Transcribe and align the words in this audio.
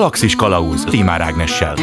Galaxis 0.00 0.34
Kalauz 0.34 0.84
Timár 0.84 1.20
Ágnessel. 1.20 1.74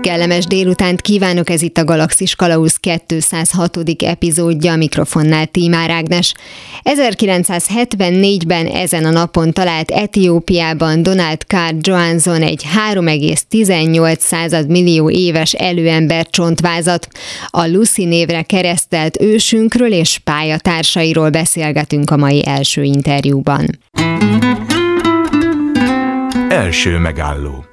Kellemes 0.00 0.46
délutánt 0.46 1.00
kívánok, 1.00 1.50
ez 1.50 1.62
itt 1.62 1.78
a 1.78 1.84
Galaxis 1.84 2.34
Kalauz 2.34 2.76
206. 2.76 3.78
epizódja, 4.02 4.72
a 4.72 4.76
mikrofonnál 4.76 5.46
Tímár 5.46 5.90
Ágnes. 5.90 6.34
1974-ben 6.84 8.66
ezen 8.66 9.04
a 9.04 9.10
napon 9.10 9.52
talált 9.52 9.90
Etiópiában 9.90 11.02
Donald 11.02 11.40
Carr 11.40 11.74
Johansson 11.80 12.42
egy 12.42 12.64
3,18 12.92 14.66
millió 14.68 15.10
éves 15.10 15.52
előember 15.52 16.26
csontvázat. 16.30 17.08
A 17.46 17.66
Lucy 17.66 18.04
névre 18.04 18.42
keresztelt 18.42 19.20
ősünkről 19.20 19.92
és 19.92 20.18
pályatársairól 20.18 21.30
beszélgetünk 21.30 22.10
a 22.10 22.16
mai 22.16 22.46
első 22.46 22.82
interjúban. 22.82 23.78
Első 26.58 26.98
megálló 26.98 27.64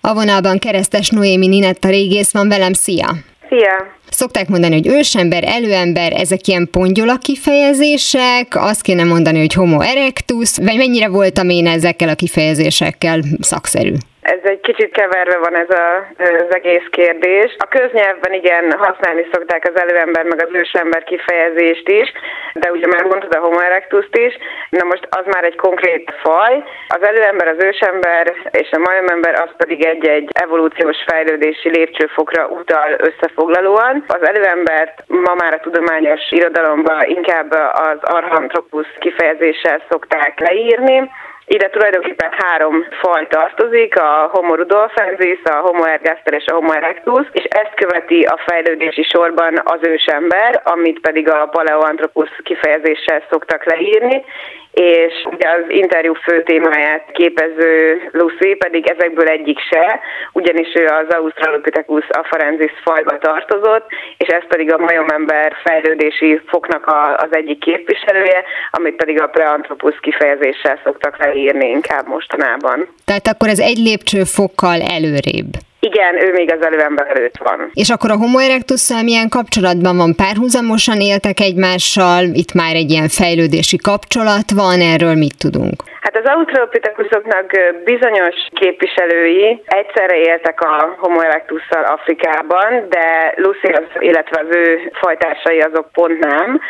a 0.00 0.14
vonalban 0.14 0.58
keresztes 0.58 1.08
Noémi 1.08 1.46
Ninetta 1.46 1.88
régész 1.88 2.32
van 2.32 2.48
velem, 2.48 2.72
szia! 2.72 3.16
Szia! 3.48 3.86
Szokták 4.10 4.48
mondani, 4.48 4.74
hogy 4.74 4.86
ősember, 4.86 5.44
előember, 5.44 6.12
ezek 6.12 6.46
ilyen 6.46 6.68
pongyola 6.70 7.16
kifejezések, 7.16 8.46
azt 8.50 8.82
kéne 8.82 9.04
mondani, 9.04 9.38
hogy 9.38 9.52
homo 9.52 9.80
erectus, 9.80 10.56
vagy 10.56 10.76
mennyire 10.76 11.08
voltam 11.08 11.48
én 11.48 11.66
ezekkel 11.66 12.08
a 12.08 12.14
kifejezésekkel 12.14 13.20
szakszerű? 13.40 13.94
Ez 14.36 14.40
egy 14.42 14.60
kicsit 14.60 14.92
keverve 14.92 15.38
van 15.38 15.56
ez 15.56 15.70
a, 15.70 16.06
az 16.18 16.54
egész 16.54 16.86
kérdés. 16.90 17.56
A 17.58 17.68
köznyelvben 17.68 18.32
igen, 18.32 18.72
használni 18.78 19.26
szokták 19.32 19.70
az 19.72 19.80
előember 19.80 20.24
meg 20.24 20.42
az 20.42 20.52
ősember 20.52 21.02
kifejezést 21.04 21.88
is, 21.88 22.12
de 22.54 22.70
ugye 22.70 22.86
már 22.86 23.04
mondtad 23.04 23.34
a 23.34 23.38
homo 23.38 23.58
erectus-t 23.58 24.16
is. 24.16 24.34
Na 24.70 24.84
most 24.84 25.06
az 25.10 25.24
már 25.24 25.44
egy 25.44 25.56
konkrét 25.56 26.12
faj. 26.22 26.62
Az 26.88 27.02
előember, 27.02 27.48
az 27.48 27.64
ősember 27.64 28.34
és 28.50 28.68
a 28.70 28.78
majomember 28.78 29.34
az 29.34 29.50
pedig 29.56 29.84
egy-egy 29.84 30.28
evolúciós 30.32 30.98
fejlődési 31.06 31.68
lépcsőfokra 31.68 32.46
utal 32.46 32.90
összefoglalóan. 32.98 34.04
Az 34.06 34.28
előembert 34.28 34.94
ma 35.06 35.34
már 35.34 35.52
a 35.52 35.60
tudományos 35.60 36.30
irodalomban 36.30 37.02
inkább 37.04 37.50
az 37.72 37.98
archantropus 38.00 38.86
kifejezéssel 38.98 39.82
szokták 39.88 40.40
leírni, 40.40 41.10
ide 41.54 41.68
tulajdonképpen 41.68 42.32
három 42.36 42.86
faj 43.00 43.26
tartozik, 43.26 44.00
a 44.00 44.28
Homo 44.32 44.54
rudolfensis, 44.54 45.40
a 45.44 45.54
Homo 45.54 45.84
ergaster 45.84 46.32
és 46.34 46.46
a 46.46 46.54
Homo 46.54 46.72
erectus, 46.72 47.26
és 47.32 47.44
ezt 47.44 47.74
követi 47.74 48.22
a 48.22 48.40
fejlődési 48.46 49.02
sorban 49.02 49.60
az 49.64 49.80
ősember, 49.82 50.60
amit 50.64 51.00
pedig 51.00 51.28
a 51.28 51.48
Paleoanthropus 51.52 52.30
kifejezéssel 52.42 53.22
szoktak 53.30 53.64
leírni, 53.64 54.24
és 54.72 55.14
ugye 55.24 55.48
az 55.48 55.64
interjú 55.68 56.14
fő 56.14 56.42
témáját 56.42 57.04
képező 57.12 58.00
Lucy 58.12 58.54
pedig 58.54 58.86
ezekből 58.86 59.28
egyik 59.28 59.58
se, 59.70 60.00
ugyanis 60.32 60.74
ő 60.74 60.84
az 60.84 61.14
Australopithecus 61.14 62.08
afarensis 62.08 62.72
fajba 62.82 63.18
tartozott, 63.18 63.86
és 64.16 64.28
ez 64.28 64.42
pedig 64.48 64.72
a 64.72 64.78
majomember 64.78 65.56
fejlődési 65.64 66.40
foknak 66.46 66.86
a, 66.86 67.16
az 67.16 67.28
egyik 67.30 67.58
képviselője, 67.58 68.44
amit 68.70 68.96
pedig 68.96 69.20
a 69.20 69.28
preanthropus 69.28 70.00
kifejezéssel 70.00 70.80
szoktak 70.84 71.18
leírni 71.18 71.39
inkább 71.48 72.06
mostanában. 72.08 72.88
Tehát 73.04 73.26
akkor 73.26 73.48
ez 73.48 73.58
egy 73.58 73.78
lépcsőfokkal 73.78 74.80
előrébb. 74.80 75.50
Igen, 75.80 76.14
ő 76.24 76.32
még 76.32 76.52
az 76.52 76.66
előember 76.66 77.06
előtt 77.16 77.38
van. 77.38 77.70
És 77.74 77.90
akkor 77.90 78.10
a 78.10 78.16
Homo 78.16 78.38
erectusszal 78.38 79.02
milyen 79.02 79.28
kapcsolatban 79.28 79.96
van? 79.96 80.14
Párhuzamosan 80.14 81.00
éltek 81.00 81.40
egymással, 81.40 82.22
itt 82.32 82.52
már 82.52 82.74
egy 82.74 82.90
ilyen 82.90 83.08
fejlődési 83.08 83.76
kapcsolat 83.76 84.48
van, 84.54 84.80
erről 84.80 85.14
mit 85.14 85.38
tudunk? 85.38 85.76
Hát 86.00 86.16
az 86.16 86.30
australopithecusoknak 86.34 87.46
bizonyos 87.84 88.36
képviselői 88.60 89.62
egyszerre 89.64 90.16
éltek 90.16 90.60
a 90.60 90.96
Homo 90.98 91.20
erectusszal 91.20 91.84
Afrikában, 91.84 92.68
de 92.88 93.34
Lucy, 93.36 93.68
az, 93.72 93.84
illetve 93.98 94.40
az 94.40 94.56
ő 94.56 94.90
fajtársai 95.00 95.60
azok 95.60 95.92
pont 95.92 96.18
nem. 96.18 96.60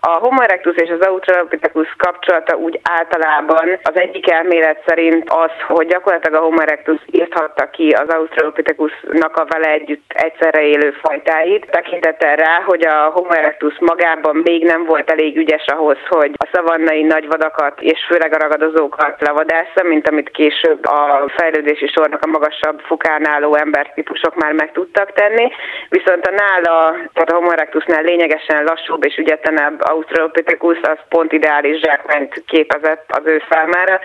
A 0.00 0.18
Homo 0.18 0.42
erectus 0.42 0.76
és 0.76 0.90
az 0.90 1.06
Australopithecus 1.06 1.94
kapcsolata 1.96 2.56
úgy 2.56 2.80
általában 2.82 3.78
az 3.82 3.96
egyik 3.96 4.30
elmélet 4.30 4.82
szerint 4.86 5.30
az, 5.30 5.50
hogy 5.66 5.86
gyakorlatilag 5.86 6.40
a 6.40 6.44
Homo 6.44 6.60
erectus 6.60 7.00
írthatta 7.10 7.70
ki 7.70 7.90
az 7.90 8.08
Australopithecusnak 8.08 9.36
a 9.36 9.44
vele 9.44 9.70
együtt 9.70 10.12
egyszerre 10.14 10.62
élő 10.62 10.90
fajtáit, 11.02 11.66
tekintettel 11.70 12.36
rá, 12.36 12.62
hogy 12.66 12.86
a 12.86 13.10
Homo 13.14 13.32
erectus 13.32 13.76
magában 13.80 14.36
még 14.36 14.64
nem 14.64 14.84
volt 14.84 15.10
elég 15.10 15.36
ügyes 15.36 15.64
ahhoz, 15.66 15.98
hogy 16.08 16.30
a 16.36 16.48
szavannai 16.52 17.02
nagyvadakat 17.02 17.80
és 17.80 17.98
főleg 18.08 18.34
a 18.34 18.38
ragadozókat 18.38 19.20
levadásza, 19.20 19.82
mint 19.82 20.08
amit 20.08 20.30
később 20.30 20.86
a 20.86 21.30
fejlődési 21.36 21.86
sornak 21.86 22.24
a 22.24 22.30
magasabb 22.30 22.80
fokán 22.80 23.28
álló 23.28 23.54
embertípusok 23.54 24.34
már 24.34 24.52
meg 24.52 24.72
tudtak 24.72 25.12
tenni. 25.12 25.52
Viszont 25.88 26.26
a 26.26 26.30
nála, 26.30 26.96
tehát 27.12 27.30
a 27.30 27.34
Homo 27.34 27.50
erectusnál 27.50 28.02
lényegesen 28.02 28.64
lassúbb 28.64 29.04
és 29.04 29.16
ügyetlenebb 29.16 29.80
Australopithecus 29.88 30.78
az 30.82 30.98
pont 31.08 31.32
ideális 31.32 31.80
zsákmányt 31.80 32.42
képezett 32.46 33.04
az 33.08 33.22
ő 33.24 33.42
számára, 33.50 34.00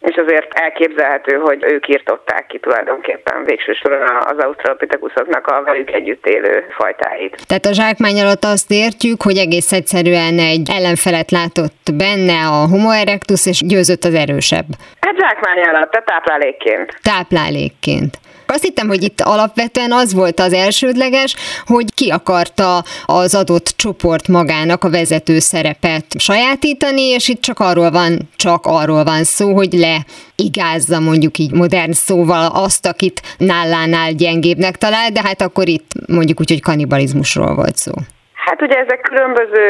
és 0.00 0.16
azért 0.16 0.58
elképzelhető, 0.58 1.34
hogy 1.36 1.62
ők 1.62 1.88
írtották 1.88 2.46
ki 2.46 2.58
tulajdonképpen 2.58 3.44
végső 3.44 3.72
soron 3.72 4.02
az 4.20 4.38
australopithecusoknak 4.38 5.46
a 5.46 5.62
velük 5.62 5.90
együtt 5.90 6.26
élő 6.26 6.66
fajtáit. 6.70 7.46
Tehát 7.46 7.64
a 7.64 7.72
zsákmány 7.72 8.20
alatt 8.20 8.44
azt 8.44 8.70
értjük, 8.70 9.22
hogy 9.22 9.36
egész 9.36 9.72
egyszerűen 9.72 10.38
egy 10.38 10.70
ellenfelet 10.76 11.30
látott 11.30 11.82
benne 11.96 12.46
a 12.46 12.66
homo 12.70 12.90
erectus, 12.90 13.46
és 13.46 13.60
győzött 13.66 14.04
az 14.04 14.14
erősebb. 14.14 14.66
Hát 15.00 15.16
zsákmány 15.18 15.60
alatt, 15.62 15.90
tehát 15.90 16.06
táplálékként. 16.06 16.94
Táplálékként. 17.02 18.18
Azt 18.50 18.62
hittem, 18.62 18.88
hogy 18.88 19.02
itt 19.02 19.20
alapvetően 19.20 19.92
az 19.92 20.14
volt 20.14 20.40
az 20.40 20.52
elsődleges, 20.52 21.34
hogy 21.66 21.94
ki 21.94 22.10
akarta 22.10 22.82
az 23.06 23.34
adott 23.34 23.74
csoport 23.76 24.28
magának 24.28 24.84
a 24.84 24.90
vezető 24.90 25.38
szerepet 25.38 26.04
sajátítani, 26.18 27.02
és 27.02 27.28
itt 27.28 27.40
csak 27.40 27.58
arról 27.58 27.90
van, 27.90 28.18
csak 28.36 28.66
arról 28.66 29.04
van 29.04 29.24
szó, 29.24 29.54
hogy 29.54 29.72
le 29.72 29.96
igázza 30.36 31.00
mondjuk 31.00 31.38
így 31.38 31.52
modern 31.52 31.92
szóval 31.92 32.50
azt, 32.54 32.86
akit 32.86 33.20
nállánál 33.38 34.12
gyengébbnek 34.12 34.76
talál, 34.76 35.10
de 35.10 35.20
hát 35.24 35.40
akkor 35.42 35.68
itt 35.68 35.90
mondjuk 36.06 36.40
úgy, 36.40 36.50
hogy 36.50 36.62
kanibalizmusról 36.62 37.54
volt 37.54 37.76
szó. 37.76 37.92
Hát 38.34 38.62
ugye 38.62 38.76
ezek 38.76 39.00
különböző 39.00 39.66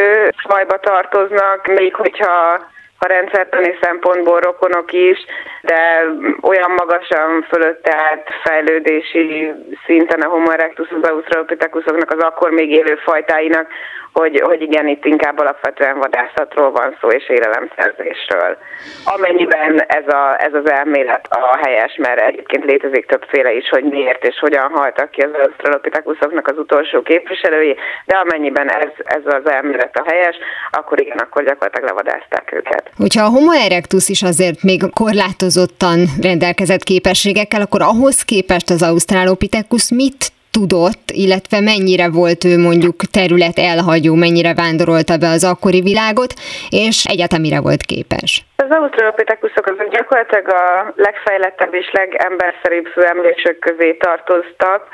fajba 0.49 0.79
tartoznak, 0.81 1.67
még 1.67 1.95
hogyha 1.95 2.61
a 2.99 3.07
rendszertani 3.07 3.79
szempontból 3.81 4.41
rokonok 4.41 4.93
is, 4.93 5.19
de 5.63 6.05
olyan 6.41 6.71
magasan 6.71 7.47
fölött 7.49 7.83
tehát 7.83 8.29
fejlődési 8.43 9.53
szinten 9.87 10.21
a 10.21 10.29
Homo 10.29 10.51
erectus 10.51 10.89
az 10.91 11.11
Australopithecusoknak 11.11 12.11
az 12.11 12.21
akkor 12.21 12.51
még 12.51 12.71
élő 12.71 12.95
fajtáinak, 12.95 13.67
hogy, 14.13 14.41
hogy 14.41 14.63
igen, 14.63 14.89
itt 14.89 15.05
inkább 15.05 15.39
alapvetően 15.39 15.99
vadászatról 15.99 16.71
van 16.71 16.97
szó 17.01 17.09
és 17.09 17.29
élelemszerzésről. 17.29 18.57
Amennyiben 19.05 19.81
ez, 19.87 20.09
a, 20.09 20.43
ez 20.43 20.55
az 20.55 20.71
elmélet 20.71 21.27
a 21.31 21.59
helyes, 21.63 21.97
mert 21.97 22.21
egyébként 22.21 22.65
létezik 22.65 23.07
többféle 23.07 23.53
is, 23.53 23.69
hogy 23.69 23.85
miért 23.85 24.25
és 24.25 24.39
hogyan 24.39 24.71
haltak 24.71 25.11
ki 25.11 25.21
az 25.21 25.31
australopithecusoknak 25.43 26.49
az 26.49 26.59
utolsó 26.59 27.03
képviselői, 27.03 27.77
de 28.07 28.17
amennyiben 28.17 28.71
ez, 28.71 28.91
ez 29.05 29.23
az 29.25 29.51
elmélet 29.51 29.97
a 29.97 30.05
helyes, 30.07 30.37
akkor 30.71 31.01
igen, 31.01 31.19
akkor 31.19 31.45
gyakorlatilag 31.45 31.89
levadázták 31.89 32.53
őket. 32.53 32.91
Hogyha 32.97 33.25
a 33.25 33.29
Homo 33.29 33.53
erectus 33.53 34.09
is 34.09 34.23
azért 34.23 34.63
még 34.63 34.81
korlátozottan 34.95 35.99
rendelkezett 36.23 36.83
képességekkel, 36.83 37.61
akkor 37.61 37.83
ahhoz 37.83 38.23
képest 38.23 38.71
az 38.71 38.83
australopithecus 38.83 39.91
mit 39.91 40.37
tudott, 40.51 41.11
illetve 41.11 41.61
mennyire 41.61 42.09
volt 42.09 42.45
ő 42.45 42.59
mondjuk 42.59 43.05
terület 43.11 43.59
elhagyó, 43.59 44.15
mennyire 44.15 44.55
vándorolta 44.55 45.17
be 45.17 45.29
az 45.29 45.45
akkori 45.45 45.81
világot, 45.81 46.35
és 46.69 47.05
egyáltalán 47.05 47.45
mire 47.45 47.61
volt 47.61 47.83
képes? 47.83 48.48
Az 48.63 48.71
ausztropitekuszok 48.71 49.67
azok 49.67 49.89
gyakorlatilag 49.89 50.49
a 50.49 50.93
legfejlettebb 50.97 51.75
és 51.75 51.91
legemberszerűbb 51.93 52.87
főemlősök 52.87 53.59
közé 53.59 53.93
tartoztak, 53.93 54.89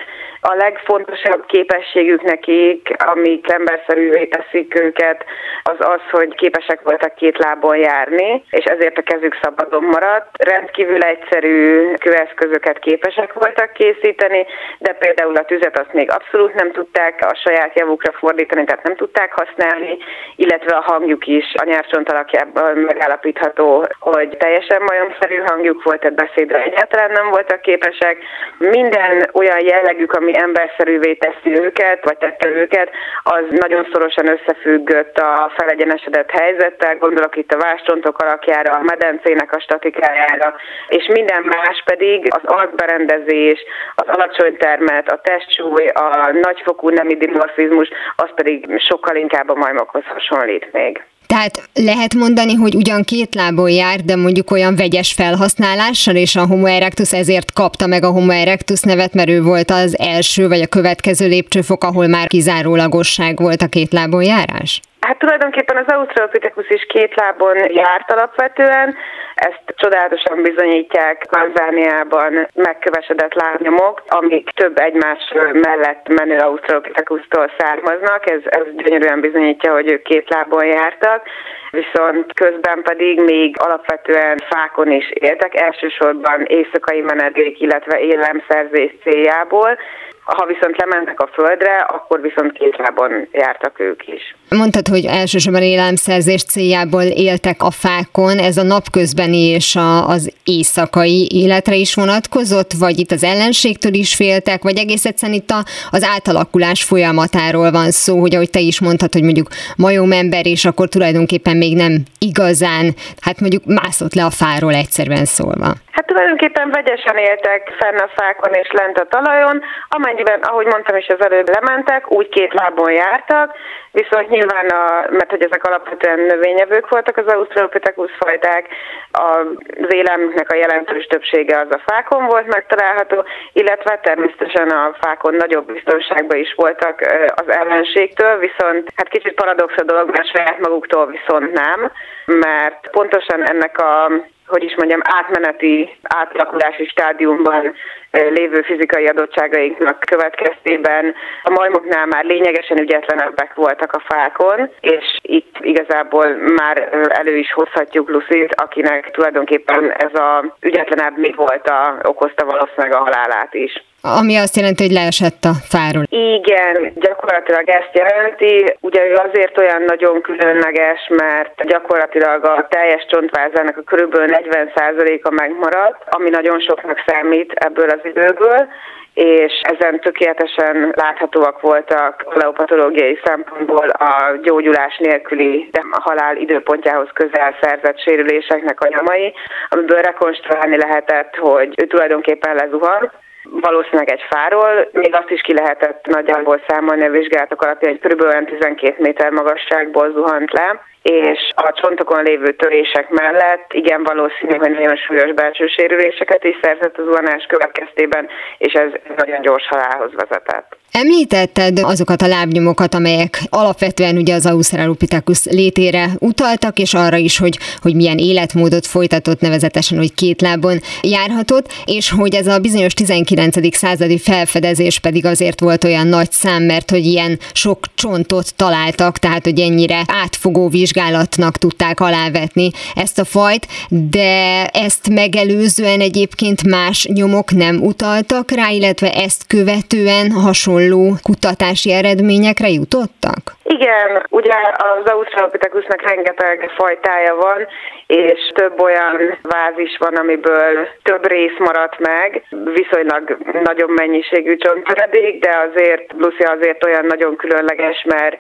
a 0.47 0.55
legfontosabb 0.55 1.47
képességük 1.47 2.23
nekik, 2.23 2.89
amik 3.05 3.53
emberszerűvé 3.53 4.25
teszik 4.25 4.81
őket, 4.81 5.25
az 5.63 5.77
az, 5.79 6.01
hogy 6.11 6.35
képesek 6.35 6.81
voltak 6.83 7.15
két 7.15 7.39
lábon 7.39 7.77
járni, 7.77 8.45
és 8.51 8.65
ezért 8.65 8.99
a 8.99 9.03
kezük 9.03 9.39
szabadon 9.43 9.85
maradt. 9.85 10.43
Rendkívül 10.43 11.03
egyszerű 11.03 11.85
kőeszközöket 11.95 12.79
képesek 12.79 13.33
voltak 13.33 13.73
készíteni, 13.73 14.47
de 14.79 14.93
például 14.93 15.37
a 15.37 15.45
tüzet 15.45 15.79
azt 15.79 15.93
még 15.93 16.11
abszolút 16.11 16.55
nem 16.55 16.73
tudták 16.73 17.21
a 17.21 17.35
saját 17.45 17.79
javukra 17.79 18.13
fordítani, 18.13 18.65
tehát 18.65 18.85
nem 18.85 18.97
tudták 18.97 19.33
használni, 19.33 19.97
illetve 20.37 20.77
a 20.77 20.85
hangjuk 20.87 21.27
is 21.27 21.55
a 21.55 21.65
nyelvcsont 21.65 22.11
alakjában 22.11 22.77
megállapítható, 22.77 23.54
látható, 23.55 23.87
hogy 23.99 24.37
teljesen 24.39 24.83
majomszerű 24.83 25.37
hangjuk 25.37 25.83
volt, 25.83 26.01
tehát 26.01 26.17
beszédre 26.17 26.63
egyáltalán 26.63 27.11
nem 27.11 27.31
voltak 27.31 27.61
képesek. 27.61 28.17
Minden 28.59 29.29
olyan 29.33 29.61
jellegük, 29.65 30.13
ami 30.13 30.33
emberszerűvé 30.39 31.15
teszi 31.15 31.61
őket, 31.61 32.05
vagy 32.05 32.17
tette 32.17 32.49
őket, 32.49 32.91
az 33.23 33.45
nagyon 33.49 33.89
szorosan 33.93 34.29
összefüggött 34.29 35.19
a 35.19 35.53
felegyenesedett 35.57 36.31
helyzettel, 36.31 36.97
gondolok 36.97 37.37
itt 37.37 37.53
a 37.53 37.59
váscsontok 37.59 38.19
alakjára, 38.19 38.73
a 38.73 38.83
medencének 38.83 39.53
a 39.53 39.61
statikájára, 39.61 40.55
és 40.89 41.07
minden 41.13 41.43
más 41.43 41.83
pedig 41.85 42.29
az 42.29 42.45
arcberendezés, 42.45 43.65
az 43.95 44.07
alacsony 44.07 44.57
termet, 44.57 45.11
a 45.11 45.21
testsúly, 45.23 45.87
a 45.87 46.31
nagyfokú 46.33 46.89
nemi 46.89 47.17
dimorfizmus, 47.17 47.89
az 48.17 48.31
pedig 48.35 48.79
sokkal 48.79 49.17
inkább 49.17 49.49
a 49.49 49.55
majmokhoz 49.55 50.05
hasonlít 50.05 50.73
még. 50.73 51.03
Tehát 51.35 51.69
lehet 51.75 52.15
mondani, 52.15 52.55
hogy 52.55 52.75
ugyan 52.75 53.03
két 53.03 53.35
lábon 53.35 53.71
jár, 53.71 54.01
de 54.01 54.17
mondjuk 54.17 54.51
olyan 54.51 54.77
vegyes 54.77 55.13
felhasználással, 55.13 56.17
és 56.17 56.37
a 56.37 56.47
Homo 56.47 56.67
erectus 56.67 57.13
ezért 57.13 57.53
kapta 57.53 57.87
meg 57.87 58.05
a 58.05 58.11
Homo 58.11 58.31
erectus 58.31 58.81
nevet, 58.81 59.15
mert 59.15 59.29
ő 59.29 59.43
volt 59.43 59.71
az 59.71 59.99
első 59.99 60.49
vagy 60.49 60.61
a 60.61 60.67
következő 60.67 61.27
lépcsőfok, 61.29 61.85
ahol 61.85 62.07
már 62.07 62.27
kizárólagosság 62.27 63.41
volt 63.41 63.63
a 63.63 63.67
két 63.67 63.93
lábon 63.93 64.23
járás? 64.23 64.81
Hát 65.07 65.19
tulajdonképpen 65.19 65.77
az 65.77 65.95
Australopithecus 65.95 66.69
is 66.69 66.87
két 66.89 67.15
lábon 67.15 67.57
járt 67.73 68.13
alapvetően, 68.13 68.97
ezt 69.35 69.63
csodálatosan 69.77 70.43
bizonyítják 70.43 71.25
Tanzániában 71.25 72.49
megkövesedett 72.55 73.35
lábnyomok, 73.35 74.03
amik 74.09 74.49
több 74.49 74.79
egymás 74.79 75.33
mellett 75.53 76.09
menő 76.09 76.39
Australopithecustól 76.39 77.51
származnak, 77.59 78.31
ez, 78.31 78.41
ez 78.45 78.63
gyönyörűen 78.77 79.21
bizonyítja, 79.21 79.73
hogy 79.73 79.91
ők 79.91 80.03
két 80.03 80.31
lábon 80.31 80.67
jártak. 80.67 81.23
Viszont 81.71 82.33
közben 82.33 82.83
pedig 82.83 83.21
még 83.21 83.57
alapvetően 83.59 84.39
fákon 84.49 84.91
is 84.91 85.11
éltek, 85.11 85.61
elsősorban 85.61 86.43
éjszakai 86.45 87.01
menedék, 87.01 87.61
illetve 87.61 88.01
élelemszerzés 88.01 88.95
céljából, 89.03 89.79
ha 90.25 90.47
viszont 90.47 90.77
lementek 90.77 91.21
a 91.21 91.27
földre, 91.27 91.77
akkor 91.77 92.21
viszont 92.21 92.53
két 92.53 92.77
lábon 92.77 93.29
jártak 93.33 93.81
ők 93.81 94.07
is. 94.07 94.35
Mondtad, 94.57 94.89
hogy 94.89 95.05
elsősorban 95.05 95.63
élelemszerzés 95.63 96.45
céljából 96.45 97.03
éltek 97.03 97.63
a 97.63 97.71
fákon, 97.71 98.39
ez 98.39 98.57
a 98.57 98.63
napközbeni 98.63 99.43
és 99.49 99.77
a, 99.77 100.09
az 100.09 100.33
éjszakai 100.45 101.29
életre 101.33 101.75
is 101.75 101.95
vonatkozott, 101.95 102.73
vagy 102.73 102.99
itt 102.99 103.11
az 103.11 103.25
ellenségtől 103.25 103.93
is 103.95 104.15
féltek, 104.15 104.63
vagy 104.63 104.79
egész 104.79 105.05
egyszerűen 105.05 105.39
itt 105.39 105.51
a, 105.51 105.65
az 105.91 106.09
átalakulás 106.15 106.85
folyamatáról 106.85 107.71
van 107.71 107.91
szó, 107.91 108.21
hogy 108.21 108.35
ahogy 108.35 108.51
te 108.51 108.61
is 108.61 108.81
mondtad, 108.81 109.13
hogy 109.13 109.23
mondjuk 109.23 109.49
majomember, 109.77 110.47
és 110.47 110.65
akkor 110.65 110.89
tulajdonképpen 110.89 111.57
még 111.57 111.77
nem 111.77 112.03
igazán, 112.19 112.95
hát 113.21 113.41
mondjuk 113.41 113.63
mászott 113.65 114.15
le 114.15 114.25
a 114.25 114.31
fáról 114.31 114.75
egyszerűen 114.75 115.25
szólva. 115.25 115.75
Hát 115.91 116.07
tulajdonképpen 116.07 116.71
vegyesen 116.71 117.17
éltek 117.17 117.73
fenn 117.79 117.99
a 117.99 118.09
fákon 118.17 118.53
és 118.53 118.71
lent 118.73 118.99
a 118.99 119.07
talajon, 119.09 119.63
amennyiben, 119.89 120.41
ahogy 120.41 120.67
mondtam 120.67 120.97
is 120.97 121.07
az 121.07 121.25
előbb 121.25 121.49
lementek, 121.49 122.13
úgy 122.13 122.29
két 122.29 122.53
lábon 122.53 122.93
jártak, 122.93 123.57
viszont 123.91 124.29
nyilván, 124.29 124.44
a, 124.49 125.07
mert 125.11 125.31
hogy 125.31 125.43
ezek 125.43 125.65
alapvetően 125.65 126.21
növényevők 126.21 126.89
voltak 126.89 127.17
az 127.17 127.27
Australopithecus 127.27 128.11
fajták, 128.19 128.69
az 129.11 129.95
élelmüknek 129.95 130.53
a 130.53 130.57
jelentős 130.57 131.07
többsége 131.07 131.59
az 131.59 131.71
a 131.71 131.83
fákon 131.87 132.27
volt 132.27 132.47
megtalálható, 132.47 133.25
illetve 133.53 134.01
természetesen 134.03 134.69
a 134.69 134.95
fákon 135.01 135.35
nagyobb 135.35 135.73
biztonságban 135.73 136.39
is 136.39 136.55
voltak 136.57 137.01
az 137.35 137.49
ellenségtől, 137.49 138.39
viszont 138.39 138.93
hát 138.97 139.09
kicsit 139.09 139.35
paradox 139.35 139.75
a 139.77 139.83
dolog, 139.83 140.11
mert 140.11 140.31
saját 140.31 140.59
maguktól 140.59 141.07
viszont 141.07 141.53
nem, 141.53 141.91
mert 142.27 142.91
pontosan 142.91 143.49
ennek 143.49 143.79
a 143.79 144.11
hogy 144.47 144.63
is 144.63 144.75
mondjam, 144.77 145.01
átmeneti, 145.03 145.97
átalakulási 146.03 146.87
stádiumban 146.87 147.75
lévő 148.11 148.63
fizikai 148.63 149.07
adottságainknak 149.07 150.01
következtében 150.01 151.15
a 151.43 151.51
majmoknál 151.51 152.07
már 152.07 152.25
lényegesen 152.25 152.81
ügyetlenebbek 152.81 153.55
voltak 153.55 153.93
a 153.93 154.03
fákon, 154.09 154.71
és 154.81 155.19
itt 155.23 155.57
igazából 155.61 156.27
már 156.57 156.89
elő 157.09 157.37
is 157.37 157.53
hozhatjuk 157.53 158.09
Lucit, 158.09 158.55
akinek 158.55 159.11
tulajdonképpen 159.11 159.93
ez 159.93 160.15
a 160.15 160.57
ügyetlenebb 160.61 161.19
mi 161.19 161.33
volt 161.37 161.69
a, 161.69 161.99
okozta 162.03 162.45
valószínűleg 162.45 162.93
a 162.93 163.05
halálát 163.05 163.55
is. 163.55 163.85
Ami 164.07 164.37
azt 164.37 164.57
jelenti, 164.57 164.83
hogy 164.83 164.93
leesett 164.93 165.45
a 165.45 165.55
fáról. 165.75 166.05
Igen, 166.09 166.93
gyakorlatilag 166.95 167.69
ezt 167.69 167.91
jelenti. 167.93 168.77
Ugye 168.81 169.07
ő 169.07 169.15
azért 169.15 169.59
olyan 169.59 169.83
nagyon 169.83 170.21
különleges, 170.21 171.01
mert 171.09 171.67
gyakorlatilag 171.67 172.45
a 172.45 172.67
teljes 172.69 173.07
csontvázának 173.11 173.77
a 173.77 173.83
körülbelül 173.83 174.29
40%-a 174.31 175.31
megmaradt, 175.31 176.03
ami 176.09 176.31
nagyon 176.31 176.61
soknak 176.61 177.03
számít 177.07 177.53
ebből 177.53 177.89
az 177.89 178.01
időből 178.03 178.69
és 179.15 179.61
ezen 179.63 180.01
tökéletesen 180.01 180.93
láthatóak 180.97 181.61
voltak 181.61 182.35
leopatológiai 182.35 183.19
szempontból 183.25 183.89
a 183.89 184.37
gyógyulás 184.43 184.97
nélküli, 184.99 185.69
de 185.71 185.81
a 185.91 186.01
halál 186.01 186.37
időpontjához 186.37 187.09
közel 187.13 187.57
szerzett 187.61 188.01
sérüléseknek 188.01 188.81
a 188.81 188.89
nyomai, 188.89 189.33
amiből 189.69 190.01
rekonstruálni 190.01 190.77
lehetett, 190.77 191.37
hogy 191.37 191.75
ő 191.83 191.87
tulajdonképpen 191.87 192.55
lezuhant, 192.55 193.11
valószínűleg 193.51 194.11
egy 194.11 194.25
fáról, 194.31 194.89
még 194.93 195.15
azt 195.15 195.31
is 195.31 195.41
ki 195.41 195.55
lehetett 195.55 196.07
nagyjából 196.07 196.61
számolni 196.69 197.05
a 197.05 197.11
vizsgálatok 197.11 197.63
alapján, 197.63 197.99
hogy 198.01 198.13
kb. 198.13 198.49
12 198.49 198.95
méter 198.99 199.31
magasságból 199.31 200.13
zuhant 200.13 200.53
le, 200.53 200.83
és 201.03 201.51
a 201.55 201.73
csontokon 201.73 202.23
lévő 202.23 202.53
törések 202.53 203.09
mellett 203.09 203.73
igen 203.73 204.03
valószínű, 204.03 204.57
hogy 204.57 204.71
nagyon 204.71 204.97
súlyos 204.97 205.33
belső 205.33 205.67
sérüléseket 205.67 206.45
is 206.45 206.59
szerzett 206.63 206.99
az 206.99 207.05
zuhanás 207.05 207.47
következtében, 207.47 208.29
és 208.59 208.73
ez 208.73 208.91
nagyon 209.17 209.41
gyors 209.41 209.69
halálhoz 209.69 210.15
vezetett. 210.15 210.77
Említetted 210.99 211.79
azokat 211.83 212.23
a 212.23 212.27
lábnyomokat, 212.27 212.95
amelyek 212.95 213.43
alapvetően 213.49 214.17
ugye 214.17 214.35
az 214.35 214.47
Australopithecus 214.47 215.45
létére 215.45 216.11
utaltak, 216.19 216.79
és 216.79 216.95
arra 216.95 217.17
is, 217.17 217.39
hogy, 217.39 217.59
hogy 217.81 217.95
milyen 217.95 218.19
életmódot 218.19 218.87
folytatott, 218.87 219.41
nevezetesen, 219.41 219.99
hogy 219.99 220.15
két 220.15 220.41
lábon 220.41 220.81
járhatott, 221.03 221.73
és 221.85 222.11
hogy 222.11 222.35
ez 222.35 222.47
a 222.47 222.59
bizonyos 222.59 222.95
19. 222.95 223.77
századi 223.77 224.19
felfedezés 224.19 224.99
pedig 224.99 225.25
azért 225.25 225.61
volt 225.61 225.85
olyan 225.85 226.07
nagy 226.07 226.33
szám, 226.33 226.63
mert 226.63 226.91
hogy 226.91 227.07
ilyen 227.07 227.39
sok 227.53 227.79
csontot 227.95 228.55
találtak, 228.57 229.19
tehát 229.19 229.45
hogy 229.45 229.61
ennyire 229.61 230.03
átfogó 230.07 230.69
vizsgálatnak 230.69 231.59
tudták 231.59 232.01
alávetni 232.01 232.71
ezt 232.95 233.19
a 233.19 233.25
fajt, 233.25 233.69
de 233.89 234.67
ezt 234.67 235.09
megelőzően 235.09 236.01
egyébként 236.01 236.67
más 236.67 237.07
nyomok 237.13 237.53
nem 237.53 237.83
utaltak 237.83 238.51
rá, 238.51 238.71
illetve 238.71 239.13
ezt 239.13 239.47
követően 239.47 240.31
hasonló 240.31 240.83
hasonló 240.85 241.15
kutatási 241.23 241.93
eredményekre 241.93 242.69
jutottak? 242.69 243.43
Igen, 243.63 244.27
ugye 244.31 244.55
az 244.77 245.11
Australopithecusnak 245.13 246.03
rengeteg 246.03 246.71
fajtája 246.77 247.35
van, 247.35 247.67
és 248.07 248.41
több 248.55 248.81
olyan 248.81 249.39
váz 249.43 249.77
is 249.77 249.97
van, 249.99 250.15
amiből 250.15 250.89
több 251.03 251.27
rész 251.27 251.59
maradt 251.59 251.99
meg, 251.99 252.43
viszonylag 252.75 253.39
nagyobb 253.63 253.91
mennyiségű 253.91 254.57
csonttöredék, 254.57 255.41
de 255.41 255.51
azért 255.71 256.13
Lucy 256.19 256.43
azért 256.43 256.85
olyan 256.85 257.07
nagyon 257.07 257.37
különleges, 257.37 258.05
mert 258.09 258.37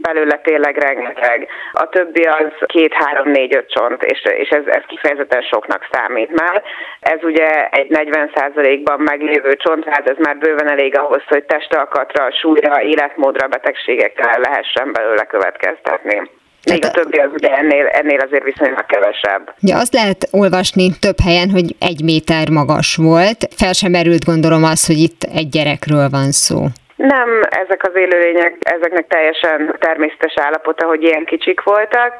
belőle 0.00 0.40
tényleg 0.42 0.76
rengeteg. 0.76 1.48
A 1.72 1.88
többi 1.88 2.22
az 2.22 2.52
két, 2.66 2.92
három, 2.92 3.30
négy, 3.30 3.56
öt 3.56 3.70
csont, 3.70 4.02
és, 4.02 4.22
és 4.38 4.48
ez, 4.48 4.66
ez 4.66 4.82
kifejezetten 4.86 5.42
soknak 5.42 5.88
számít 5.92 6.40
már. 6.40 6.62
Ez 7.00 7.18
ugye 7.22 7.68
egy 7.68 7.88
40%-ban 7.90 9.00
meglévő 9.00 9.56
csontváz, 9.56 10.02
ez 10.04 10.16
már 10.18 10.36
bőven 10.38 10.70
elég 10.70 10.98
ahhoz, 10.98 11.22
hogy 11.28 11.44
testalkatra, 11.44 12.30
súlyra, 12.32 12.82
életmódra, 12.82 13.46
betegségekre 13.46 14.38
lehessen 14.38 14.92
belőle 14.92 15.24
következtetni. 15.24 16.30
Még 16.64 16.84
a 16.84 16.90
többi 16.90 17.18
az 17.18 17.30
ugye 17.32 17.48
ennél, 17.56 17.86
ennél 17.86 18.18
azért 18.18 18.44
viszonylag 18.44 18.86
kevesebb. 18.86 19.54
Ja, 19.60 19.76
azt 19.78 19.94
lehet 19.94 20.28
olvasni 20.30 20.90
több 21.00 21.20
helyen, 21.24 21.50
hogy 21.50 21.76
egy 21.78 22.02
méter 22.04 22.50
magas 22.50 22.96
volt. 22.96 23.48
Fel 23.56 23.72
sem 23.72 23.90
merült 23.90 24.24
gondolom 24.24 24.64
az, 24.64 24.86
hogy 24.86 24.98
itt 24.98 25.22
egy 25.22 25.48
gyerekről 25.48 26.08
van 26.08 26.30
szó. 26.30 26.64
Nem, 26.98 27.40
ezek 27.50 27.88
az 27.88 27.94
élőlények, 27.94 28.56
ezeknek 28.60 29.06
teljesen 29.06 29.76
természetes 29.78 30.34
állapota, 30.36 30.86
hogy 30.86 31.02
ilyen 31.02 31.24
kicsik 31.24 31.62
voltak 31.62 32.12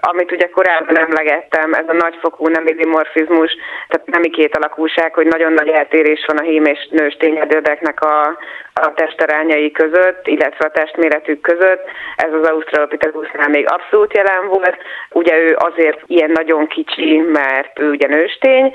amit 0.00 0.32
ugye 0.32 0.48
korábban 0.48 0.98
emlegettem, 0.98 1.72
ez 1.72 1.88
a 1.88 1.92
nagyfokú 1.92 2.46
nemi 2.46 2.72
dimorfizmus, 2.72 3.56
tehát 3.88 4.06
nemi 4.06 4.30
két 4.30 4.56
alakúság, 4.56 5.14
hogy 5.14 5.26
nagyon 5.26 5.52
nagy 5.52 5.68
eltérés 5.68 6.24
van 6.26 6.36
a 6.36 6.42
hím 6.42 6.64
és 6.64 6.88
nős 6.90 7.16
tényedődeknek 7.16 8.00
a, 8.00 8.38
a 8.74 8.92
testarányai 8.94 9.70
között, 9.70 10.26
illetve 10.26 10.64
a 10.66 10.70
testméretük 10.70 11.40
között. 11.40 11.82
Ez 12.16 12.32
az 12.32 12.48
Australopithecusnál 12.48 13.48
még 13.48 13.66
abszolút 13.70 14.14
jelen 14.14 14.48
volt. 14.48 14.76
Ugye 15.10 15.36
ő 15.38 15.56
azért 15.58 16.00
ilyen 16.06 16.30
nagyon 16.30 16.66
kicsi, 16.66 17.16
mert 17.16 17.78
ő 17.78 17.90
ugye 17.90 18.06
nőstény, 18.06 18.74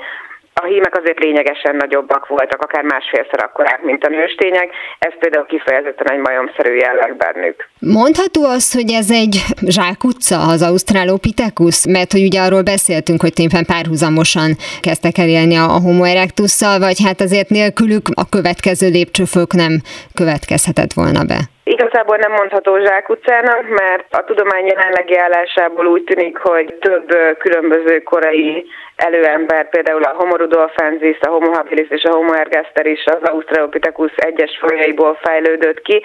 a 0.64 0.66
hímek 0.66 0.96
azért 1.00 1.18
lényegesen 1.18 1.76
nagyobbak 1.76 2.26
voltak, 2.26 2.60
akár 2.62 2.84
másfélszer 2.84 3.40
akkorák, 3.44 3.82
mint 3.82 4.04
a 4.04 4.08
nőstények, 4.08 4.68
ez 4.98 5.12
például 5.18 5.46
kifejezetten 5.46 6.10
egy 6.10 6.18
majomszerű 6.18 6.74
jelleg 6.74 7.16
bennük. 7.16 7.68
Mondható 7.78 8.44
az, 8.44 8.72
hogy 8.72 8.90
ez 8.92 9.10
egy 9.10 9.34
zsákutca 9.76 10.38
az 10.52 10.62
Australopithecus, 10.62 11.86
mert 11.86 12.12
hogy 12.12 12.24
ugye 12.24 12.40
arról 12.40 12.62
beszéltünk, 12.62 13.20
hogy 13.20 13.32
tényleg 13.32 13.64
párhuzamosan 13.66 14.50
kezdtek 14.80 15.18
el 15.18 15.28
élni 15.28 15.56
a 15.56 15.80
Homo 15.84 16.04
erectusszal, 16.04 16.78
vagy 16.78 16.98
hát 17.04 17.20
azért 17.20 17.48
nélkülük 17.48 18.06
a 18.14 18.28
következő 18.28 18.88
lépcsőfök 18.88 19.52
nem 19.52 19.72
következhetett 20.14 20.92
volna 20.92 21.24
be. 21.24 21.53
Igazából 21.64 22.16
nem 22.16 22.32
mondható 22.32 22.78
zsákutcának, 22.84 23.68
mert 23.68 24.06
a 24.10 24.24
tudomány 24.24 24.66
jelenlegi 24.66 25.16
állásából 25.16 25.86
úgy 25.86 26.04
tűnik, 26.04 26.36
hogy 26.36 26.74
több 26.80 27.16
különböző 27.38 28.02
korai 28.02 28.66
előember, 28.96 29.68
például 29.68 30.02
a 30.02 30.14
Homo 30.16 30.36
rudolfensis, 30.36 31.18
a 31.20 31.28
Homo 31.28 31.50
habilis 31.52 31.88
és 31.88 32.02
a 32.02 32.14
Homo 32.14 32.32
ergaster 32.32 32.86
is 32.86 33.04
az 33.04 33.28
Australopithecus 33.28 34.12
egyes 34.14 34.58
fajaiból 34.60 35.18
fejlődött 35.22 35.82
ki, 35.82 36.02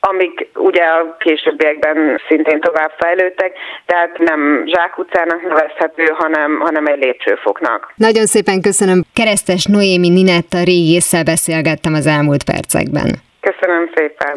amik 0.00 0.48
ugye 0.54 0.84
a 0.84 1.16
későbbiekben 1.18 2.20
szintén 2.28 2.60
tovább 2.60 2.92
fejlődtek, 2.98 3.52
tehát 3.86 4.18
nem 4.18 4.62
zsákutcának 4.66 5.42
nevezhető, 5.42 6.04
hanem, 6.04 6.60
hanem 6.60 6.86
egy 6.86 7.02
lépcsőfoknak. 7.04 7.92
Nagyon 7.96 8.26
szépen 8.26 8.60
köszönöm. 8.60 9.02
Keresztes 9.14 9.64
Noémi 9.64 10.08
Ninetta 10.08 10.62
régésszel 10.64 11.24
beszélgettem 11.24 11.94
az 11.94 12.06
elmúlt 12.06 12.44
percekben. 12.44 13.10
Köszönöm 13.40 13.90
szépen. 13.94 14.36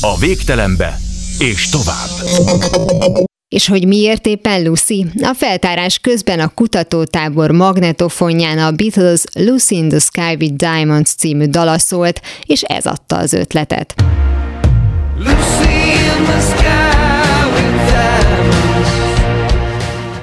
A 0.00 0.18
végtelenbe 0.18 0.98
és 1.38 1.68
tovább. 1.68 2.10
És 3.48 3.68
hogy 3.68 3.86
miért 3.86 4.26
éppen 4.26 4.62
Lucy? 4.62 5.06
A 5.22 5.34
feltárás 5.34 5.98
közben 5.98 6.40
a 6.40 6.48
kutatótábor 6.48 7.50
magnetofonján 7.50 8.58
a 8.58 8.70
Beatles 8.70 9.22
Lucy 9.32 9.76
in 9.76 9.88
the 9.88 9.98
Sky 9.98 10.36
with 10.40 10.54
Diamonds 10.54 11.14
című 11.14 11.46
dala 11.46 11.78
szólt, 11.78 12.20
és 12.46 12.62
ez 12.62 12.86
adta 12.86 13.16
az 13.16 13.32
ötletet. 13.32 13.94
Lucy 15.16 15.88
in 16.18 16.24
the 16.24 16.40
sky 16.40 16.67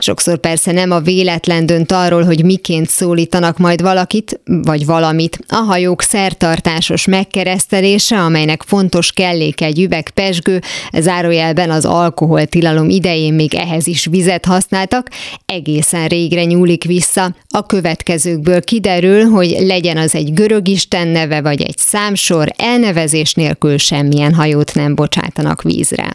Sokszor 0.05 0.37
persze 0.37 0.71
nem 0.71 0.91
a 0.91 0.99
véletlen 0.99 1.65
dönt 1.65 1.91
arról, 1.91 2.23
hogy 2.23 2.43
miként 2.43 2.89
szólítanak 2.89 3.57
majd 3.57 3.81
valakit, 3.81 4.39
vagy 4.45 4.85
valamit. 4.85 5.39
A 5.47 5.55
hajók 5.55 6.01
szertartásos 6.01 7.05
megkeresztelése, 7.05 8.19
amelynek 8.19 8.63
fontos 8.67 9.11
kellék 9.11 9.61
egy 9.61 9.79
üveg 9.79 10.09
pesgő, 10.09 10.61
zárójelben 10.93 11.69
az 11.69 11.85
alkoholtilalom 11.85 12.89
idején 12.89 13.33
még 13.33 13.53
ehhez 13.53 13.87
is 13.87 14.05
vizet 14.05 14.45
használtak, 14.45 15.09
egészen 15.45 16.07
régre 16.07 16.43
nyúlik 16.43 16.83
vissza. 16.83 17.35
A 17.49 17.65
következőkből 17.65 18.61
kiderül, 18.61 19.23
hogy 19.23 19.55
legyen 19.59 19.97
az 19.97 20.15
egy 20.15 20.33
görög 20.33 20.67
isten 20.67 21.07
neve 21.07 21.41
vagy 21.41 21.61
egy 21.61 21.77
számsor, 21.77 22.47
elnevezés 22.57 23.33
nélkül 23.33 23.77
semmilyen 23.77 24.33
hajót 24.33 24.73
nem 24.73 24.95
bocsátanak 24.95 25.61
vízre. 25.61 26.13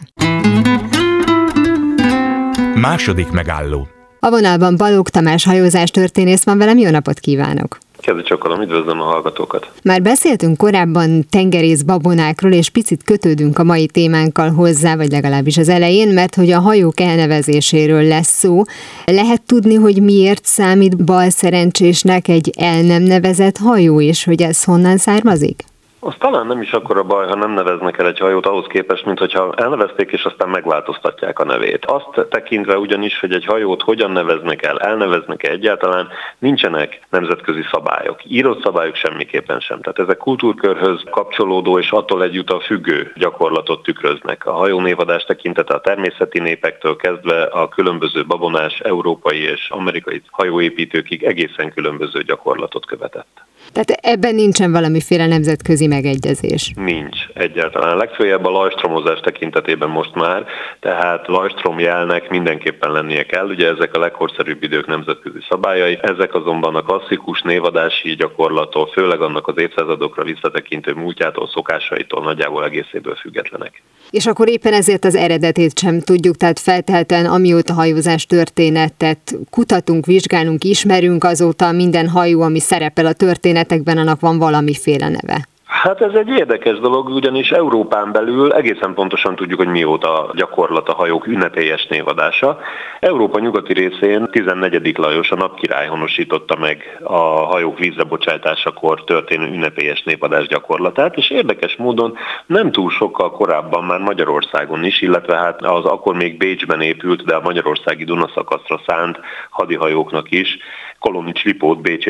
Második 2.75 3.31
megálló. 3.31 3.87
A 4.19 4.29
vonalban 4.29 4.75
Balók 4.77 5.09
Tamás 5.09 5.45
hajózás 5.45 5.89
történész 5.89 6.43
van 6.43 6.57
velem, 6.57 6.77
jó 6.77 6.89
napot 6.89 7.19
kívánok! 7.19 7.77
Kezdj 7.99 8.21
csokolom, 8.23 8.61
üdvözlöm 8.61 8.99
a 8.99 9.03
hallgatókat! 9.03 9.71
Már 9.83 10.01
beszéltünk 10.01 10.57
korábban 10.57 11.25
tengerész 11.29 11.81
babonákról, 11.81 12.51
és 12.51 12.69
picit 12.69 13.03
kötődünk 13.03 13.59
a 13.59 13.63
mai 13.63 13.85
témánkkal 13.85 14.49
hozzá, 14.49 14.95
vagy 14.95 15.11
legalábbis 15.11 15.57
az 15.57 15.69
elején, 15.69 16.13
mert 16.13 16.35
hogy 16.35 16.51
a 16.51 16.59
hajók 16.59 16.99
elnevezéséről 16.99 18.03
lesz 18.03 18.37
szó. 18.37 18.61
Lehet 19.05 19.41
tudni, 19.41 19.75
hogy 19.75 20.01
miért 20.01 20.45
számít 20.45 21.05
bal 21.05 21.29
szerencsésnek 21.29 22.27
egy 22.27 22.51
el 22.57 22.81
nem 22.81 23.03
nevezett 23.03 23.57
hajó, 23.57 24.01
és 24.01 24.23
hogy 24.23 24.41
ez 24.41 24.63
honnan 24.63 24.97
származik? 24.97 25.63
Az 26.03 26.13
talán 26.17 26.47
nem 26.47 26.61
is 26.61 26.71
akkor 26.71 26.97
a 26.97 27.03
baj, 27.03 27.27
ha 27.27 27.35
nem 27.35 27.51
neveznek 27.51 27.97
el 27.97 28.07
egy 28.07 28.19
hajót 28.19 28.45
ahhoz 28.45 28.65
képest, 28.67 29.05
mint 29.05 29.19
hogyha 29.19 29.53
elnevezték 29.55 30.11
és 30.11 30.23
aztán 30.23 30.49
megváltoztatják 30.49 31.39
a 31.39 31.45
nevét. 31.45 31.85
Azt 31.85 32.27
tekintve 32.29 32.77
ugyanis, 32.77 33.19
hogy 33.19 33.33
egy 33.33 33.45
hajót 33.45 33.81
hogyan 33.81 34.11
neveznek 34.11 34.63
el, 34.63 34.79
elneveznek 34.79 35.43
-e 35.43 35.51
egyáltalán, 35.51 36.07
nincsenek 36.37 36.99
nemzetközi 37.09 37.61
szabályok. 37.71 38.19
Írott 38.25 38.63
szabályok 38.63 38.95
semmiképpen 38.95 39.59
sem. 39.59 39.81
Tehát 39.81 39.99
ezek 39.99 40.17
kultúrkörhöz 40.17 41.03
kapcsolódó 41.09 41.79
és 41.79 41.91
attól 41.91 42.23
együtt 42.23 42.49
a 42.49 42.59
függő 42.59 43.11
gyakorlatot 43.15 43.83
tükröznek. 43.83 44.45
A 44.45 44.51
hajónévadás 44.51 45.23
tekintete 45.23 45.73
a 45.73 45.81
természeti 45.81 46.39
népektől 46.39 46.95
kezdve 46.95 47.43
a 47.43 47.67
különböző 47.67 48.25
babonás 48.25 48.79
európai 48.79 49.39
és 49.39 49.69
amerikai 49.69 50.21
hajóépítőkig 50.29 51.23
egészen 51.23 51.73
különböző 51.73 52.21
gyakorlatot 52.21 52.85
követett. 52.85 53.49
Tehát 53.71 53.89
ebben 53.89 54.35
nincsen 54.35 54.71
valamiféle 54.71 55.27
nemzetközi 55.27 55.87
megegyezés. 55.87 56.71
Nincs 56.75 57.17
egyáltalán. 57.33 57.97
Legfőjebb 57.97 58.45
a 58.45 58.49
lajstromozás 58.49 59.19
tekintetében 59.19 59.89
most 59.89 60.15
már, 60.15 60.45
tehát 60.79 61.27
lajstrom 61.27 61.79
jelnek 61.79 62.29
mindenképpen 62.29 62.91
lennie 62.91 63.25
kell. 63.25 63.45
Ugye 63.45 63.67
ezek 63.67 63.95
a 63.95 63.99
legkorszerűbb 63.99 64.63
idők 64.63 64.87
nemzetközi 64.87 65.39
szabályai, 65.49 65.99
ezek 66.01 66.33
azonban 66.33 66.75
a 66.75 66.81
klasszikus 66.81 67.41
névadási 67.41 68.15
gyakorlattól, 68.15 68.87
főleg 68.87 69.21
annak 69.21 69.47
az 69.47 69.57
évszázadokra 69.57 70.23
visszatekintő 70.23 70.93
múltjától, 70.93 71.47
szokásaitól 71.47 72.23
nagyjából 72.23 72.65
egészéből 72.65 73.15
függetlenek. 73.15 73.81
És 74.11 74.25
akkor 74.25 74.49
éppen 74.49 74.73
ezért 74.73 75.05
az 75.05 75.15
eredetét 75.15 75.79
sem 75.79 75.99
tudjuk, 75.99 76.37
tehát 76.37 76.59
feltelten 76.59 77.25
amióta 77.25 77.73
hajózás 77.73 78.25
történetet 78.25 79.35
kutatunk, 79.49 80.05
vizsgálunk, 80.05 80.63
ismerünk, 80.63 81.23
azóta 81.23 81.71
minden 81.71 82.07
hajó, 82.07 82.41
ami 82.41 82.59
szerepel 82.59 83.05
a 83.05 83.13
történetekben, 83.13 83.97
annak 83.97 84.19
van 84.19 84.37
valamiféle 84.37 85.09
neve. 85.09 85.47
Hát 85.71 86.01
ez 86.01 86.13
egy 86.13 86.27
érdekes 86.27 86.79
dolog, 86.79 87.09
ugyanis 87.09 87.51
Európán 87.51 88.11
belül 88.11 88.53
egészen 88.53 88.93
pontosan 88.93 89.35
tudjuk, 89.35 89.59
hogy 89.59 89.67
mióta 89.67 90.31
gyakorlat 90.33 90.89
a 90.89 90.93
hajók 90.93 91.27
ünnepélyes 91.27 91.87
névadása. 91.87 92.59
Európa 92.99 93.39
nyugati 93.39 93.73
részén 93.73 94.27
14. 94.31 94.97
Lajos 94.97 95.31
a 95.31 95.35
napkirály 95.35 95.87
honosította 95.87 96.57
meg 96.57 96.99
a 97.03 97.19
hajók 97.21 97.79
vízre 97.79 98.03
bocsátásakor 98.03 99.03
történő 99.03 99.45
ünnepélyes 99.45 100.03
névadás 100.03 100.47
gyakorlatát, 100.47 101.17
és 101.17 101.29
érdekes 101.29 101.75
módon 101.75 102.17
nem 102.45 102.71
túl 102.71 102.89
sokkal 102.89 103.31
korábban 103.31 103.83
már 103.83 103.99
Magyarországon 103.99 104.83
is, 104.83 105.01
illetve 105.01 105.35
hát 105.35 105.61
az 105.61 105.85
akkor 105.85 106.15
még 106.15 106.37
Bécsben 106.37 106.81
épült, 106.81 107.25
de 107.25 107.35
a 107.35 107.41
magyarországi 107.41 108.03
Dunaszakaszra 108.03 108.81
szánt 108.87 109.19
hadihajóknak 109.49 110.31
is 110.31 110.57
Kolonics 111.01 111.43
Lipót 111.43 111.81
Bécs 111.81 112.05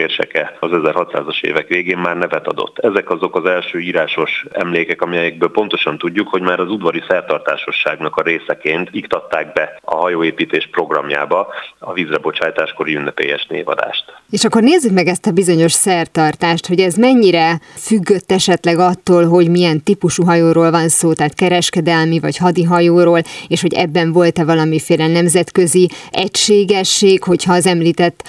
az 0.60 0.69
1600-as 0.74 1.41
évek 1.41 1.67
végén 1.67 1.98
már 1.98 2.17
nevet 2.17 2.48
adott. 2.48 2.79
Ezek 2.79 3.10
azok 3.10 3.36
az 3.36 3.45
első 3.45 3.79
írásos 3.79 4.45
emlékek, 4.51 5.01
amelyekből 5.01 5.51
pontosan 5.51 5.98
tudjuk, 5.98 6.27
hogy 6.27 6.41
már 6.41 6.60
az 6.60 6.69
udvari 6.69 7.03
szertartásosságnak 7.07 8.15
a 8.15 8.21
részeként 8.21 8.89
iktatták 8.91 9.53
be 9.53 9.79
a 9.83 9.95
hajóépítés 9.95 10.67
programjába 10.71 11.48
a 11.79 11.93
vízrebocsátáskori 11.93 12.95
ünnepélyes 12.95 13.45
névadást. 13.50 14.03
És 14.29 14.45
akkor 14.45 14.62
nézzük 14.62 14.91
meg 14.91 15.07
ezt 15.07 15.25
a 15.25 15.31
bizonyos 15.31 15.71
szertartást, 15.71 16.67
hogy 16.67 16.79
ez 16.79 16.95
mennyire 16.95 17.60
függött 17.75 18.31
esetleg 18.31 18.79
attól, 18.79 19.27
hogy 19.27 19.50
milyen 19.50 19.83
típusú 19.83 20.24
hajóról 20.24 20.71
van 20.71 20.89
szó, 20.89 21.13
tehát 21.13 21.33
kereskedelmi 21.33 22.19
vagy 22.19 22.38
hadihajóról, 22.38 23.21
és 23.48 23.62
hogy 23.62 23.74
ebben 23.74 24.12
volt-e 24.12 24.45
valamiféle 24.45 25.07
nemzetközi 25.07 25.89
egységesség, 26.10 27.24
hogyha 27.24 27.53
az 27.53 27.65
említett 27.65 28.24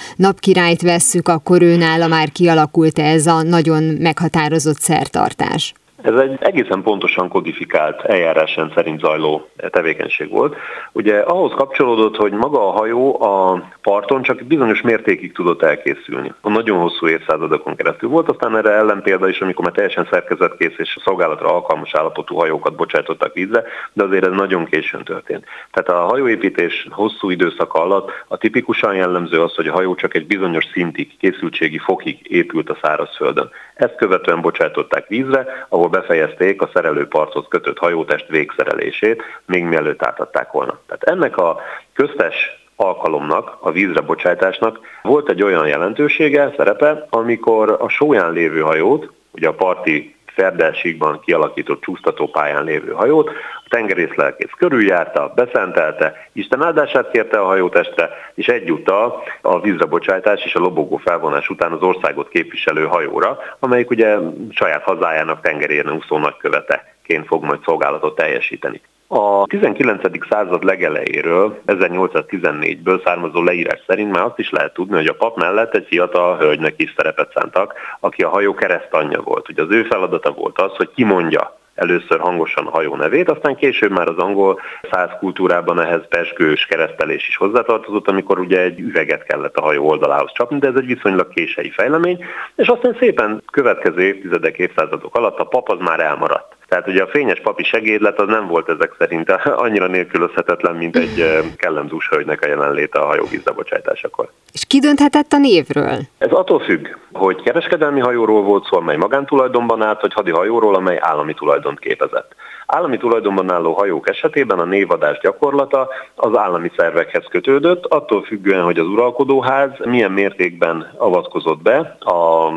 napkirályt 0.53 0.81
vesszük, 0.81 1.27
akkor 1.27 1.61
ő 1.61 1.75
nála 1.75 2.07
már 2.07 2.31
kialakult 2.31 2.99
ez 2.99 3.27
a 3.27 3.41
nagyon 3.41 3.83
meghatározott 3.83 4.79
szertartás. 4.79 5.73
Ez 6.03 6.15
egy 6.15 6.37
egészen 6.39 6.81
pontosan 6.81 7.29
kodifikált 7.29 8.01
eljárásrend 8.01 8.71
szerint 8.75 8.99
zajló 8.99 9.49
tevékenység 9.69 10.29
volt. 10.29 10.55
Ugye 10.91 11.19
ahhoz 11.19 11.51
kapcsolódott, 11.55 12.15
hogy 12.15 12.31
maga 12.31 12.67
a 12.67 12.71
hajó 12.71 13.21
a 13.21 13.63
parton 13.81 14.21
csak 14.21 14.43
bizonyos 14.43 14.81
mértékig 14.81 15.31
tudott 15.33 15.61
elkészülni. 15.61 16.33
A 16.41 16.49
nagyon 16.49 16.79
hosszú 16.79 17.07
évszázadokon 17.07 17.75
keresztül 17.75 18.09
volt, 18.09 18.29
aztán 18.29 18.57
erre 18.57 18.71
ellenpélda 18.71 19.27
is, 19.27 19.41
amikor 19.41 19.65
már 19.65 19.73
teljesen 19.73 20.07
szerkezetkész 20.11 20.77
és 20.77 20.97
szolgálatra 21.03 21.53
alkalmas 21.53 21.95
állapotú 21.95 22.35
hajókat 22.35 22.75
bocsátottak 22.75 23.33
vízre, 23.33 23.63
de 23.93 24.03
azért 24.03 24.25
ez 24.25 24.33
nagyon 24.33 24.65
későn 24.65 25.03
történt. 25.03 25.45
Tehát 25.71 26.01
a 26.01 26.05
hajóépítés 26.05 26.87
hosszú 26.91 27.29
időszaka 27.29 27.81
alatt 27.81 28.11
a 28.27 28.37
tipikusan 28.37 28.95
jellemző 28.95 29.41
az, 29.41 29.55
hogy 29.55 29.67
a 29.67 29.73
hajó 29.73 29.95
csak 29.95 30.15
egy 30.15 30.27
bizonyos 30.27 30.65
szintig, 30.73 31.17
készültségi 31.17 31.77
fokig 31.77 32.19
épült 32.23 32.69
a 32.69 32.77
szárazföldön. 32.81 33.49
Ezt 33.73 33.95
követően 33.95 34.41
bocsátották 34.41 35.07
vízre, 35.07 35.65
ahol 35.69 35.89
befejezték 35.93 36.61
a 36.61 36.69
szerelőparthoz 36.73 37.45
kötött 37.49 37.77
hajótest 37.77 38.27
végszerelését, 38.27 39.23
még 39.45 39.63
mielőtt 39.63 40.03
átadták 40.03 40.51
volna. 40.51 40.79
Tehát 40.87 41.03
ennek 41.03 41.37
a 41.37 41.59
köztes 41.93 42.35
alkalomnak, 42.75 43.57
a 43.59 43.71
vízre 43.71 44.01
bocsátásnak 44.01 44.79
volt 45.03 45.29
egy 45.29 45.43
olyan 45.43 45.67
jelentősége, 45.67 46.53
szerepe, 46.57 47.07
amikor 47.09 47.77
a 47.79 47.89
sóján 47.89 48.31
lévő 48.31 48.59
hajót, 48.59 49.11
ugye 49.31 49.47
a 49.47 49.53
parti 49.53 50.12
Ferdelsíkban 50.33 51.19
kialakított 51.19 51.81
csúsztatópályán 51.81 52.63
lévő 52.63 52.91
hajót, 52.91 53.29
a 53.65 53.69
tengerészlelkész 53.69 54.51
körüljárta, 54.57 55.31
beszentelte, 55.35 56.27
Isten 56.33 56.63
áldását 56.63 57.11
kérte 57.11 57.39
a 57.39 57.45
hajótestre, 57.45 58.09
és 58.35 58.47
egyúttal 58.47 59.23
a 59.41 59.59
vízrebocsátás 59.59 60.43
és 60.43 60.55
a 60.55 60.59
lobogó 60.59 60.97
felvonás 60.97 61.49
után 61.49 61.71
az 61.71 61.81
országot 61.81 62.29
képviselő 62.29 62.85
hajóra, 62.85 63.39
amelyik 63.59 63.89
ugye 63.89 64.17
saját 64.49 64.83
hazájának 64.83 65.41
tengerén 65.41 65.91
úszó 65.91 66.17
nagyköveteként 66.17 67.27
fog 67.27 67.43
majd 67.43 67.59
szolgálatot 67.63 68.15
teljesíteni. 68.15 68.81
A 69.07 69.45
19. 69.47 70.27
század 70.29 70.63
legelejéről, 70.63 71.61
1814-ből 71.67 73.03
származó 73.05 73.41
leírás 73.41 73.83
szerint 73.87 74.11
már 74.11 74.23
azt 74.23 74.39
is 74.39 74.49
lehet 74.49 74.73
tudni, 74.73 74.95
hogy 74.95 75.07
a 75.07 75.15
pap 75.15 75.37
mellett 75.37 75.75
egy 75.75 75.85
fiatal 75.87 76.37
hölgynek 76.37 76.73
is 76.77 76.93
szerepet 76.97 77.31
szántak, 77.35 77.73
aki 77.99 78.23
a 78.23 78.29
hajó 78.29 78.53
keresztanyja 78.53 79.21
volt. 79.21 79.49
Ugye 79.49 79.61
az 79.61 79.71
ő 79.71 79.83
feladata 79.83 80.31
volt 80.31 80.59
az, 80.59 80.75
hogy 80.75 80.89
kimondja 80.95 81.57
először 81.75 82.19
hangosan 82.19 82.65
a 82.65 82.69
hajó 82.69 82.95
nevét, 82.95 83.29
aztán 83.29 83.55
később 83.55 83.91
már 83.91 84.07
az 84.07 84.17
angol 84.17 84.59
száz 84.91 85.09
kultúrában 85.19 85.81
ehhez 85.81 86.07
peskős 86.09 86.65
keresztelés 86.65 87.27
is 87.27 87.37
hozzátartozott, 87.37 88.07
amikor 88.07 88.39
ugye 88.39 88.61
egy 88.61 88.79
üveget 88.79 89.23
kellett 89.23 89.55
a 89.55 89.61
hajó 89.61 89.87
oldalához 89.87 90.31
csapni, 90.33 90.59
de 90.59 90.67
ez 90.67 90.75
egy 90.75 90.85
viszonylag 90.85 91.29
késői 91.33 91.69
fejlemény, 91.69 92.25
és 92.55 92.67
aztán 92.67 92.95
szépen 92.99 93.43
következő 93.51 94.01
évtizedek, 94.01 94.57
évszázadok 94.57 95.15
alatt 95.15 95.39
a 95.39 95.45
pap 95.45 95.69
az 95.69 95.79
már 95.79 95.99
elmaradt. 95.99 96.55
Tehát 96.73 96.87
ugye 96.87 97.03
a 97.03 97.07
fényes 97.07 97.39
papi 97.39 97.63
segédlet 97.63 98.19
az 98.19 98.27
nem 98.27 98.47
volt 98.47 98.69
ezek 98.69 98.95
szerint 98.97 99.31
annyira 99.65 99.87
nélkülözhetetlen, 99.87 100.75
mint 100.75 100.95
egy 100.95 101.43
kellemzús 101.57 102.09
hölgynek 102.09 102.41
a 102.41 102.47
jelenléte 102.47 102.99
a 102.99 103.05
hajó 103.05 103.25
vízzabocsátásakor. 103.29 104.29
És 104.51 104.65
ki 104.67 104.79
dönthetett 104.79 105.31
a 105.31 105.37
névről? 105.37 105.99
Ez 106.17 106.31
attól 106.31 106.59
függ, 106.59 106.87
hogy 107.11 107.41
kereskedelmi 107.41 107.99
hajóról 107.99 108.43
volt 108.43 108.65
szó, 108.65 108.77
amely 108.77 108.95
magántulajdonban 108.95 109.81
állt, 109.81 110.01
vagy 110.01 110.13
hadi 110.13 110.31
hajóról, 110.31 110.75
amely 110.75 110.97
állami 111.01 111.33
tulajdont 111.33 111.79
képezett. 111.79 112.35
Állami 112.73 112.97
tulajdonban 112.97 113.51
álló 113.51 113.73
hajók 113.73 114.09
esetében 114.09 114.59
a 114.59 114.63
névadás 114.63 115.19
gyakorlata 115.19 115.89
az 116.15 116.37
állami 116.37 116.71
szervekhez 116.77 117.25
kötődött, 117.29 117.85
attól 117.85 118.23
függően, 118.23 118.63
hogy 118.63 118.79
az 118.79 118.87
uralkodóház 118.87 119.69
milyen 119.83 120.11
mértékben 120.11 120.93
avatkozott 120.97 121.61
be 121.61 121.97
a 121.99 122.13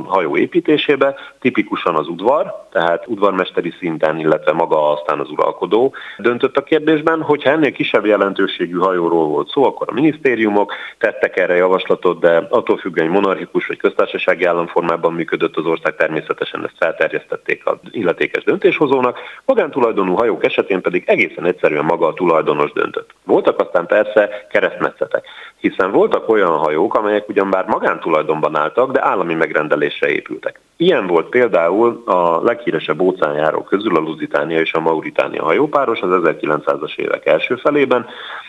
hajó 0.06 0.36
építésébe, 0.36 1.14
tipikusan 1.40 1.94
az 1.94 2.08
udvar, 2.08 2.66
tehát 2.72 3.06
udvarmesteri 3.06 3.72
szinten, 3.78 4.18
illetve 4.18 4.52
maga 4.52 4.92
aztán 4.92 5.20
az 5.20 5.30
uralkodó 5.30 5.94
döntött 6.18 6.56
a 6.56 6.62
kérdésben, 6.62 7.22
hogyha 7.22 7.50
ennél 7.50 7.72
kisebb 7.72 8.06
jelentőségű 8.06 8.78
hajóról 8.78 9.26
volt 9.26 9.50
szó, 9.50 9.64
akkor 9.64 9.86
a 9.90 9.94
minisztériumok 9.94 10.72
tettek 10.98 11.36
erre 11.36 11.54
javaslatot, 11.54 12.20
de 12.20 12.46
attól 12.50 12.76
függően, 12.76 13.08
hogy 13.08 13.20
monarchikus 13.20 13.66
vagy 13.66 13.78
köztársasági 13.78 14.44
államformában 14.44 15.12
működött 15.12 15.56
az 15.56 15.64
ország, 15.64 15.96
természetesen 15.96 16.64
ezt 16.64 16.76
felterjesztették 16.78 17.66
az 17.66 17.76
illetékes 17.90 18.44
döntéshozónak, 18.44 19.18
magántulajdon 19.44 20.05
tulajdonú 20.06 20.14
hajók 20.14 20.44
esetén 20.44 20.80
pedig 20.80 21.02
egészen 21.06 21.44
egyszerűen 21.44 21.84
maga 21.84 22.06
a 22.06 22.12
tulajdonos 22.12 22.72
döntött. 22.72 23.10
Voltak 23.24 23.60
aztán 23.60 23.86
persze 23.86 24.46
keresztmetszetek, 24.50 25.24
hiszen 25.68 25.90
voltak 25.90 26.28
olyan 26.28 26.58
hajók, 26.58 26.94
amelyek 26.94 27.28
ugyan 27.28 27.50
bár 27.50 27.66
magántulajdonban 27.66 28.56
álltak, 28.56 28.92
de 28.92 29.04
állami 29.04 29.34
megrendelésre 29.34 30.08
épültek. 30.08 30.60
Ilyen 30.76 31.06
volt 31.06 31.28
például 31.28 32.02
a 32.04 32.42
leghíresebb 32.42 33.00
óceánjáró 33.00 33.62
közül 33.62 33.96
a 33.96 34.00
Lusitánia 34.00 34.60
és 34.60 34.72
a 34.72 34.80
Mauritánia 34.80 35.44
hajópáros 35.44 36.00
az 36.00 36.22
1900-as 36.24 36.96
évek 36.96 37.26
első 37.26 37.56
felében, 37.56 38.06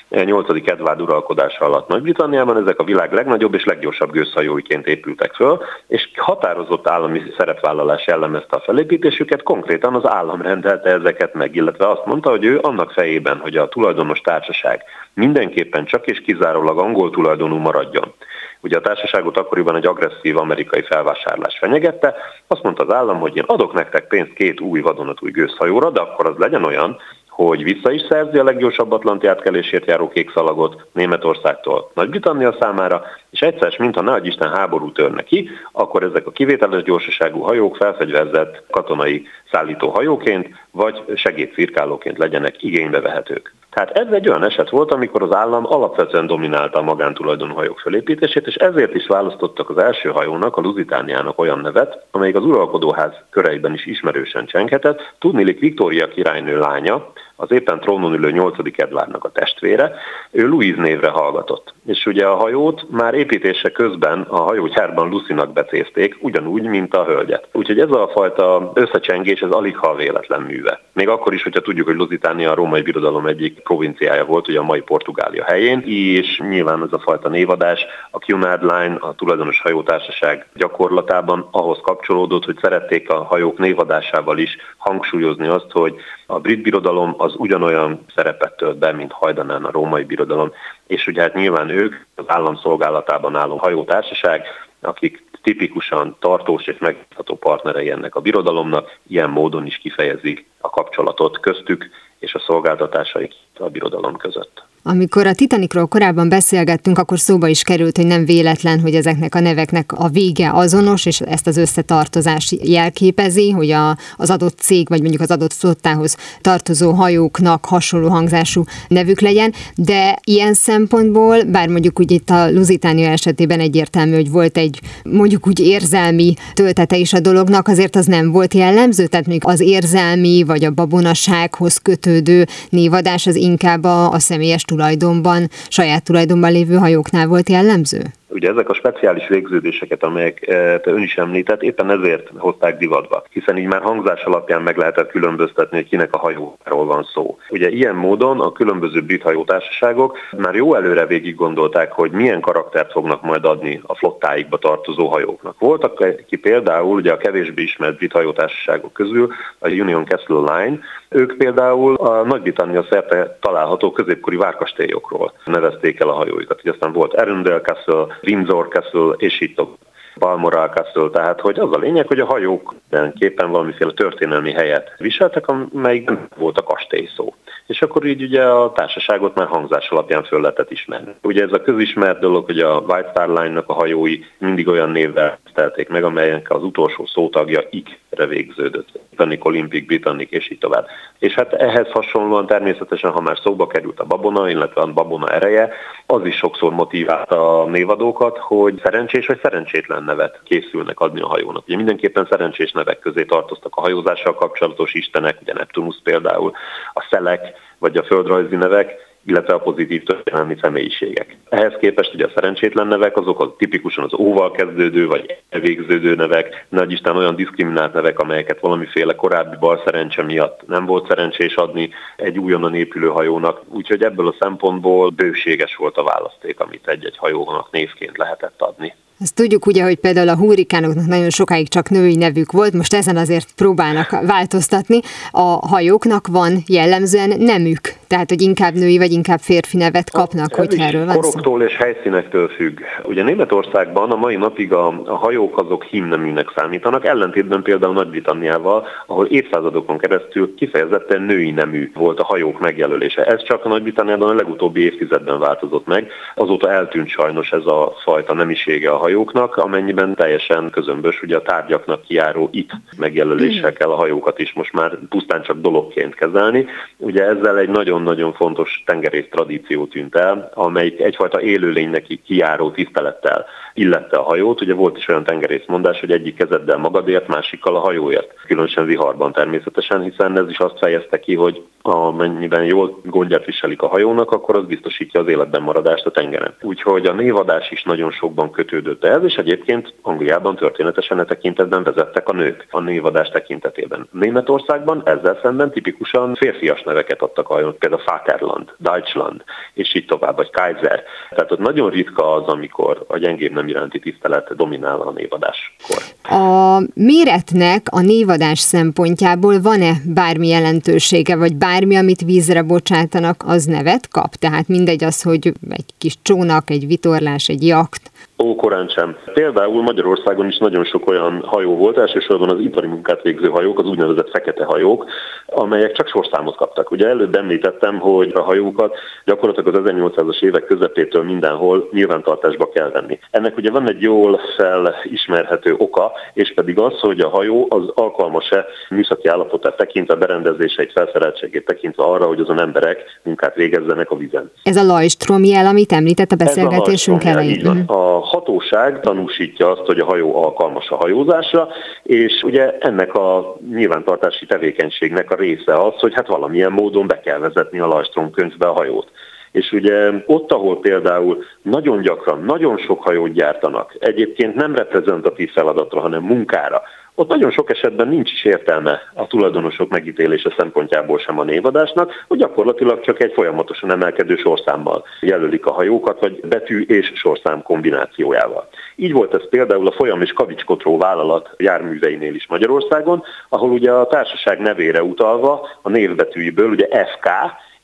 8. 0.09 0.49
Edward 0.65 1.01
uralkodása 1.01 1.65
alatt 1.65 1.87
Nagy-Britanniában 1.87 2.57
ezek 2.57 2.79
a 2.79 2.83
világ 2.83 3.13
legnagyobb 3.13 3.53
és 3.53 3.65
leggyorsabb 3.65 4.11
gőzhajóiként 4.11 4.87
épültek 4.87 5.33
föl, 5.33 5.61
és 5.87 6.09
határozott 6.15 6.87
állami 6.87 7.21
szerepvállalás 7.37 8.07
jellemezte 8.07 8.55
a 8.55 8.59
felépítésüket, 8.59 9.43
konkrétan 9.43 9.95
az 9.95 10.09
állam 10.09 10.41
rendelte 10.41 10.89
ezeket 10.89 11.33
meg, 11.33 11.55
illetve 11.55 11.89
azt 11.89 12.05
mondta, 12.05 12.29
hogy 12.29 12.45
ő 12.45 12.59
annak 12.61 12.91
fejében, 12.91 13.37
hogy 13.37 13.57
a 13.57 13.67
tulajdonos 13.67 14.21
társaság 14.21 14.83
mindenképpen 15.17 15.85
csak 15.85 16.05
és 16.05 16.21
kizárólag 16.21 16.77
angol 16.77 17.09
tulajdonú 17.09 17.55
maradjon. 17.55 18.13
Ugye 18.61 18.77
a 18.77 18.81
társaságot 18.81 19.37
akkoriban 19.37 19.75
egy 19.75 19.85
agresszív 19.85 20.37
amerikai 20.37 20.81
felvásárlás 20.81 21.57
fenyegette, 21.59 22.15
azt 22.47 22.63
mondta 22.63 22.83
az 22.83 22.93
állam, 22.93 23.19
hogy 23.19 23.35
én 23.35 23.43
adok 23.47 23.73
nektek 23.73 24.07
pénzt 24.07 24.33
két 24.33 24.59
új 24.59 24.79
vadonatúj 24.79 25.31
gőzhajóra, 25.31 25.89
de 25.89 25.99
akkor 25.99 26.29
az 26.29 26.37
legyen 26.37 26.63
olyan, 26.63 26.97
hogy 27.27 27.63
vissza 27.63 27.91
is 27.91 28.01
szerzi 28.09 28.37
a 28.37 28.43
leggyorsabb 28.43 28.91
atlanti 28.91 29.27
átkelésért 29.27 29.85
járó 29.85 30.07
kék 30.07 30.31
szalagot 30.31 30.85
Németországtól 30.91 31.91
Nagy-Britannia 31.93 32.55
számára, 32.59 33.03
és 33.29 33.39
egyszer, 33.39 33.75
mintha 33.79 34.01
nagy 34.01 34.25
Isten 34.25 34.53
háború 34.55 34.91
törne 34.91 35.23
ki, 35.23 35.49
akkor 35.71 36.03
ezek 36.03 36.27
a 36.27 36.31
kivételes 36.31 36.83
gyorsaságú 36.83 37.39
hajók 37.39 37.75
felfegyverzett 37.75 38.63
katonai 38.69 39.27
szállító 39.51 39.89
hajóként, 39.89 40.47
vagy 40.71 41.03
segédcirkálóként 41.15 42.17
legyenek 42.17 42.63
igénybe 42.63 43.01
vehetők. 43.01 43.56
Tehát 43.77 43.97
ez 43.97 44.13
egy 44.13 44.29
olyan 44.29 44.45
eset 44.45 44.69
volt, 44.69 44.91
amikor 44.91 45.21
az 45.23 45.35
állam 45.35 45.65
alapvetően 45.65 46.27
dominálta 46.27 46.79
a 46.79 46.81
magántulajdonú 46.81 47.53
hajók 47.53 47.79
felépítését, 47.79 48.47
és 48.47 48.55
ezért 48.55 48.93
is 48.93 49.07
választottak 49.07 49.69
az 49.69 49.77
első 49.77 50.09
hajónak, 50.09 50.57
a 50.57 50.61
Lusitániának 50.61 51.39
olyan 51.39 51.59
nevet, 51.59 52.05
amelyik 52.11 52.35
az 52.35 52.43
uralkodóház 52.43 53.11
köreiben 53.29 53.73
is 53.73 53.85
ismerősen 53.85 54.45
csenghetett. 54.45 55.13
Tudnilik 55.19 55.59
Viktória 55.59 56.07
királynő 56.07 56.59
lánya, 56.59 57.11
az 57.39 57.51
éppen 57.51 57.79
trónon 57.79 58.13
ülő 58.13 58.31
8. 58.31 58.55
Edvárnak 58.75 59.23
a 59.23 59.31
testvére, 59.31 59.95
ő 60.31 60.47
Louise 60.47 60.81
névre 60.81 61.09
hallgatott. 61.09 61.73
És 61.85 62.05
ugye 62.05 62.25
a 62.25 62.35
hajót 62.35 62.85
már 62.89 63.13
építése 63.13 63.71
közben 63.71 64.21
a 64.21 64.37
hajógyárban 64.37 65.09
Lucinak 65.09 65.53
becézték, 65.53 66.17
ugyanúgy, 66.19 66.63
mint 66.63 66.95
a 66.95 67.05
hölgyet. 67.05 67.47
Úgyhogy 67.51 67.79
ez 67.79 67.91
a 67.91 68.09
fajta 68.13 68.71
összecsengés, 68.73 69.41
ez 69.41 69.49
alig 69.49 69.77
ha 69.77 69.95
véletlen 69.95 70.41
műve. 70.41 70.81
Még 70.93 71.07
akkor 71.09 71.33
is, 71.33 71.43
hogyha 71.43 71.61
tudjuk, 71.61 71.87
hogy 71.87 71.95
Lusitánia 71.95 72.51
a 72.51 72.55
római 72.55 72.81
birodalom 72.81 73.25
egyik 73.25 73.59
provinciája 73.59 74.25
volt, 74.25 74.47
ugye 74.47 74.59
a 74.59 74.63
mai 74.63 74.81
Portugália 74.81 75.43
helyén, 75.43 75.81
és 75.85 76.41
nyilván 76.49 76.83
ez 76.83 76.93
a 76.93 76.99
fajta 76.99 77.29
névadás, 77.29 77.85
a 78.11 78.17
Cunard 78.17 78.61
Line, 78.61 78.97
a 78.99 79.13
tulajdonos 79.13 79.61
hajótársaság 79.61 80.47
gyakorlatában 80.55 81.47
ahhoz 81.51 81.79
kapcsolódott, 81.81 82.45
hogy 82.45 82.57
szerették 82.61 83.09
a 83.09 83.23
hajók 83.23 83.57
névadásával 83.57 84.37
is 84.37 84.57
hangsúlyozni 84.77 85.47
azt, 85.47 85.71
hogy 85.71 85.95
a 86.29 86.39
brit 86.39 86.61
birodalom 86.61 87.15
az 87.17 87.33
ugyanolyan 87.37 88.05
szerepet 88.15 88.57
tölt 88.57 88.77
be, 88.77 88.91
mint 88.91 89.11
hajdanán 89.11 89.63
a 89.63 89.71
római 89.71 90.03
birodalom, 90.03 90.51
és 90.87 91.07
ugye 91.07 91.21
hát 91.21 91.33
nyilván 91.33 91.69
ők 91.69 91.95
az 92.15 92.25
állam 92.27 92.55
szolgálatában 92.55 93.35
álló 93.35 93.57
hajótársaság, 93.57 94.45
akik 94.81 95.25
tipikusan 95.41 96.15
tartós 96.19 96.65
és 96.65 96.77
megbízható 96.79 97.35
partnerei 97.35 97.89
ennek 97.89 98.15
a 98.15 98.21
birodalomnak, 98.21 98.97
ilyen 99.07 99.29
módon 99.29 99.65
is 99.65 99.77
kifejezik 99.77 100.45
a 100.59 100.69
kapcsolatot 100.69 101.39
köztük 101.39 101.89
és 102.19 102.33
a 102.33 102.39
szolgáltatásaik 102.39 103.33
a 103.57 103.69
birodalom 103.69 104.17
között. 104.17 104.66
Amikor 104.83 105.27
a 105.27 105.33
Titanicról 105.33 105.85
korábban 105.85 106.29
beszélgettünk, 106.29 106.97
akkor 106.97 107.19
szóba 107.19 107.47
is 107.47 107.61
került, 107.61 107.95
hogy 107.97 108.05
nem 108.05 108.25
véletlen, 108.25 108.79
hogy 108.79 108.95
ezeknek 108.95 109.35
a 109.35 109.39
neveknek 109.39 109.91
a 109.91 110.07
vége 110.07 110.51
azonos, 110.53 111.05
és 111.05 111.19
ezt 111.19 111.47
az 111.47 111.57
összetartozást 111.57 112.55
jelképezi, 112.63 113.51
hogy 113.51 113.71
a, 113.71 113.97
az 114.15 114.29
adott 114.29 114.59
cég, 114.59 114.89
vagy 114.89 114.99
mondjuk 115.01 115.21
az 115.21 115.31
adott 115.31 115.53
flottához 115.53 116.15
tartozó 116.41 116.91
hajóknak 116.91 117.65
hasonló 117.65 118.09
hangzású 118.09 118.63
nevük 118.87 119.19
legyen, 119.19 119.53
de 119.75 120.19
ilyen 120.23 120.53
szempontból, 120.53 121.43
bár 121.43 121.67
mondjuk 121.67 121.99
úgy 121.99 122.11
itt 122.11 122.29
a 122.29 122.51
Lusitánia 122.51 123.09
esetében 123.09 123.59
egyértelmű, 123.59 124.13
hogy 124.13 124.29
volt 124.31 124.57
egy 124.57 124.81
mondjuk 125.03 125.47
úgy 125.47 125.59
érzelmi 125.59 126.33
töltete 126.53 126.97
is 126.97 127.13
a 127.13 127.19
dolognak, 127.19 127.67
azért 127.67 127.95
az 127.95 128.05
nem 128.05 128.31
volt 128.31 128.53
jellemző, 128.53 129.07
tehát 129.07 129.27
még 129.27 129.41
az 129.45 129.59
érzelmi 129.59 130.43
vagy 130.43 130.63
a 130.63 130.71
babonasághoz 130.71 131.77
kötődő 131.77 132.47
névadás 132.69 133.27
az 133.27 133.35
inkább 133.35 133.83
a, 133.83 134.11
a 134.11 134.19
személyes 134.19 134.63
tulajdonban, 134.77 135.49
saját 135.67 136.03
tulajdonban 136.03 136.51
lévő 136.51 136.75
hajóknál 136.75 137.27
volt 137.27 137.49
jellemző? 137.49 138.13
Ugye 138.29 138.49
ezek 138.49 138.69
a 138.69 138.73
speciális 138.73 139.27
végződéseket, 139.27 140.03
amelyeket 140.03 140.87
ön 140.87 141.01
is 141.01 141.17
említett, 141.17 141.61
éppen 141.61 141.89
ezért 141.89 142.29
hozták 142.37 142.77
divatba, 142.77 143.23
hiszen 143.29 143.57
így 143.57 143.67
már 143.67 143.81
hangzás 143.81 144.23
alapján 144.23 144.61
meg 144.61 144.77
lehetett 144.77 145.09
különböztetni, 145.09 145.77
hogy 145.77 145.87
kinek 145.89 146.13
a 146.13 146.17
hajóról 146.17 146.85
van 146.85 147.03
szó. 147.13 147.37
Ugye 147.49 147.69
ilyen 147.69 147.95
módon 147.95 148.39
a 148.39 148.51
különböző 148.51 149.01
brit 149.01 149.21
hajótársaságok 149.21 150.17
már 150.37 150.55
jó 150.55 150.75
előre 150.75 151.05
végig 151.05 151.35
gondolták, 151.35 151.91
hogy 151.91 152.11
milyen 152.11 152.41
karaktert 152.41 152.91
fognak 152.91 153.21
majd 153.21 153.45
adni 153.45 153.81
a 153.83 153.95
flottáikba 153.95 154.57
tartozó 154.57 155.07
hajóknak. 155.07 155.59
Voltak 155.59 156.25
ki 156.27 156.35
például 156.35 156.95
ugye 156.95 157.11
a 157.11 157.17
kevésbé 157.17 157.61
ismert 157.61 157.97
brit 157.97 158.11
hajótársaságok 158.11 158.93
közül 158.93 159.31
a 159.59 159.69
Union 159.69 160.05
Castle 160.05 160.55
Line, 160.55 160.79
ők 161.09 161.37
például 161.37 161.95
a 161.95 162.23
Nagy-Britannia 162.23 162.85
szerte 162.89 163.37
található 163.41 163.91
középkori 163.91 164.35
várkastélyokról 164.35 165.33
nevezték 165.45 165.99
el 165.99 166.07
a 166.07 166.13
hajóikat. 166.13 166.59
Ugye 166.59 166.71
aztán 166.71 166.91
volt 166.91 167.13
Arundel 167.13 167.59
Castle, 167.59 168.16
Windsor 168.23 168.67
Castle, 168.67 169.13
és 169.17 169.41
így 169.41 169.53
tovább. 169.53 169.75
Balmoral 170.19 170.67
Castle, 170.67 171.09
tehát 171.09 171.41
hogy 171.41 171.59
az 171.59 171.71
a 171.71 171.77
lényeg, 171.77 172.07
hogy 172.07 172.19
a 172.19 172.25
hajók 172.25 172.75
képen 173.13 173.51
valamiféle 173.51 173.91
történelmi 173.91 174.51
helyet 174.51 174.93
viseltek, 174.97 175.47
amelyikben 175.47 176.27
volt 176.37 176.57
a 176.57 176.63
kastély 176.63 177.09
szó. 177.15 177.33
És 177.67 177.81
akkor 177.81 178.05
így 178.05 178.21
ugye 178.21 178.43
a 178.43 178.71
társaságot 178.71 179.35
már 179.35 179.47
hangzás 179.47 179.89
alapján 179.89 180.23
föl 180.23 180.41
lehetett 180.41 180.71
ismerni. 180.71 181.15
Ugye 181.21 181.43
ez 181.43 181.53
a 181.53 181.61
közismert 181.61 182.19
dolog, 182.19 182.45
hogy 182.45 182.59
a 182.59 182.77
White 182.79 183.09
Star 183.09 183.27
Line-nak 183.27 183.69
a 183.69 183.73
hajói 183.73 184.19
mindig 184.37 184.67
olyan 184.67 184.89
névvel 184.89 185.39
telték 185.53 185.89
meg, 185.89 186.03
amelyek 186.03 186.51
az 186.51 186.63
utolsó 186.63 187.05
szótagja 187.05 187.61
ik-re 187.69 188.25
végződött. 188.25 188.89
Britannic, 189.07 189.45
Olympic, 189.45 189.85
Britannic, 189.85 190.31
és 190.31 190.51
így 190.51 190.57
tovább. 190.57 190.87
És 191.19 191.33
hát 191.33 191.53
ehhez 191.53 191.91
hasonlóan 191.91 192.45
természetesen, 192.45 193.11
ha 193.11 193.21
már 193.21 193.37
szóba 193.43 193.67
került 193.67 193.99
a 193.99 194.05
babona, 194.05 194.49
illetve 194.49 194.81
a 194.81 194.93
babona 194.93 195.27
ereje, 195.27 195.73
az 196.05 196.25
is 196.25 196.35
sokszor 196.35 196.73
motiválta 196.73 197.61
a 197.61 197.65
névadókat, 197.65 198.37
hogy 198.37 198.79
szerencsés 198.83 199.25
vagy 199.25 199.39
szerencsétlen 199.41 200.03
nevet 200.03 200.41
készülnek 200.43 200.99
adni 200.99 201.21
a 201.21 201.27
hajónak. 201.27 201.63
Ugye 201.67 201.75
mindenképpen 201.75 202.27
szerencsés 202.29 202.71
nevek 202.71 202.99
közé 202.99 203.23
tartoztak 203.23 203.75
a 203.75 203.81
hajózással 203.81 204.35
kapcsolatos 204.35 204.93
istenek, 204.93 205.37
ugye 205.41 205.53
Neptunus 205.53 205.99
például, 206.03 206.51
a 206.93 207.07
szelek, 207.09 207.56
vagy 207.79 207.97
a 207.97 208.03
földrajzi 208.03 208.55
nevek, 208.55 209.05
illetve 209.27 209.53
a 209.53 209.59
pozitív 209.59 210.03
történelmi 210.03 210.57
személyiségek. 210.61 211.37
Ehhez 211.49 211.73
képest 211.79 212.13
ugye 212.13 212.25
a 212.25 212.31
szerencsétlen 212.33 212.87
nevek 212.87 213.17
azok 213.17 213.41
az 213.41 213.49
tipikusan 213.57 214.03
az 214.03 214.13
óval 214.13 214.51
kezdődő 214.51 215.07
vagy 215.07 215.35
elvégződő 215.49 216.15
nevek, 216.15 216.65
nagy 216.69 216.91
Isten 216.91 217.15
olyan 217.15 217.35
diszkriminált 217.35 217.93
nevek, 217.93 218.19
amelyeket 218.19 218.59
valamiféle 218.59 219.15
korábbi 219.15 219.55
bal 219.59 219.81
szerencse 219.85 220.23
miatt 220.23 220.67
nem 220.67 220.85
volt 220.85 221.07
szerencsés 221.07 221.55
adni 221.55 221.89
egy 222.15 222.37
újonnan 222.39 222.75
épülő 222.75 223.07
hajónak, 223.07 223.61
úgyhogy 223.69 224.03
ebből 224.03 224.27
a 224.27 224.35
szempontból 224.39 225.09
bőséges 225.09 225.75
volt 225.75 225.97
a 225.97 226.03
választék, 226.03 226.59
amit 226.59 226.87
egy-egy 226.87 227.17
hajónak 227.17 227.71
névként 227.71 228.17
lehetett 228.17 228.61
adni. 228.61 228.93
Ezt 229.19 229.33
tudjuk 229.33 229.65
ugye, 229.65 229.83
hogy 229.83 229.95
például 229.95 230.29
a 230.29 230.35
hurrikánoknak 230.35 231.05
nagyon 231.05 231.29
sokáig 231.29 231.67
csak 231.67 231.89
női 231.89 232.15
nevük 232.15 232.51
volt, 232.51 232.73
most 232.73 232.93
ezen 232.93 233.17
azért 233.17 233.51
próbálnak 233.55 234.09
változtatni. 234.09 234.99
A 235.31 235.67
hajóknak 235.67 236.27
van 236.27 236.63
jellemzően 236.67 237.33
nemük, 237.39 237.95
tehát 238.07 238.29
hogy 238.29 238.41
inkább 238.41 238.73
női 238.73 238.97
vagy 238.97 239.11
inkább 239.11 239.39
férfi 239.39 239.77
nevet 239.77 240.11
kapnak, 240.11 240.55
hogy 240.55 240.75
erről 240.79 241.05
van 241.05 241.15
Koroktól 241.15 241.61
és 241.61 241.75
helyszínektől 241.75 242.47
függ. 242.47 242.79
Ugye 243.03 243.23
Németországban 243.23 244.11
a 244.11 244.15
mai 244.15 244.35
napig 244.35 244.73
a, 244.73 245.01
a 245.05 245.15
hajók 245.15 245.57
azok 245.57 245.83
himneműnek 245.83 246.51
számítanak, 246.55 247.05
ellentétben 247.05 247.61
például 247.61 247.93
Nagy-Britanniával, 247.93 248.87
ahol 249.05 249.25
évszázadokon 249.25 249.97
keresztül 249.97 250.55
kifejezetten 250.55 251.21
női 251.21 251.51
nemű 251.51 251.91
volt 251.93 252.19
a 252.19 252.23
hajók 252.25 252.59
megjelölése. 252.59 253.25
Ez 253.25 253.43
csak 253.43 253.65
a 253.65 253.69
Nagy-Britanniában 253.69 254.29
a 254.29 254.33
legutóbbi 254.33 254.81
évtizedben 254.81 255.39
változott 255.39 255.87
meg, 255.87 256.11
azóta 256.35 256.71
eltűnt 256.71 257.09
sajnos 257.09 257.51
ez 257.51 257.65
a 257.65 257.93
fajta 258.03 258.33
nemisége 258.33 258.91
a 258.91 258.97
hajóknak, 258.97 259.55
amennyiben 259.55 260.15
teljesen 260.15 260.69
közömbös 260.69 261.21
ugye 261.21 261.35
a 261.35 261.41
tárgyaknak 261.41 262.01
kiáró 262.01 262.49
itt 262.51 262.71
megjelöléssel 262.97 263.73
kell 263.73 263.89
a 263.89 263.95
hajókat 263.95 264.39
is 264.39 264.53
most 264.53 264.73
már 264.73 264.97
pusztán 265.09 265.41
csak 265.41 265.59
dologként 265.61 266.15
kezelni. 266.15 266.65
Ugye 266.97 267.23
ezzel 267.23 267.57
egy 267.57 267.69
nagyon-nagyon 268.03 268.33
fontos 268.33 268.83
tengerész 268.85 269.27
tradíció 269.31 269.85
tűnt 269.85 270.15
el, 270.15 270.51
amelyik 270.53 270.99
egyfajta 270.99 271.41
élőlénynek 271.41 272.05
kiáró 272.25 272.71
tisztelettel 272.71 273.45
illette 273.77 274.17
a 274.17 274.23
hajót. 274.23 274.61
Ugye 274.61 274.73
volt 274.73 274.97
is 274.97 275.07
olyan 275.07 275.23
tengerészmondás, 275.23 275.99
hogy 275.99 276.11
egyik 276.11 276.35
kezeddel 276.35 276.77
magadért, 276.77 277.27
másikkal 277.27 277.75
a 277.75 277.79
hajóért. 277.79 278.33
Különösen 278.47 278.85
viharban 278.85 279.31
természetesen, 279.31 280.01
hiszen 280.01 280.37
ez 280.37 280.49
is 280.49 280.57
azt 280.57 280.77
fejezte 280.77 281.19
ki, 281.19 281.35
hogy 281.35 281.63
amennyiben 281.81 282.63
jól 282.63 282.99
gondját 283.03 283.45
viselik 283.45 283.81
a 283.81 283.87
hajónak, 283.87 284.31
akkor 284.31 284.57
az 284.57 284.65
biztosítja 284.65 285.19
az 285.19 285.27
életben 285.27 285.61
maradást 285.61 286.05
a 286.05 286.11
tengeren. 286.11 286.53
Úgyhogy 286.61 287.05
a 287.05 287.13
névadás 287.13 287.71
is 287.71 287.83
nagyon 287.83 288.11
sokban 288.11 288.51
kötődött 288.51 289.03
ez, 289.03 289.23
és 289.23 289.35
egyébként 289.35 289.93
Angliában 290.01 290.55
történetesen 290.55 291.19
e 291.19 291.25
tekintetben 291.25 291.83
vezettek 291.83 292.29
a 292.29 292.33
nők 292.33 292.65
a 292.69 292.79
névadás 292.79 293.29
tekintetében. 293.29 294.07
Németországban 294.11 295.01
ezzel 295.05 295.39
szemben 295.41 295.71
tipikusan 295.71 296.35
férfias 296.35 296.83
neveket 296.83 297.21
adtak 297.21 297.49
a 297.49 297.53
hajónak, 297.53 297.77
például 297.77 298.01
Vaterland, 298.05 298.73
Deutschland, 298.77 299.43
és 299.73 299.95
így 299.95 300.05
tovább, 300.05 300.35
vagy 300.35 300.49
Kaiser. 300.51 301.03
Tehát 301.29 301.51
ott 301.51 301.59
nagyon 301.59 301.89
ritka 301.89 302.33
az, 302.33 302.47
amikor 302.47 303.05
a 303.07 303.17
gyengébb 303.17 303.51
nem 303.53 303.66
iránti 303.67 303.99
tisztelet 303.99 304.55
dominál 304.55 305.01
a 305.01 305.11
névadáskor. 305.11 306.03
A 306.23 306.81
méretnek 306.93 307.87
a 307.91 308.01
névadás 308.01 308.59
szempontjából 308.59 309.61
van-e 309.61 309.93
bármi 310.05 310.47
jelentősége, 310.47 311.35
vagy 311.35 311.55
bármi, 311.55 311.95
amit 311.95 312.21
vízre 312.21 312.61
bocsátanak, 312.61 313.43
az 313.45 313.65
nevet 313.65 314.07
kap? 314.07 314.35
Tehát 314.35 314.67
mindegy 314.67 315.03
az, 315.03 315.21
hogy 315.21 315.53
egy 315.69 315.93
kis 315.97 316.17
csónak, 316.21 316.69
egy 316.69 316.87
vitorlás, 316.87 317.49
egy 317.49 317.65
jakt, 317.65 318.11
Ó, 318.43 318.55
korán 318.55 318.87
sem. 318.87 319.15
Például 319.33 319.81
Magyarországon 319.81 320.47
is 320.47 320.57
nagyon 320.57 320.83
sok 320.83 321.09
olyan 321.09 321.43
hajó 321.45 321.75
volt, 321.75 321.97
elsősorban 321.97 322.49
az 322.49 322.59
ipari 322.59 322.87
munkát 322.87 323.21
végző 323.21 323.47
hajók, 323.47 323.79
az 323.79 323.85
úgynevezett 323.85 324.29
fekete 324.29 324.65
hajók, 324.65 325.05
amelyek 325.45 325.91
csak 325.91 326.07
sorszámot 326.07 326.55
kaptak. 326.55 326.91
Ugye 326.91 327.07
előbb 327.07 327.35
említettem, 327.35 327.99
hogy 327.99 328.31
a 328.35 328.41
hajókat 328.41 328.95
gyakorlatilag 329.25 329.75
az 329.75 329.91
1800-as 329.93 330.41
évek 330.41 330.65
közepétől 330.65 331.23
mindenhol 331.23 331.89
nyilvántartásba 331.91 332.69
kell 332.69 332.89
venni. 332.89 333.19
Ennek 333.31 333.57
ugye 333.57 333.71
van 333.71 333.89
egy 333.89 334.01
jól 334.01 334.39
felismerhető 334.57 335.75
oka, 335.77 336.11
és 336.33 336.53
pedig 336.53 336.79
az, 336.79 336.99
hogy 336.99 337.19
a 337.19 337.29
hajó 337.29 337.67
az 337.69 337.83
alkalmas-e 337.93 338.65
műszaki 338.89 339.27
állapotát 339.27 339.77
tekintve, 339.77 340.15
berendezéseit, 340.15 340.91
felszereltségét 340.91 341.65
tekintve 341.65 342.03
arra, 342.03 342.25
hogy 342.25 342.39
azon 342.39 342.61
emberek 342.61 343.19
munkát 343.23 343.55
végezzenek 343.55 344.11
a 344.11 344.15
vízen. 344.15 344.51
Ez 344.63 344.77
a 344.77 344.83
Lajstrom 344.83 345.43
jel, 345.43 345.65
amit 345.65 345.91
említett 345.91 346.31
a 346.31 346.35
beszélgetésünk 346.35 347.23
elején. 347.23 347.85
A 348.07 348.19
hatóság 348.19 348.99
tanúsítja 348.99 349.71
azt, 349.71 349.85
hogy 349.85 349.99
a 349.99 350.05
hajó 350.05 350.43
alkalmas 350.43 350.89
a 350.89 350.95
hajózásra, 350.95 351.67
és 352.03 352.43
ugye 352.43 352.77
ennek 352.77 353.13
a 353.13 353.55
nyilvántartási 353.71 354.45
tevékenységnek 354.45 355.31
a 355.31 355.35
része 355.35 355.73
az, 355.73 355.93
hogy 355.99 356.13
hát 356.13 356.27
valamilyen 356.27 356.71
módon 356.71 357.07
be 357.07 357.19
kell 357.19 357.39
vezetni 357.39 357.79
a 357.79 357.87
Lajstrom 357.87 358.31
könyvbe 358.31 358.67
a 358.67 358.73
hajót. 358.73 359.11
És 359.51 359.71
ugye 359.71 360.11
ott, 360.25 360.51
ahol 360.51 360.79
például 360.79 361.43
nagyon 361.61 362.01
gyakran, 362.01 362.43
nagyon 362.43 362.77
sok 362.77 363.03
hajót 363.03 363.33
gyártanak, 363.33 363.95
egyébként 363.99 364.55
nem 364.55 364.75
reprezentatív 364.75 365.51
feladatra, 365.51 365.99
hanem 365.99 366.23
munkára, 366.23 366.81
ott 367.19 367.27
nagyon 367.27 367.51
sok 367.51 367.69
esetben 367.69 368.07
nincs 368.07 368.31
is 368.31 368.43
értelme 368.43 369.01
a 369.13 369.27
tulajdonosok 369.27 369.89
megítélése 369.89 370.53
szempontjából 370.57 371.19
sem 371.19 371.39
a 371.39 371.43
névadásnak, 371.43 372.11
hogy 372.27 372.37
gyakorlatilag 372.37 373.01
csak 373.01 373.23
egy 373.23 373.33
folyamatosan 373.33 373.91
emelkedő 373.91 374.35
sorszámmal 374.35 375.03
jelölik 375.21 375.65
a 375.65 375.71
hajókat, 375.71 376.19
vagy 376.19 376.39
betű 376.39 376.81
és 376.81 377.11
sorszám 377.15 377.61
kombinációjával. 377.61 378.67
Így 378.95 379.11
volt 379.11 379.33
ez 379.33 379.49
például 379.49 379.87
a 379.87 379.91
Folyam 379.91 380.21
és 380.21 380.33
Kavicskotró 380.33 380.97
vállalat 380.97 381.49
járműveinél 381.57 382.35
is 382.35 382.47
Magyarországon, 382.47 383.23
ahol 383.49 383.69
ugye 383.69 383.91
a 383.91 384.07
társaság 384.07 384.59
nevére 384.59 385.03
utalva 385.03 385.67
a 385.81 385.89
névbetűiből 385.89 386.69
ugye 386.69 386.87
FK, 386.87 387.29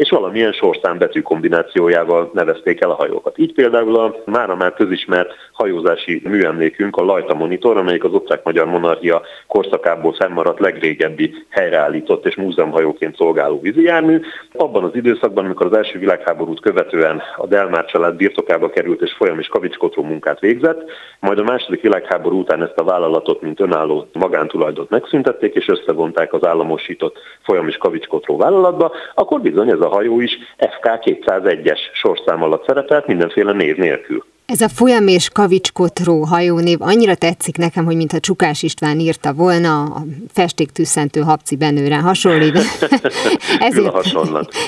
és 0.04 0.10
valamilyen 0.10 0.52
sorszámbetű 0.52 1.22
kombinációjával 1.22 2.30
nevezték 2.34 2.82
el 2.82 2.90
a 2.90 2.94
hajókat. 2.94 3.38
Így 3.38 3.54
például 3.54 3.96
a 3.96 4.16
mára 4.26 4.56
már 4.56 4.74
közismert 4.74 5.32
hajózási 5.52 6.22
műemlékünk, 6.24 6.96
a 6.96 7.04
Lajta 7.04 7.34
Monitor, 7.34 7.78
amelyik 7.78 8.04
az 8.04 8.14
osztrák-magyar 8.14 8.66
monarchia 8.66 9.22
korszakából 9.48 10.14
fennmaradt 10.14 10.60
legrégebbi 10.60 11.34
helyreállított 11.50 12.26
és 12.26 12.36
múzeumhajóként 12.36 13.16
szolgáló 13.16 13.60
vízijármű. 13.60 14.20
Abban 14.54 14.84
az 14.84 14.96
időszakban, 14.96 15.46
amikor 15.46 15.66
az 15.66 15.78
első 15.78 16.00
világháborút 16.00 16.60
követően 16.60 17.22
a 17.36 17.48
Delmár 17.48 17.86
család 17.86 18.16
birtokába 18.16 18.70
került 18.70 19.02
és 19.02 19.14
folyam 19.14 19.40
és 19.40 19.48
kavicskotró 19.48 20.04
munkát 20.04 20.40
végzett, 20.40 20.90
majd 21.20 21.40
a 21.40 21.44
második 21.44 21.82
világháború 21.82 22.40
után 22.40 22.64
ezt 22.64 22.78
a 22.78 22.84
vállalatot, 22.84 23.42
mint 23.42 23.60
önálló 23.60 24.08
magántulajdot 24.14 24.90
megszüntették, 24.90 25.56
és 25.56 25.68
összevonták 25.68 26.34
az 26.34 26.46
államosított 26.46 27.18
folyam 27.42 27.68
és 27.68 27.78
kavicskotró 27.78 28.38
vállalatba, 28.38 28.92
akkor 29.16 29.42
bizony 29.42 29.70
ez 29.70 29.80
a 29.80 29.92
hajó 29.94 30.20
is 30.20 30.38
FK 30.58 30.86
201-es 31.06 31.80
sorszám 31.94 32.44
alatt 32.44 32.66
szerepelt, 32.66 33.08
mindenféle 33.08 33.52
név 33.52 33.78
nélkül. 33.78 34.26
Ez 34.54 34.62
a 34.62 34.70
folyam 34.70 35.08
és 35.08 35.30
kavicskotró 35.30 36.24
hajónév 36.24 36.78
annyira 36.82 37.16
tetszik 37.16 37.58
nekem, 37.58 37.86
hogy 37.86 37.96
mintha 37.96 38.20
Csukás 38.20 38.64
István 38.64 39.00
írta 39.00 39.34
volna, 39.34 39.82
a 39.84 40.02
festéktűszentő 40.34 41.22
Habci 41.22 41.56
Benőre 41.56 41.96
hasonlít. 41.96 42.58
Ezért 43.68 44.14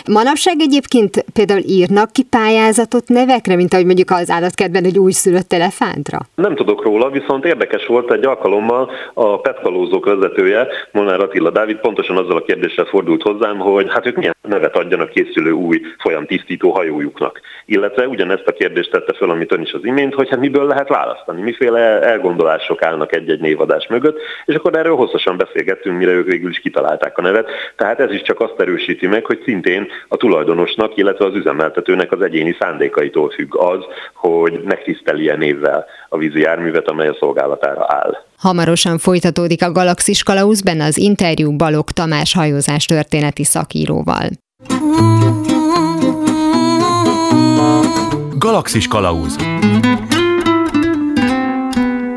manapság 0.08 0.56
egyébként 0.60 1.26
például 1.34 1.62
írnak 1.66 2.12
ki 2.12 2.24
pályázatot 2.24 3.08
nevekre, 3.08 3.56
mint 3.56 3.74
ahogy 3.74 3.86
mondjuk 3.86 4.12
az 4.12 4.30
állatkertben 4.30 4.84
egy 4.84 5.00
újszülött 5.00 5.54
elefántra? 5.54 6.18
Nem 6.36 6.56
tudok 6.56 6.84
róla, 6.84 7.10
viszont 7.10 7.46
érdekes 7.46 7.86
volt 7.86 8.12
egy 8.12 8.26
alkalommal 8.26 8.92
a 9.14 9.40
petkalózók 9.40 10.06
vezetője, 10.06 10.68
Molnár 10.92 11.20
Attila 11.20 11.50
Dávid 11.50 11.78
pontosan 11.78 12.18
azzal 12.18 12.38
a 12.38 12.44
kérdéssel 12.44 12.86
fordult 12.86 13.22
hozzám, 13.22 13.58
hogy 13.58 13.88
hát 13.90 14.06
ők 14.06 14.16
milyen 14.16 14.36
nevet 14.42 14.76
adjanak 14.76 15.10
készülő 15.10 15.52
új 15.52 15.82
folyam 15.98 16.26
tisztító 16.26 16.72
hajójuknak. 16.72 17.42
Illetve 17.66 18.08
ugyanezt 18.08 18.48
a 18.48 18.52
kérdést 18.52 18.92
tette 18.92 19.14
föl, 19.14 19.30
amit 19.30 19.52
ön 19.52 19.62
is 19.62 19.74
az 19.76 19.86
imént, 19.86 20.14
hogy 20.14 20.30
hát 20.30 20.40
miből 20.40 20.68
lehet 20.68 20.88
választani, 20.88 21.42
miféle 21.42 22.02
elgondolások 22.02 22.84
állnak 22.84 23.16
egy-egy 23.16 23.40
névadás 23.40 23.88
mögött, 23.88 24.20
és 24.46 24.56
akkor 24.56 24.78
erről 24.78 24.96
hosszasan 24.96 25.38
beszélgettünk, 25.38 25.98
mire 25.98 26.12
ők 26.12 26.26
végül 26.26 26.50
is 26.50 26.60
kitalálták 26.60 27.18
a 27.18 27.22
nevet. 27.22 27.50
Tehát 27.76 28.00
ez 28.00 28.12
is 28.12 28.22
csak 28.22 28.40
azt 28.40 28.60
erősíti 28.60 29.08
meg, 29.08 29.26
hogy 29.26 29.42
szintén 29.46 29.88
a 30.08 30.18
tulajdonosnak, 30.18 30.98
illetve 30.98 31.26
az 31.26 31.36
üzemeltetőnek 31.36 32.12
az 32.12 32.22
egyéni 32.22 32.56
szándékaitól 32.60 33.30
függ 33.30 33.58
az, 33.58 33.80
hogy 34.14 34.62
megtisztelje 34.64 35.36
névvel 35.36 35.86
a 36.10 36.18
vízi 36.18 36.40
járművet, 36.40 36.90
amely 36.90 37.08
a 37.08 37.16
szolgálatára 37.20 37.86
áll. 37.88 38.24
Hamarosan 38.38 38.98
folytatódik 38.98 39.64
a 39.64 39.72
Galaxis 39.72 40.24
Kalausz, 40.24 40.62
benne 40.62 40.86
az 40.86 40.98
interjú 40.98 41.56
Balog 41.56 41.90
Tamás 41.90 42.34
hajózás 42.34 42.86
történeti 42.86 43.44
szakíróval. 43.44 44.28
Galaxis 48.38 48.88
Kalauz 48.88 49.36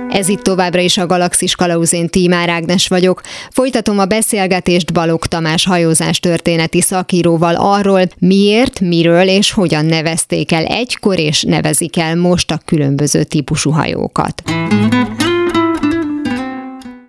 Ez 0.08 0.28
itt 0.28 0.42
továbbra 0.42 0.80
is 0.80 0.98
a 0.98 1.06
Galaxis 1.06 1.54
Kalauzén 1.54 2.08
Tímár 2.08 2.48
Ágnes 2.48 2.88
vagyok. 2.88 3.20
Folytatom 3.50 3.98
a 3.98 4.04
beszélgetést 4.04 4.92
Balog 4.92 5.26
Tamás 5.26 5.66
hajózás 5.66 6.20
történeti 6.20 6.80
szakíróval 6.80 7.54
arról, 7.54 8.02
miért, 8.18 8.80
miről 8.80 9.28
és 9.28 9.52
hogyan 9.52 9.84
nevezték 9.84 10.52
el 10.52 10.64
egykor 10.64 11.18
és 11.18 11.42
nevezik 11.42 11.98
el 11.98 12.16
most 12.16 12.50
a 12.50 12.60
különböző 12.64 13.22
típusú 13.22 13.70
hajókat. 13.70 14.42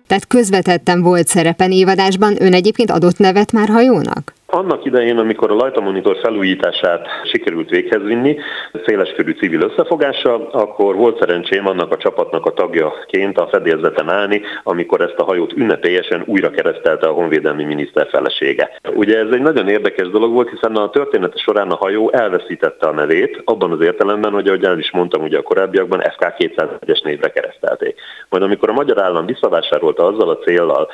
Tehát 0.06 0.26
közvetettem 0.26 1.02
volt 1.02 1.28
szerepen 1.28 1.72
évadásban, 1.72 2.42
ön 2.42 2.54
egyébként 2.54 2.90
adott 2.90 3.18
nevet 3.18 3.52
már 3.52 3.68
hajónak? 3.68 4.34
Annak 4.52 4.84
idején, 4.84 5.18
amikor 5.18 5.50
a 5.50 5.54
lajtamonitor 5.54 6.16
felújítását 6.22 7.06
sikerült 7.24 7.70
véghez 7.70 8.02
vinni, 8.02 8.38
széleskörű 8.84 9.32
civil 9.32 9.60
összefogással, 9.60 10.48
akkor 10.52 10.96
volt 10.96 11.18
szerencsém 11.18 11.66
annak 11.66 11.92
a 11.92 11.96
csapatnak 11.96 12.46
a 12.46 12.52
tagjaként 12.52 13.38
a 13.38 13.46
fedélzeten 13.46 14.08
állni, 14.08 14.42
amikor 14.62 15.00
ezt 15.00 15.18
a 15.18 15.24
hajót 15.24 15.52
ünnepélyesen 15.52 16.22
újra 16.26 16.50
keresztelte 16.50 17.06
a 17.06 17.12
honvédelmi 17.12 17.64
miniszter 17.64 18.08
felesége. 18.08 18.70
Ugye 18.94 19.18
ez 19.18 19.28
egy 19.32 19.40
nagyon 19.40 19.68
érdekes 19.68 20.08
dolog 20.08 20.32
volt, 20.32 20.50
hiszen 20.50 20.76
a 20.76 20.90
története 20.90 21.36
során 21.36 21.70
a 21.70 21.76
hajó 21.76 22.10
elveszítette 22.12 22.86
a 22.86 22.92
nevét, 22.92 23.42
abban 23.44 23.72
az 23.72 23.80
értelemben, 23.80 24.32
hogy 24.32 24.46
ahogy 24.46 24.64
el 24.64 24.78
is 24.78 24.90
mondtam 24.90 25.22
ugye 25.22 25.38
a 25.38 25.42
korábbiakban, 25.42 26.00
FK 26.00 26.34
201-es 26.38 27.04
névre 27.04 27.28
keresztelték. 27.28 28.00
Majd 28.28 28.42
amikor 28.42 28.68
a 28.68 28.72
magyar 28.72 29.02
állam 29.02 29.26
visszavásárolta 29.26 30.06
azzal 30.06 30.28
a 30.28 30.38
célral, 30.38 30.88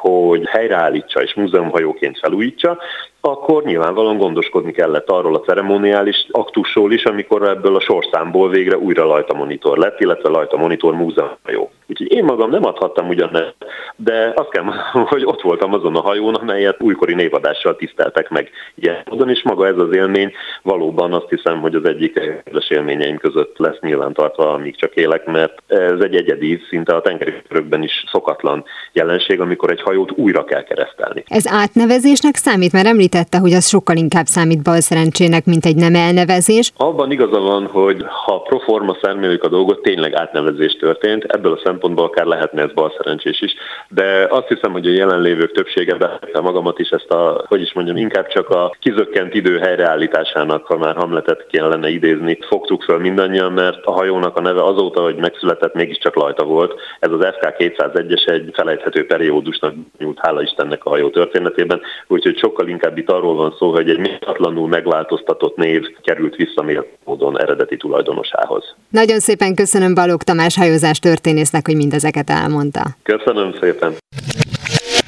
hogy 0.00 0.46
helyreállítsa 0.46 1.22
és 1.22 1.34
múzeumhajóként 1.34 2.18
felújítsa, 2.18 2.78
akkor 3.20 3.64
nyilvánvalóan 3.64 4.16
gondoskodni 4.16 4.72
kellett 4.72 5.10
arról 5.10 5.34
a 5.34 5.40
ceremoniális 5.40 6.26
aktusról 6.30 6.92
is, 6.92 7.04
amikor 7.04 7.48
ebből 7.48 7.76
a 7.76 7.80
sorszámból 7.80 8.48
végre 8.48 8.78
újra 8.78 9.04
Lajta 9.04 9.34
Monitor 9.34 9.78
lett, 9.78 10.00
illetve 10.00 10.28
Lajta 10.28 10.56
Monitor 10.56 10.94
múzeumhajó. 10.94 11.70
Úgyhogy 11.86 12.12
én 12.12 12.24
magam 12.24 12.50
nem 12.50 12.64
adhattam 12.64 13.08
ugyanezt, 13.08 13.54
de 13.96 14.32
azt 14.36 14.48
kell 14.48 14.62
mondani, 14.62 15.06
hogy 15.08 15.24
ott 15.24 15.40
voltam 15.40 15.74
azon 15.74 15.96
a 15.96 16.00
hajón, 16.00 16.34
amelyet 16.34 16.82
újkori 16.82 17.14
névadással 17.14 17.76
tiszteltek 17.76 18.28
meg 18.28 18.50
ilyen 18.74 19.02
módon, 19.10 19.30
és 19.30 19.42
maga 19.42 19.66
ez 19.66 19.76
az 19.76 19.94
élmény 19.94 20.32
valóban 20.62 21.12
azt 21.12 21.28
hiszem, 21.28 21.60
hogy 21.60 21.74
az 21.74 21.84
egyik 21.84 22.12
kedves 22.12 22.70
élményeim 22.70 23.16
között 23.16 23.58
lesz 23.58 23.80
nyilvántartva, 23.80 24.52
amíg 24.52 24.76
csak 24.76 24.94
élek, 24.94 25.26
mert 25.26 25.62
ez 25.66 26.00
egy 26.00 26.14
egyedi, 26.14 26.60
szinte 26.68 26.94
a 26.94 27.00
tengeri 27.00 27.34
is 27.80 28.04
szokatlan 28.12 28.64
jelenség, 28.92 29.40
amikor 29.40 29.70
egy 29.70 29.82
hajót 29.82 30.12
újra 30.12 30.44
kell 30.44 30.62
keresztelni. 30.62 31.24
Ez 31.26 31.44
átnevezésnek 31.48 32.36
számít, 32.36 32.72
mert 32.72 32.86
említette, 33.10 33.38
hogy 33.38 33.52
az 33.52 33.68
sokkal 33.68 33.96
inkább 33.96 34.26
számít 34.26 34.62
balszerencsének, 34.62 35.44
mint 35.44 35.66
egy 35.66 35.76
nem 35.76 35.94
elnevezés. 35.94 36.72
Abban 36.76 37.10
igaza 37.10 37.40
van, 37.40 37.66
hogy 37.66 38.04
ha 38.24 38.38
proforma 38.38 38.96
szemléljük 39.02 39.44
a 39.44 39.48
dolgot, 39.48 39.82
tényleg 39.82 40.14
átnevezés 40.14 40.76
történt, 40.80 41.24
ebből 41.24 41.52
a 41.52 41.60
szempontból 41.64 42.04
akár 42.04 42.26
lehetne 42.26 42.62
ez 42.62 42.72
balszerencsés 42.72 43.40
is, 43.40 43.54
de 43.88 44.26
azt 44.30 44.48
hiszem, 44.48 44.72
hogy 44.72 44.86
a 44.86 44.92
jelenlévők 44.92 45.52
többsége 45.52 45.94
be 45.94 46.40
magamat 46.42 46.78
is 46.78 46.88
ezt 46.88 47.10
a, 47.10 47.44
hogy 47.48 47.60
is 47.60 47.72
mondjam, 47.72 47.96
inkább 47.96 48.26
csak 48.26 48.48
a 48.48 48.74
kizökkent 48.80 49.34
idő 49.34 49.58
helyreállításának, 49.58 50.66
ha 50.66 50.76
már 50.76 50.96
Hamletet 50.96 51.46
kellene 51.50 51.88
idézni, 51.88 52.38
fogtuk 52.48 52.82
föl 52.82 52.98
mindannyian, 52.98 53.52
mert 53.52 53.84
a 53.84 53.92
hajónak 53.92 54.36
a 54.36 54.40
neve 54.40 54.64
azóta, 54.64 55.02
hogy 55.02 55.16
megszületett, 55.16 55.74
mégiscsak 55.74 56.14
lajta 56.14 56.44
volt. 56.44 56.74
Ez 57.00 57.10
az 57.10 57.26
FK 57.26 57.54
201-es 57.58 58.28
egy 58.28 58.50
felejthető 58.52 59.06
periódusnak 59.06 59.74
nyújt, 59.98 60.18
hála 60.20 60.42
Istennek 60.42 60.84
a 60.84 60.88
hajó 60.88 61.10
történetében, 61.10 61.80
úgyhogy 62.06 62.38
sokkal 62.38 62.68
inkább 62.68 62.98
itt 63.00 63.10
arról 63.10 63.34
van 63.34 63.54
szó, 63.58 63.72
hogy 63.72 63.90
egy 63.90 63.98
méltatlanul 63.98 64.68
megváltoztatott 64.68 65.56
név 65.56 65.82
került 66.02 66.36
vissza 66.36 66.64
módon 67.04 67.40
eredeti 67.40 67.76
tulajdonosához. 67.76 68.74
Nagyon 68.88 69.20
szépen 69.20 69.54
köszönöm 69.54 69.94
Balogh 69.94 70.24
Tamás 70.24 70.56
hajózás 70.56 70.98
történésznek, 70.98 71.66
hogy 71.66 71.76
mindezeket 71.76 72.30
elmondta. 72.30 72.82
Köszönöm 73.02 73.54
szépen. 73.60 73.94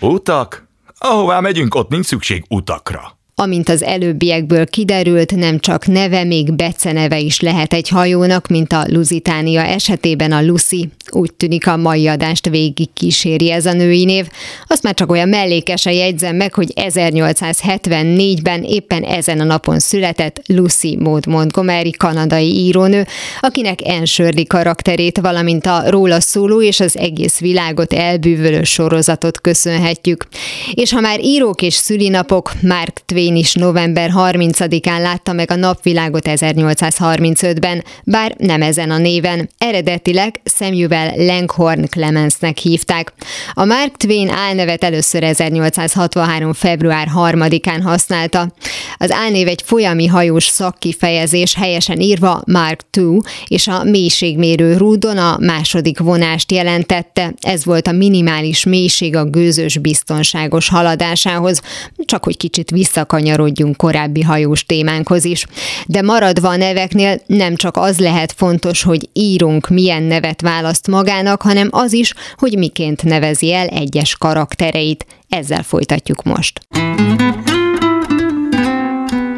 Utak? 0.01 0.67
Ahová 0.99 1.41
megyünk, 1.41 1.75
ott 1.75 1.89
nincs 1.89 2.05
szükség 2.05 2.45
utakra. 2.49 3.01
Amint 3.35 3.69
az 3.69 3.83
előbbiekből 3.83 4.67
kiderült, 4.67 5.35
nem 5.37 5.59
csak 5.59 5.87
neve, 5.87 6.25
még 6.25 6.55
beceneve 6.57 7.19
is 7.19 7.41
lehet 7.41 7.73
egy 7.73 7.89
hajónak, 7.89 8.47
mint 8.47 8.73
a 8.73 8.85
Lusitánia 8.89 9.61
esetében 9.61 10.33
a 10.33 10.43
Lucy. 10.43 10.89
Úgy 11.15 11.33
tűnik 11.33 11.67
a 11.67 11.77
mai 11.77 12.07
adást 12.07 12.49
végig 12.49 12.93
kíséri 12.93 13.51
ez 13.51 13.67
a 13.67 13.73
női 13.73 14.05
név. 14.05 14.27
Azt 14.67 14.83
már 14.83 14.95
csak 14.95 15.11
olyan 15.11 15.29
mellékesen 15.29 15.93
jegyzem 15.93 16.37
meg, 16.37 16.55
hogy 16.55 16.73
1874-ben 16.77 18.63
éppen 18.63 19.03
ezen 19.03 19.41
a 19.41 19.45
napon 19.45 19.79
született 19.79 20.43
Lucy 20.47 20.97
Maud 20.97 21.27
Montgomery 21.27 21.91
kanadai 21.91 22.55
írónő, 22.55 23.07
akinek 23.41 23.79
Anne 23.85 24.45
karakterét, 24.47 25.19
valamint 25.19 25.67
a 25.67 25.91
róla 25.91 26.21
szóló 26.21 26.63
és 26.63 26.81
az 26.81 26.97
egész 26.97 27.39
világot 27.39 27.93
elbűvölő 27.93 28.63
sorozatot 28.63 29.41
köszönhetjük. 29.41 30.27
És 30.75 30.93
ha 30.93 31.01
már 31.01 31.25
írók 31.25 31.63
és 31.63 31.75
szülinapok, 31.75 32.53
Mark 32.63 33.01
Twain 33.07 33.37
is 33.37 33.55
november 33.55 34.11
30-án 34.17 35.01
látta 35.01 35.33
meg 35.33 35.51
a 35.51 35.57
napvilágot 35.57 36.23
1835-ben, 36.25 37.85
bár 38.05 38.35
nem 38.39 38.63
ezen 38.63 38.91
a 38.91 38.99
néven. 38.99 39.51
Eredetileg 39.59 40.41
Samuel 40.45 41.02
Langhorne 41.17 41.87
Clemensnek 41.87 42.59
hívták. 42.59 43.13
A 43.53 43.65
Mark 43.65 43.97
Twain 43.97 44.29
álnevet 44.29 44.85
először 44.85 45.23
1863. 45.23 46.53
február 46.53 47.09
3-án 47.17 47.81
használta. 47.83 48.53
Az 48.97 49.11
álnév 49.11 49.49
egy 49.49 49.63
folyami 49.65 50.07
hajós 50.07 50.47
szakkifejezés 50.47 51.55
helyesen 51.55 52.01
írva 52.01 52.43
Mark 52.47 52.81
II, 52.97 53.19
és 53.47 53.67
a 53.67 53.85
mélységmérő 53.85 54.77
rúdon 54.77 55.19
a 55.19 55.37
második 55.41 55.99
vonást 55.99 56.53
jelentette. 56.53 57.35
Ez 57.41 57.65
volt 57.65 57.87
a 57.87 57.93
minimális 57.93 58.65
mélység 58.65 59.17
a 59.17 59.25
gőzös 59.25 59.79
biztonságos 59.79 60.69
haladásához, 60.69 61.61
csak 62.05 62.25
hogy 62.25 62.37
kicsit 62.37 62.71
visszakany 62.71 63.21
kanyarodjunk 63.23 63.77
korábbi 63.77 64.23
hajós 64.23 64.65
témánkhoz 64.67 65.25
is. 65.25 65.47
De 65.87 66.03
maradva 66.03 66.49
a 66.49 66.57
neveknél 66.57 67.21
nem 67.27 67.57
csak 67.57 67.77
az 67.77 67.99
lehet 67.99 68.33
fontos, 68.37 68.83
hogy 68.83 69.09
írunk 69.13 69.69
milyen 69.69 70.03
nevet 70.03 70.41
választ 70.41 70.87
magának, 70.93 71.43
hanem 71.43 71.69
az 71.71 71.93
is, 71.93 72.15
hogy 72.37 72.59
miként 72.59 73.05
nevezi 73.05 73.53
el 73.53 73.67
egyes 73.67 74.17
karaktereit. 74.19 75.05
Ezzel 75.29 75.63
folytatjuk 75.63 76.23
most. 76.23 76.61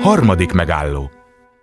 Harmadik 0.00 0.52
megálló. 0.52 1.10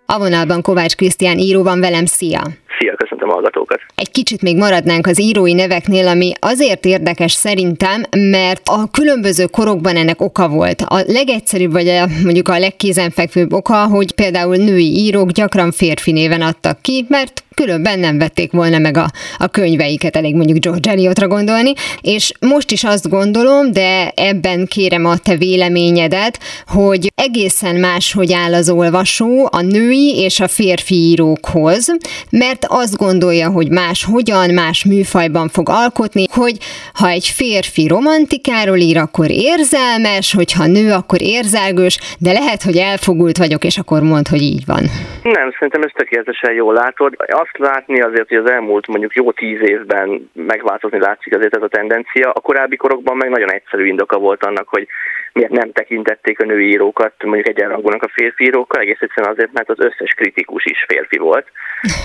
A 0.06 0.18
vonalban 0.18 0.62
Kovács 0.62 0.96
Krisztián 0.96 1.38
író 1.38 1.64
van 1.64 1.80
velem, 1.80 2.06
szia! 2.06 2.42
Szia, 2.80 2.96
köszöntöm 2.96 3.30
a 3.30 3.34
hallgatókat. 3.34 3.61
Egy 3.96 4.12
kicsit 4.12 4.42
még 4.42 4.58
maradnánk 4.58 5.08
az 5.08 5.20
írói 5.20 5.54
neveknél, 5.54 6.08
ami 6.08 6.32
azért 6.40 6.86
érdekes 6.86 7.32
szerintem, 7.32 8.04
mert 8.18 8.62
a 8.66 8.90
különböző 8.92 9.46
korokban 9.46 9.96
ennek 9.96 10.22
oka 10.22 10.48
volt. 10.48 10.82
A 10.82 11.04
legegyszerűbb, 11.08 11.72
vagy 11.72 11.88
a, 11.88 12.08
mondjuk 12.24 12.48
a 12.48 12.60
legkézenfekvőbb 12.60 13.54
oka, 13.54 13.86
hogy 13.88 14.12
például 14.12 14.56
női 14.56 14.98
írók 14.98 15.32
gyakran 15.32 15.72
férfi 15.72 16.12
néven 16.12 16.42
adtak 16.42 16.82
ki, 16.82 17.06
mert 17.08 17.44
különben 17.56 18.00
nem 18.00 18.18
vették 18.18 18.52
volna 18.52 18.78
meg 18.78 18.98
a, 18.98 19.12
a 19.38 19.48
könyveiket, 19.48 20.16
elég 20.16 20.36
mondjuk 20.36 20.58
George 20.58 20.92
Eliotra 20.92 21.28
gondolni, 21.28 21.74
és 22.02 22.32
most 22.40 22.72
is 22.72 22.84
azt 22.84 23.10
gondolom, 23.10 23.72
de 23.72 24.12
ebben 24.16 24.66
kérem 24.66 25.06
a 25.06 25.18
te 25.18 25.36
véleményedet, 25.36 26.40
hogy 26.68 27.12
egészen 27.16 27.76
más, 27.76 28.14
hogy 28.14 28.34
áll 28.34 28.54
az 28.54 28.70
olvasó 28.70 29.50
a 29.52 29.62
női 29.62 30.18
és 30.18 30.40
a 30.40 30.48
férfi 30.48 30.96
írókhoz, 30.96 31.88
mert 32.30 32.66
azt 32.68 32.96
gondolja, 32.96 33.50
hogy 33.50 33.61
más 33.70 34.06
hogyan, 34.06 34.54
más 34.54 34.86
műfajban 34.86 35.48
fog 35.48 35.68
alkotni, 35.70 36.26
hogy 36.32 36.58
ha 36.94 37.08
egy 37.08 37.28
férfi 37.40 37.88
romantikáról 37.88 38.78
ír, 38.78 38.98
akkor 38.98 39.30
érzelmes, 39.30 40.34
hogyha 40.34 40.66
nő, 40.66 40.92
akkor 40.92 41.22
érzelgős, 41.22 42.00
de 42.20 42.32
lehet, 42.32 42.62
hogy 42.62 42.78
elfogult 42.78 43.38
vagyok, 43.38 43.64
és 43.64 43.78
akkor 43.78 44.02
mond, 44.02 44.28
hogy 44.28 44.42
így 44.42 44.66
van. 44.66 44.84
Nem, 45.24 45.52
szerintem 45.52 45.82
ezt 45.82 45.96
tökéletesen 45.96 46.54
jól 46.54 46.74
látod. 46.74 47.14
Azt 47.28 47.58
látni 47.58 48.02
azért, 48.02 48.28
hogy 48.28 48.38
az 48.38 48.52
elmúlt 48.52 48.88
mondjuk 48.88 49.16
jó 49.16 49.32
tíz 49.32 49.62
évben 49.62 50.30
megváltozni 50.34 51.00
látszik 51.00 51.36
azért 51.36 51.56
ez 51.56 51.64
a 51.64 51.68
tendencia. 51.68 52.32
A 52.32 52.40
korábbi 52.40 52.76
korokban 52.76 53.18
meg 53.18 53.30
nagyon 53.30 53.52
egyszerű 53.52 53.86
indoka 53.88 54.18
volt 54.18 54.46
annak, 54.46 54.68
hogy 54.70 54.88
miért 55.34 55.52
nem 55.52 55.72
tekintették 55.72 56.40
a 56.40 56.46
női 56.46 56.68
írókat 56.68 57.24
mondjuk 57.24 57.48
egyenrangúnak 57.48 58.04
a 58.04 58.12
férfi 58.14 58.44
írókkal, 58.44 58.82
egész 58.82 59.02
egyszerűen 59.02 59.34
azért, 59.34 59.52
mert 59.52 59.70
az 59.70 59.80
összes 59.80 60.14
kritikus 60.14 60.66
is 60.66 60.86
férfi 60.88 61.18
volt. 61.18 61.48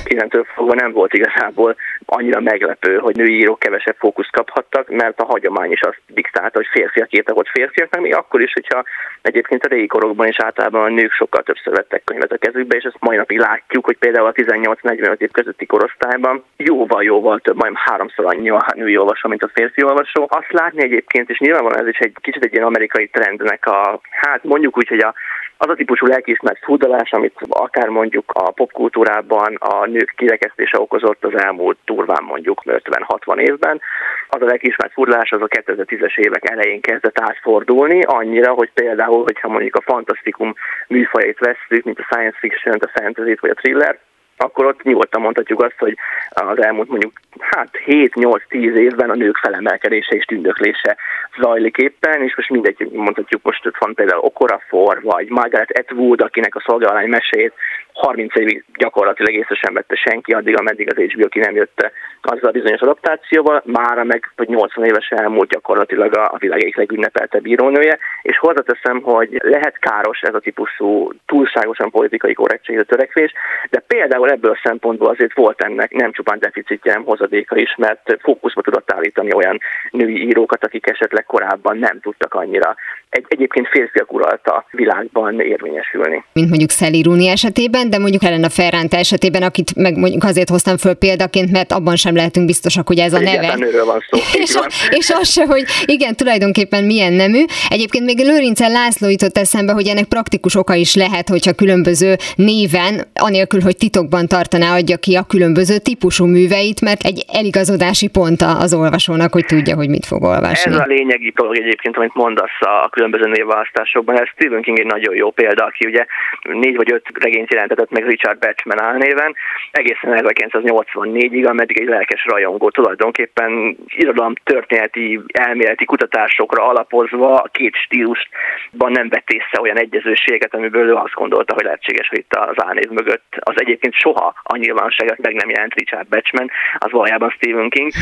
Innentől 0.04 0.44
fogva 0.54 0.74
nem 0.74 0.92
volt 0.92 1.12
igazából 1.12 1.76
annyira 2.06 2.40
meglepő, 2.40 2.96
hogy 2.96 3.16
női 3.16 3.38
írók 3.38 3.58
kevesebb 3.58 3.96
fókuszt 3.98 4.30
kaphattak, 4.30 4.88
mert 4.88 5.20
a 5.20 5.24
hagyomány 5.24 5.72
is 5.72 5.80
azt 5.80 6.00
diktálta, 6.06 6.58
hogy 6.58 6.66
férfiak 6.70 7.12
írtak 7.12 7.36
ott 7.36 7.48
férfiaknak, 7.48 8.00
még 8.00 8.14
akkor 8.14 8.40
is, 8.40 8.52
hogyha 8.52 8.84
egyébként 9.22 9.64
a 9.64 9.68
régi 9.68 9.86
korokban 9.86 10.26
is 10.26 10.38
általában 10.38 10.82
a 10.82 10.94
nők 10.94 11.12
sokkal 11.12 11.42
többször 11.42 11.74
vettek 11.74 12.04
könyvet 12.04 12.32
a 12.32 12.36
kezükbe, 12.36 12.76
és 12.76 12.84
ezt 12.84 12.96
mai 13.00 13.16
napig 13.16 13.38
látjuk, 13.38 13.84
hogy 13.84 13.96
például 13.96 14.26
a 14.26 14.32
18-45 14.32 15.18
év 15.18 15.30
közötti 15.30 15.66
korosztályban 15.66 16.44
jóval-jóval 16.56 17.38
több, 17.38 17.56
majd 17.56 17.72
háromszor 17.76 18.24
annyi 18.26 18.50
a 18.50 18.72
női 18.74 18.96
olvasó, 18.96 19.28
mint 19.28 19.42
a 19.42 19.50
férfi 19.54 19.84
olvasó. 19.84 20.26
Azt 20.28 20.52
látni 20.52 20.82
egyébként, 20.82 21.30
és 21.30 21.38
nyilvánvalóan 21.38 21.80
ez 21.82 21.88
is 21.88 21.98
egy 21.98 22.12
kicsit 22.20 22.44
egy 22.44 22.52
ilyen 22.52 22.64
amerikai 22.64 23.08
trendnek 23.16 23.66
a, 23.66 24.00
hát 24.10 24.44
mondjuk 24.44 24.76
úgy, 24.76 24.88
hogy 24.88 25.00
a 25.00 25.14
az 25.58 25.68
a 25.68 25.74
típusú 25.74 26.06
lelkiismert 26.06 26.64
furdalás, 26.64 27.12
amit 27.12 27.34
akár 27.48 27.88
mondjuk 27.88 28.30
a 28.34 28.50
popkultúrában 28.50 29.54
a 29.54 29.86
nők 29.86 30.12
kirekesztése 30.16 30.80
okozott 30.80 31.24
az 31.24 31.40
elmúlt 31.40 31.78
turván 31.84 32.24
mondjuk 32.24 32.62
50-60 32.64 33.38
évben, 33.38 33.80
az 34.28 34.42
a 34.42 34.44
lelkiismert 34.44 34.92
furdalás 34.92 35.32
az 35.32 35.42
a 35.42 35.48
2010-es 35.48 36.16
évek 36.16 36.50
elején 36.50 36.80
kezdett 36.80 37.20
átfordulni, 37.20 38.02
annyira, 38.02 38.52
hogy 38.52 38.70
például, 38.74 39.22
hogyha 39.22 39.48
mondjuk 39.48 39.74
a 39.74 39.92
fantasztikum 39.92 40.54
műfajait 40.88 41.38
vesszük, 41.38 41.84
mint 41.84 41.98
a 41.98 42.06
science 42.10 42.38
fiction, 42.38 42.76
a 42.80 43.00
fantasy 43.00 43.36
vagy 43.40 43.50
a 43.50 43.54
thriller, 43.54 43.98
akkor 44.36 44.64
ott 44.64 44.82
nyugodtan 44.82 45.20
mondhatjuk 45.20 45.62
azt, 45.62 45.78
hogy 45.78 45.96
az 46.28 46.62
elmúlt 46.62 46.88
mondjuk 46.88 47.12
hát 47.40 47.68
7-8-10 47.86 48.38
évben 48.74 49.10
a 49.10 49.14
nők 49.14 49.36
felemelkedése 49.36 50.16
és 50.16 50.24
tündöklése 50.24 50.96
zajlik 51.40 51.76
éppen, 51.76 52.22
és 52.22 52.36
most 52.36 52.50
mindegy, 52.50 52.88
mondhatjuk 52.92 53.42
most 53.42 53.66
ott 53.66 53.78
van 53.78 53.94
például 53.94 54.20
Okorafor, 54.20 55.02
vagy 55.02 55.28
Margaret 55.28 55.78
Atwood, 55.78 56.20
akinek 56.20 56.54
a 56.54 56.62
szolgálány 56.66 57.08
mesét 57.08 57.52
30 57.96 58.36
évig 58.36 58.64
gyakorlatilag 58.78 59.34
észre 59.34 59.54
sem 59.54 59.74
vette 59.74 59.94
senki, 59.94 60.32
addig, 60.32 60.58
ameddig 60.58 60.90
az 60.90 61.12
HBO 61.12 61.28
ki 61.28 61.38
nem 61.38 61.54
jött 61.54 61.90
azzal 62.22 62.48
a 62.48 62.52
bizonyos 62.52 62.80
adaptációval, 62.80 63.62
mára 63.64 64.04
meg, 64.04 64.30
hogy 64.36 64.48
80 64.48 64.84
éves 64.84 65.08
elmúlt 65.08 65.48
gyakorlatilag 65.48 66.16
a, 66.16 66.36
világ 66.38 66.60
egyik 66.60 66.76
legünnepelte 66.76 67.40
bírónője, 67.40 67.98
és 68.22 68.38
hozzáteszem, 68.38 69.00
hogy 69.02 69.40
lehet 69.42 69.78
káros 69.78 70.20
ez 70.20 70.34
a 70.34 70.40
típusú 70.40 71.10
túlságosan 71.26 71.90
politikai 71.90 72.32
korrektségre 72.32 72.82
törekvés, 72.82 73.32
de 73.70 73.82
például 73.86 74.30
ebből 74.30 74.50
a 74.50 74.60
szempontból 74.62 75.08
azért 75.08 75.34
volt 75.34 75.62
ennek 75.62 75.92
nem 75.92 76.12
csupán 76.12 76.38
deficitje, 76.38 76.92
hanem 76.92 77.06
hozadéka 77.26 77.56
is, 77.56 77.74
mert 77.76 78.16
fókuszba 78.20 78.60
tudott 78.60 78.92
állítani 78.92 79.34
olyan 79.34 79.60
női 79.90 80.26
írókat, 80.26 80.64
akik 80.64 80.86
esetleg 80.86 81.24
korábban 81.24 81.78
nem 81.78 82.00
tudtak 82.00 82.34
annyira 82.34 82.74
egy 83.16 83.24
egyébként 83.28 83.68
férfiak 83.68 84.12
uralta 84.12 84.64
világban 84.70 85.40
érvényesülni. 85.40 86.24
Mint 86.32 86.48
mondjuk 86.48 86.70
Szeli 86.70 87.02
Rúni 87.02 87.28
esetében, 87.28 87.90
de 87.90 87.98
mondjuk 87.98 88.24
Elena 88.24 88.48
Ferrante 88.48 88.98
esetében, 88.98 89.42
akit 89.42 89.76
meg 89.76 89.96
mondjuk 89.96 90.24
azért 90.24 90.48
hoztam 90.48 90.76
föl 90.76 90.94
példaként, 90.94 91.50
mert 91.50 91.72
abban 91.72 91.96
sem 91.96 92.14
lehetünk 92.14 92.46
biztosak, 92.46 92.86
hogy 92.86 92.98
ez 92.98 93.12
a 93.12 93.20
neve. 93.20 93.54
van 93.84 94.04
szó. 94.10 94.18
és, 94.42 94.54
a, 94.54 94.66
és 94.90 95.10
az 95.10 95.28
se, 95.28 95.44
hogy 95.46 95.64
igen, 95.84 96.16
tulajdonképpen 96.16 96.84
milyen 96.84 97.12
nemű. 97.12 97.44
Egyébként 97.68 98.04
még 98.04 98.18
Lőrincel 98.18 98.70
László 98.70 99.08
jutott 99.08 99.38
eszembe, 99.38 99.72
hogy 99.72 99.86
ennek 99.86 100.04
praktikus 100.04 100.54
oka 100.54 100.74
is 100.74 100.94
lehet, 100.94 101.28
hogyha 101.28 101.52
különböző 101.52 102.16
néven, 102.36 103.06
anélkül, 103.14 103.60
hogy 103.60 103.76
titokban 103.76 104.26
tartaná, 104.26 104.74
adja 104.76 104.96
ki 104.96 105.14
a 105.14 105.22
különböző 105.22 105.78
típusú 105.78 106.24
műveit, 106.24 106.80
mert 106.80 107.04
egy 107.04 107.15
eligazodási 107.32 108.08
pont 108.08 108.42
az 108.42 108.74
olvasónak, 108.74 109.32
hogy 109.32 109.44
tudja, 109.44 109.74
hogy 109.76 109.88
mit 109.88 110.06
fog 110.06 110.22
olvasni. 110.22 110.72
Ez 110.72 110.78
a 110.78 110.84
lényegi 110.86 111.32
dolog 111.34 111.56
egyébként, 111.56 111.96
amit 111.96 112.14
mondasz 112.14 112.60
a 112.60 112.88
különböző 112.88 113.30
névválasztásokban. 113.30 114.20
Ez 114.20 114.28
Stephen 114.28 114.62
King 114.62 114.78
egy 114.78 114.86
nagyon 114.86 115.14
jó 115.14 115.30
példa, 115.30 115.64
aki 115.64 115.86
ugye 115.86 116.06
négy 116.42 116.76
vagy 116.76 116.92
öt 116.92 117.06
regényt 117.14 117.52
jelentetett 117.52 117.90
meg 117.90 118.06
Richard 118.06 118.38
Batchman 118.38 118.82
álnéven, 118.82 119.34
egészen 119.70 120.20
1984-ig, 120.22 121.48
ameddig 121.48 121.80
egy 121.80 121.88
lelkes 121.88 122.24
rajongó 122.24 122.70
tulajdonképpen 122.70 123.76
irodalom 123.86 124.34
történeti 124.44 125.20
elméleti 125.32 125.84
kutatásokra 125.84 126.68
alapozva 126.68 127.34
a 127.34 127.48
két 127.52 127.74
stílusban 127.74 128.92
nem 128.92 129.08
vett 129.08 129.30
észre 129.30 129.60
olyan 129.60 129.78
egyezőséget, 129.78 130.54
amiből 130.54 130.88
ő 130.88 130.94
azt 130.94 131.14
gondolta, 131.14 131.54
hogy 131.54 131.64
lehetséges, 131.64 132.08
hogy 132.08 132.18
itt 132.18 132.34
az 132.34 132.64
álnév 132.66 132.88
mögött 132.88 133.36
az 133.40 133.54
egyébként 133.56 133.94
soha 133.94 134.34
a 134.42 134.56
nyilvánosságot 134.56 135.18
meg 135.18 135.34
nem 135.34 135.50
jelent 135.50 135.74
Richard 135.74 136.08
Batchman, 136.08 136.50
az 136.78 136.92
valójában 137.06 137.30
Stephen 137.30 137.68
King. 137.68 137.92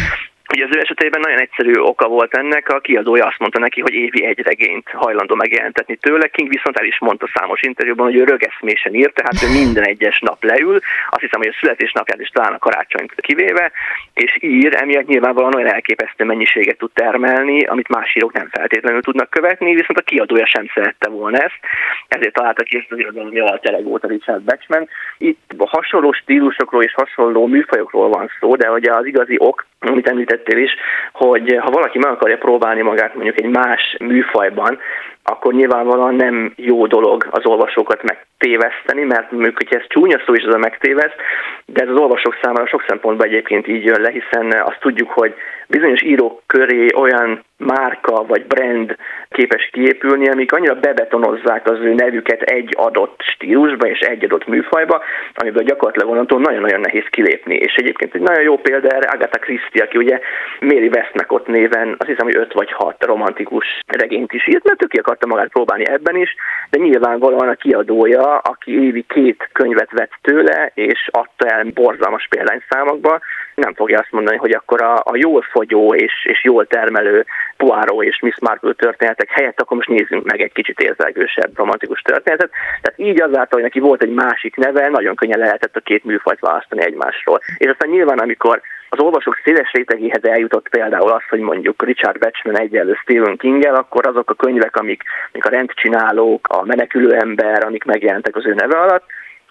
Ugye 0.53 0.65
az 0.65 0.77
ő 0.77 0.81
esetében 0.81 1.21
nagyon 1.21 1.41
egyszerű 1.41 1.73
oka 1.73 2.09
volt 2.09 2.37
ennek, 2.37 2.69
a 2.69 2.81
kiadója 2.81 3.27
azt 3.27 3.39
mondta 3.39 3.59
neki, 3.59 3.81
hogy 3.81 3.93
évi 3.93 4.25
egy 4.25 4.41
regényt 4.41 4.89
hajlandó 4.89 5.35
megjelentetni 5.35 5.97
tőle. 5.97 6.29
King 6.29 6.49
viszont 6.49 6.79
el 6.79 6.87
is 6.87 6.99
mondta 6.99 7.31
számos 7.35 7.63
interjúban, 7.63 8.07
hogy 8.07 8.17
ő 8.17 8.25
rögeszmésen 8.25 8.95
írt, 8.95 9.15
tehát 9.15 9.43
ő 9.43 9.59
minden 9.59 9.85
egyes 9.85 10.19
nap 10.21 10.45
leül, 10.45 10.79
azt 11.11 11.21
hiszem, 11.21 11.41
hogy 11.41 11.53
a 11.53 11.57
születésnapját 11.61 12.21
is 12.21 12.29
talán 12.29 12.53
a 12.53 12.59
karácsonyt 12.59 13.13
kivéve, 13.17 13.73
és 14.15 14.37
ír, 14.41 14.75
emiatt 14.75 15.07
nyilvánvalóan 15.07 15.55
olyan 15.55 15.73
elképesztő 15.73 16.25
mennyiséget 16.25 16.79
tud 16.79 16.91
termelni, 16.95 17.65
amit 17.65 17.89
más 17.89 18.15
írók 18.15 18.33
nem 18.33 18.49
feltétlenül 18.51 19.03
tudnak 19.03 19.31
követni, 19.31 19.75
viszont 19.75 19.99
a 19.99 20.03
kiadója 20.03 20.47
sem 20.47 20.67
szerette 20.75 21.09
volna 21.09 21.39
ezt, 21.39 21.59
ezért 22.09 22.35
találta 22.35 22.63
ki 22.63 22.77
ezt 22.77 22.93
az 22.93 22.99
irodalmi 22.99 23.41
altelegót 23.41 24.05
a 24.05 24.09
Richard 24.09 24.43
Batchman. 24.43 24.89
Itt 25.19 25.55
hasonló 25.59 26.13
stílusokról 26.13 26.83
és 26.83 26.95
hasonló 26.95 27.47
műfajokról 27.47 28.09
van 28.09 28.31
szó, 28.41 28.57
de 28.57 28.71
ugye 28.71 28.93
az 28.93 29.07
igazi 29.07 29.37
ok, 29.39 29.67
amit 29.79 30.09
említettél 30.35 30.63
is, 30.63 30.75
hogy 31.13 31.57
ha 31.61 31.71
valaki 31.71 31.99
meg 31.99 32.11
akarja 32.11 32.37
próbálni 32.37 32.83
magát 32.83 33.15
mondjuk 33.15 33.41
egy 33.41 33.51
más 33.51 33.97
műfajban, 34.01 34.79
akkor 35.25 35.53
nyilvánvalóan 35.53 36.15
nem 36.15 36.53
jó 36.57 36.87
dolog 36.87 37.27
az 37.31 37.47
olvasókat 37.47 38.03
megtéveszteni, 38.03 39.03
mert 39.03 39.31
hogy 39.31 39.67
ez 39.71 39.87
csúnya 39.89 40.21
szó 40.27 40.35
is 40.35 40.45
az 40.45 40.55
a 40.55 40.59
megtéveszt, 40.59 41.17
de 41.67 41.83
ez 41.83 41.89
az 41.89 41.99
olvasók 41.99 42.39
számára 42.43 42.67
sok 42.67 42.85
szempontból 42.89 43.27
egyébként 43.27 43.69
így 43.69 43.85
jön 43.85 44.01
le, 44.01 44.11
hiszen 44.11 44.63
azt 44.63 44.81
tudjuk, 44.81 45.11
hogy 45.11 45.35
bizonyos 45.67 46.03
írók 46.03 46.43
köré 46.47 46.87
olyan 46.95 47.45
márka 47.57 48.25
vagy 48.27 48.47
brand 48.47 48.97
képes 49.31 49.69
kiépülni, 49.73 50.29
amik 50.29 50.53
annyira 50.53 50.75
bebetonozzák 50.75 51.71
az 51.71 51.79
ő 51.79 51.95
nevüket 51.95 52.43
egy 52.43 52.75
adott 52.77 53.21
stílusba 53.23 53.87
és 53.87 53.99
egy 53.99 54.25
adott 54.25 54.47
műfajba, 54.47 55.03
amiből 55.35 55.63
gyakorlatilag 55.63 56.09
onnantól 56.11 56.41
nagyon-nagyon 56.41 56.81
nehéz 56.81 57.07
kilépni. 57.11 57.55
És 57.55 57.75
egyébként 57.75 58.15
egy 58.15 58.21
nagyon 58.21 58.43
jó 58.43 58.57
példa 58.59 58.89
erre 58.89 59.11
Agatha 59.11 59.39
Christie, 59.39 59.83
aki 59.83 59.99
ugye 59.99 60.21
Mary 60.61 60.91
Westmacott 60.95 61.47
néven 61.47 61.95
azt 61.99 62.09
hiszem, 62.09 62.27
hogy 62.27 62.37
öt 62.37 62.53
vagy 62.53 62.73
hat 62.73 63.05
romantikus 63.05 63.81
regényt 63.87 64.33
is 64.33 64.47
írt, 64.47 64.65
mert 64.65 64.83
ő 64.83 64.87
ki 64.87 64.99
akarta 65.15 65.27
magát 65.27 65.53
próbálni 65.53 65.87
ebben 65.87 66.17
is, 66.17 66.35
de 66.71 66.79
nyilvánvalóan 66.79 67.49
a 67.49 67.55
kiadója, 67.55 68.39
aki 68.39 68.85
évi 68.85 69.05
két 69.09 69.49
könyvet 69.53 69.91
vett 69.91 70.13
tőle, 70.23 70.71
és 70.75 71.09
adta 71.13 71.47
el 71.47 71.65
borzalmas 71.65 72.27
példányszámokba, 72.31 73.21
nem 73.55 73.75
fogja 73.75 73.99
azt 73.99 74.13
mondani, 74.13 74.37
hogy 74.37 74.53
akkor 74.53 74.83
a, 74.83 74.95
a 74.95 75.17
jól 75.17 75.43
fogyó 75.43 75.95
és, 75.95 76.13
és 76.25 76.45
jól 76.45 76.67
termelő 76.67 77.25
Poirot 77.57 78.05
és 78.05 78.21
Miss 78.21 78.39
Marple 78.41 78.73
történetek 78.73 79.31
helyett, 79.31 79.61
akkor 79.61 79.77
most 79.77 79.89
nézzünk 79.89 80.25
meg 80.25 80.41
egy 80.41 80.53
kicsit 80.53 80.81
érzelgősebb, 80.81 81.57
romantikus 81.57 82.01
történetet. 82.01 82.51
Tehát 82.83 82.99
így 82.99 83.21
azáltal, 83.21 83.61
hogy 83.61 83.63
neki 83.63 83.81
volt 83.81 84.03
egy 84.03 84.15
másik 84.15 84.57
neve, 84.57 84.89
nagyon 84.89 85.15
könnyen 85.15 85.39
lehetett 85.39 85.77
a 85.77 85.81
két 85.81 86.05
műfajt 86.05 86.41
választani 86.41 86.83
egymásról. 86.83 87.41
És 87.59 87.71
aztán 87.71 87.91
nyilván, 87.91 88.19
amikor 88.19 88.61
az 88.95 89.05
olvasók 89.05 89.41
széles 89.45 89.73
rétegéhez 89.73 90.25
eljutott 90.25 90.69
például 90.69 91.11
az, 91.11 91.23
hogy 91.29 91.41
mondjuk 91.41 91.85
Richard 91.85 92.19
Batchman 92.19 92.59
egyenlő 92.59 92.95
Stephen 93.03 93.37
king 93.37 93.65
akkor 93.65 94.07
azok 94.07 94.31
a 94.31 94.35
könyvek, 94.35 94.77
amik, 94.77 95.03
amik 95.33 95.47
a 95.47 95.49
rendcsinálók, 95.49 96.49
a 96.49 96.65
menekülő 96.65 97.13
ember, 97.13 97.65
amik 97.65 97.85
megjelentek 97.85 98.37
az 98.37 98.47
ő 98.47 98.55
neve 98.55 98.79
alatt, 98.79 99.05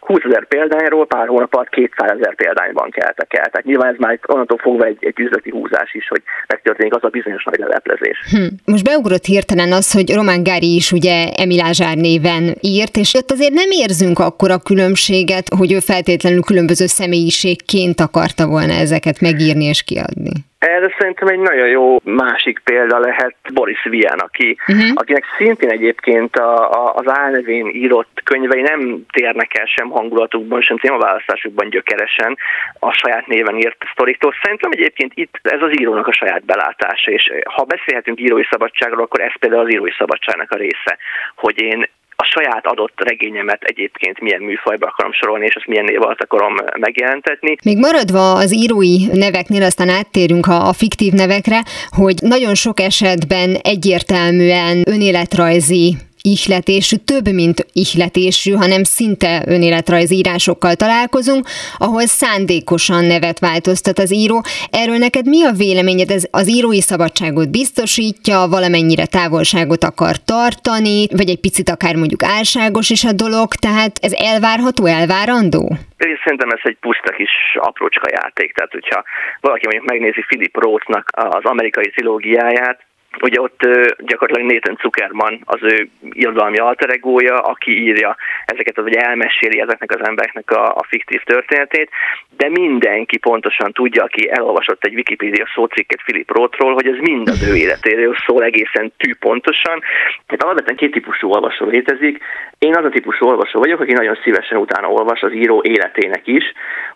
20 0.05 0.19
ezer 0.23 0.45
példányról 0.47 1.07
pár 1.07 1.27
hónap 1.27 1.53
alatt 1.55 1.69
200 1.69 2.11
ezer 2.19 2.35
példányban 2.35 2.89
keltek 2.89 3.33
el. 3.33 3.49
Tehát 3.51 3.65
nyilván 3.65 3.93
ez 3.93 3.99
már 3.99 4.19
onnantól 4.27 4.57
fogva 4.57 4.85
egy, 4.85 4.97
egy 4.99 5.19
üzleti 5.19 5.49
húzás 5.49 5.93
is, 5.93 6.07
hogy 6.07 6.21
megtörténik 6.47 6.95
az 6.95 7.03
a 7.03 7.07
bizonyos 7.07 7.43
nagy 7.43 7.59
leleplezés. 7.59 8.17
Hm. 8.29 8.71
Most 8.71 8.83
beugrott 8.83 9.25
hirtelen 9.25 9.71
az, 9.71 9.91
hogy 9.91 10.13
Román 10.13 10.43
Gári 10.43 10.75
is 10.75 10.91
ugye 10.91 11.31
Emilázsár 11.31 11.95
néven 11.97 12.55
írt, 12.61 12.97
és 12.97 13.13
ott 13.13 13.31
azért 13.31 13.53
nem 13.53 13.69
érzünk 13.69 14.19
akkor 14.19 14.51
a 14.51 14.59
különbséget, 14.59 15.47
hogy 15.57 15.71
ő 15.73 15.79
feltétlenül 15.79 16.41
különböző 16.41 16.85
személyiségként 16.85 17.99
akarta 17.99 18.47
volna 18.47 18.73
ezeket 18.73 19.21
megírni 19.21 19.63
és 19.63 19.83
kiadni. 19.83 20.31
Erre 20.65 20.95
szerintem 20.97 21.27
egy 21.27 21.39
nagyon 21.39 21.67
jó 21.67 21.97
másik 22.03 22.59
példa 22.63 22.99
lehet 22.99 23.35
Boris 23.53 23.83
Vian, 23.83 24.19
aki, 24.19 24.57
uh-huh. 24.67 24.91
akinek 24.93 25.23
szintén 25.37 25.69
egyébként 25.69 26.35
a, 26.35 26.71
a, 26.71 26.93
az 26.95 27.07
álnevén 27.07 27.67
írott 27.67 28.21
könyvei 28.23 28.61
nem 28.61 29.05
térnek 29.11 29.57
el 29.57 29.65
sem 29.65 29.89
hangulatukban, 29.89 30.61
sem 30.61 30.77
témaválasztásukban 30.77 31.69
gyökeresen 31.69 32.37
a 32.79 32.91
saját 32.91 33.27
néven 33.27 33.57
írt 33.57 33.83
sztoriktól. 33.91 34.33
Szerintem 34.41 34.71
egyébként 34.71 35.11
itt 35.15 35.39
ez 35.41 35.61
az 35.61 35.79
írónak 35.79 36.07
a 36.07 36.13
saját 36.13 36.45
belátása, 36.45 37.11
és 37.11 37.31
ha 37.45 37.63
beszélhetünk 37.63 38.19
írói 38.19 38.43
szabadságról, 38.49 39.03
akkor 39.03 39.21
ez 39.21 39.39
például 39.39 39.61
az 39.61 39.71
írói 39.71 39.91
szabadságnak 39.97 40.51
a 40.51 40.57
része, 40.57 40.97
hogy 41.35 41.61
én 41.61 41.87
a 42.23 42.31
saját 42.35 42.65
adott 42.65 42.93
regényemet 42.95 43.63
egyébként 43.63 44.19
milyen 44.19 44.41
műfajba 44.41 44.87
akarom 44.87 45.13
sorolni, 45.13 45.45
és 45.45 45.55
azt 45.55 45.67
milyen 45.67 45.85
név 45.85 46.01
alatt 46.01 46.21
akarom 46.21 46.53
megjelentetni. 46.79 47.55
Még 47.63 47.77
maradva 47.77 48.33
az 48.33 48.53
írói 48.53 48.97
neveknél, 49.13 49.63
aztán 49.63 49.89
áttérünk 49.89 50.45
a, 50.47 50.67
a 50.67 50.73
fiktív 50.73 51.13
nevekre, 51.13 51.59
hogy 51.89 52.15
nagyon 52.21 52.55
sok 52.55 52.79
esetben 52.79 53.55
egyértelműen 53.61 54.83
önéletrajzi 54.85 55.95
ihletésű, 56.31 56.95
több, 56.95 57.27
mint 57.33 57.65
ihletésű, 57.73 58.51
hanem 58.51 58.83
szinte 58.83 59.43
önéletrajzi 59.47 60.15
írásokkal 60.15 60.75
találkozunk, 60.75 61.47
ahol 61.77 62.05
szándékosan 62.05 63.05
nevet 63.05 63.39
változtat 63.39 63.97
az 63.99 64.13
író. 64.13 64.41
Erről 64.71 64.97
neked 64.97 65.25
mi 65.27 65.43
a 65.43 65.51
véleményed? 65.51 66.09
Ez 66.09 66.23
az 66.31 66.49
írói 66.49 66.81
szabadságot 66.81 67.51
biztosítja, 67.51 68.47
valamennyire 68.49 69.05
távolságot 69.05 69.83
akar 69.83 70.15
tartani, 70.33 71.07
vagy 71.19 71.29
egy 71.29 71.39
picit 71.39 71.69
akár 71.69 71.95
mondjuk 71.95 72.23
álságos 72.23 72.89
is 72.89 73.03
a 73.03 73.13
dolog, 73.25 73.47
tehát 73.65 73.93
ez 74.01 74.13
elvárható, 74.13 74.85
elvárandó? 74.85 75.63
Én 75.97 76.17
szerintem 76.23 76.49
ez 76.49 76.63
egy 76.63 76.77
puszta 76.79 77.11
kis 77.19 77.33
aprócska 77.69 78.07
játék, 78.11 78.53
tehát 78.53 78.71
hogyha 78.71 79.03
valaki 79.41 79.65
mondjuk 79.67 79.89
megnézi 79.91 80.21
Philip 80.27 80.55
Rothnak 80.63 81.05
az 81.11 81.43
amerikai 81.43 81.89
trilógiáját, 81.89 82.79
Ugye 83.21 83.41
ott 83.41 83.59
gyakorlatilag 83.97 84.51
Nathan 84.51 84.77
Zuckerman 84.81 85.41
az 85.45 85.59
ő 85.61 85.89
irodalmi 86.11 86.57
alteregója, 86.57 87.39
aki 87.39 87.71
írja 87.81 88.15
ezeket, 88.45 88.75
vagy 88.75 88.95
elmeséli 88.95 89.59
ezeknek 89.59 89.91
az 89.91 90.07
embereknek 90.07 90.51
a, 90.51 90.75
a 90.75 90.83
fiktív 90.87 91.21
történetét, 91.23 91.89
de 92.37 92.49
mindenki 92.49 93.17
pontosan 93.17 93.71
tudja, 93.71 94.03
aki 94.03 94.29
elolvasott 94.29 94.83
egy 94.83 94.93
Wikipedia 94.93 95.45
szócikket 95.55 96.01
Philip 96.01 96.31
Rothról, 96.31 96.73
hogy 96.73 96.87
ez 96.87 96.97
mind 96.97 97.27
az 97.27 97.49
ő 97.49 97.55
életéről 97.55 98.15
szól 98.25 98.43
egészen 98.43 98.93
tű 98.97 99.15
pontosan. 99.19 99.79
Tehát 100.25 100.43
alapvetően 100.43 100.77
két 100.77 100.91
típusú 100.91 101.29
olvasó 101.29 101.65
létezik. 101.65 102.23
Én 102.57 102.75
az 102.75 102.85
a 102.85 102.89
típusú 102.89 103.25
olvasó 103.25 103.59
vagyok, 103.59 103.79
aki 103.79 103.93
nagyon 103.93 104.17
szívesen 104.23 104.57
utána 104.57 104.87
olvas 104.87 105.21
az 105.21 105.33
író 105.33 105.61
életének 105.63 106.27
is, 106.27 106.43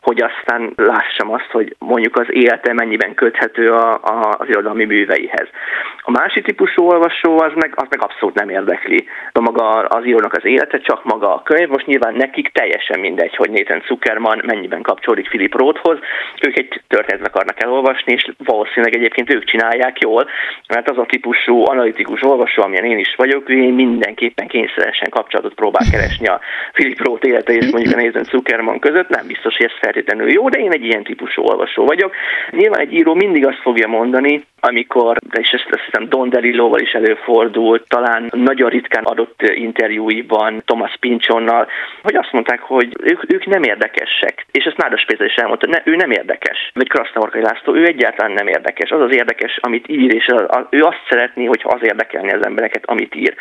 hogy 0.08 0.22
aztán 0.22 0.74
lássam 0.76 1.32
azt, 1.32 1.52
hogy 1.52 1.76
mondjuk 1.80 2.18
az 2.18 2.28
élete 2.30 2.74
mennyiben 2.74 3.14
köthető 3.14 3.72
a, 3.72 3.94
a, 3.94 4.36
az 4.38 4.48
irodalmi 4.48 4.86
műveihez. 4.86 5.48
A 6.02 6.12
másik 6.12 6.44
típusú 6.46 6.84
olvasó 6.84 7.40
az 7.40 7.52
meg, 7.56 7.72
az 7.76 7.88
meg 7.90 8.02
abszolút 8.02 8.36
nem 8.36 8.50
érdekli. 8.50 9.08
A 9.32 9.40
maga 9.40 9.70
az 9.70 10.06
írónak 10.06 10.34
az 10.34 10.46
élete, 10.46 10.80
csak 10.80 11.04
maga 11.04 11.36
a 11.36 11.42
könyv. 11.42 11.70
Most 11.70 11.86
nyilván 11.86 12.14
nekik 12.14 12.52
teljesen 12.52 13.00
mindegy, 13.00 13.36
hogy 13.36 13.50
Nathan 13.50 13.84
Zuckerman 13.88 14.42
mennyiben 14.46 14.82
kapcsolódik 14.82 15.28
Philip 15.28 15.56
Rothhoz. 15.56 15.98
Ők 16.42 16.58
egy 16.58 16.82
történetet 16.88 17.28
akarnak 17.28 17.64
elolvasni, 17.64 18.14
és 18.14 18.32
valószínűleg 18.38 18.96
egyébként 18.96 19.34
ők 19.34 19.44
csinálják 19.44 20.00
jól, 20.00 20.30
mert 20.68 20.90
az 20.90 20.98
a 20.98 21.06
típusú 21.06 21.70
analitikus 21.70 22.24
olvasó, 22.24 22.64
amilyen 22.64 22.86
én 22.86 22.98
is 22.98 23.16
vagyok, 23.16 23.50
ő 23.50 23.74
mindenképpen 23.74 24.48
kényszeresen 24.48 25.10
kapcsolatot 25.10 25.54
próbál 25.54 25.86
keresni 25.92 26.28
a 26.28 26.40
Philip 26.74 27.00
Roth 27.04 27.28
élete 27.28 27.54
és 27.54 27.72
mondjuk 27.72 27.98
a 27.98 28.02
Nathan 28.02 28.24
Zuckerman 28.24 28.80
között. 28.80 29.10
Nem 29.10 29.28
biztos, 29.28 29.58
hogy 29.58 29.66
ez 29.66 29.80
feltétlenül 29.98 30.32
jó, 30.32 30.50
de 30.50 30.60
én 30.60 30.72
egy 30.72 30.84
ilyen 30.84 31.04
típusú 31.04 31.42
olvasó 31.42 31.86
vagyok. 31.86 32.16
Nyilván 32.52 32.80
egy 32.80 32.94
író 32.94 33.14
mindig 33.14 33.46
azt 33.48 33.62
fogja 33.62 33.88
mondani, 33.88 34.46
amikor, 34.68 35.18
és 35.32 35.50
ezt 35.50 35.68
azt 35.72 35.84
hiszem 35.86 36.10
Don 36.10 36.30
DeLillo-val 36.30 36.80
is 36.80 36.92
előfordult, 36.92 37.88
talán 37.88 38.30
nagyon 38.32 38.70
ritkán 38.70 39.04
adott 39.04 39.42
interjúiban 39.42 40.62
Thomas 40.66 40.96
Pinchonnal, 41.00 41.68
hogy 42.02 42.16
azt 42.16 42.32
mondták, 42.32 42.60
hogy 42.60 42.96
ők, 43.04 43.34
ők 43.34 43.46
nem 43.46 43.64
érdekesek. 43.64 44.46
És 44.52 44.64
ezt 44.64 44.78
Nádas 44.78 45.06
Péter 45.06 45.26
is 45.26 45.36
elmondta, 45.36 45.68
ne, 45.68 45.82
ő 45.84 45.96
nem 45.96 46.12
érdekes. 46.12 46.72
Vagy 46.74 46.90
Krasztavarkai 46.90 47.42
László, 47.42 47.76
ő 47.76 47.86
egyáltalán 47.86 48.32
nem 48.32 48.48
érdekes. 48.48 48.90
Az 48.90 49.02
az 49.02 49.14
érdekes, 49.14 49.58
amit 49.62 49.88
ír, 49.88 50.14
és 50.14 50.28
az, 50.28 50.44
az, 50.48 50.66
ő 50.70 50.82
azt 50.82 51.06
szeretné, 51.10 51.46
hogyha 51.46 51.70
az 51.70 51.84
érdekelni 51.84 52.32
az 52.32 52.46
embereket, 52.46 52.84
amit 52.86 53.16
ír. 53.16 53.36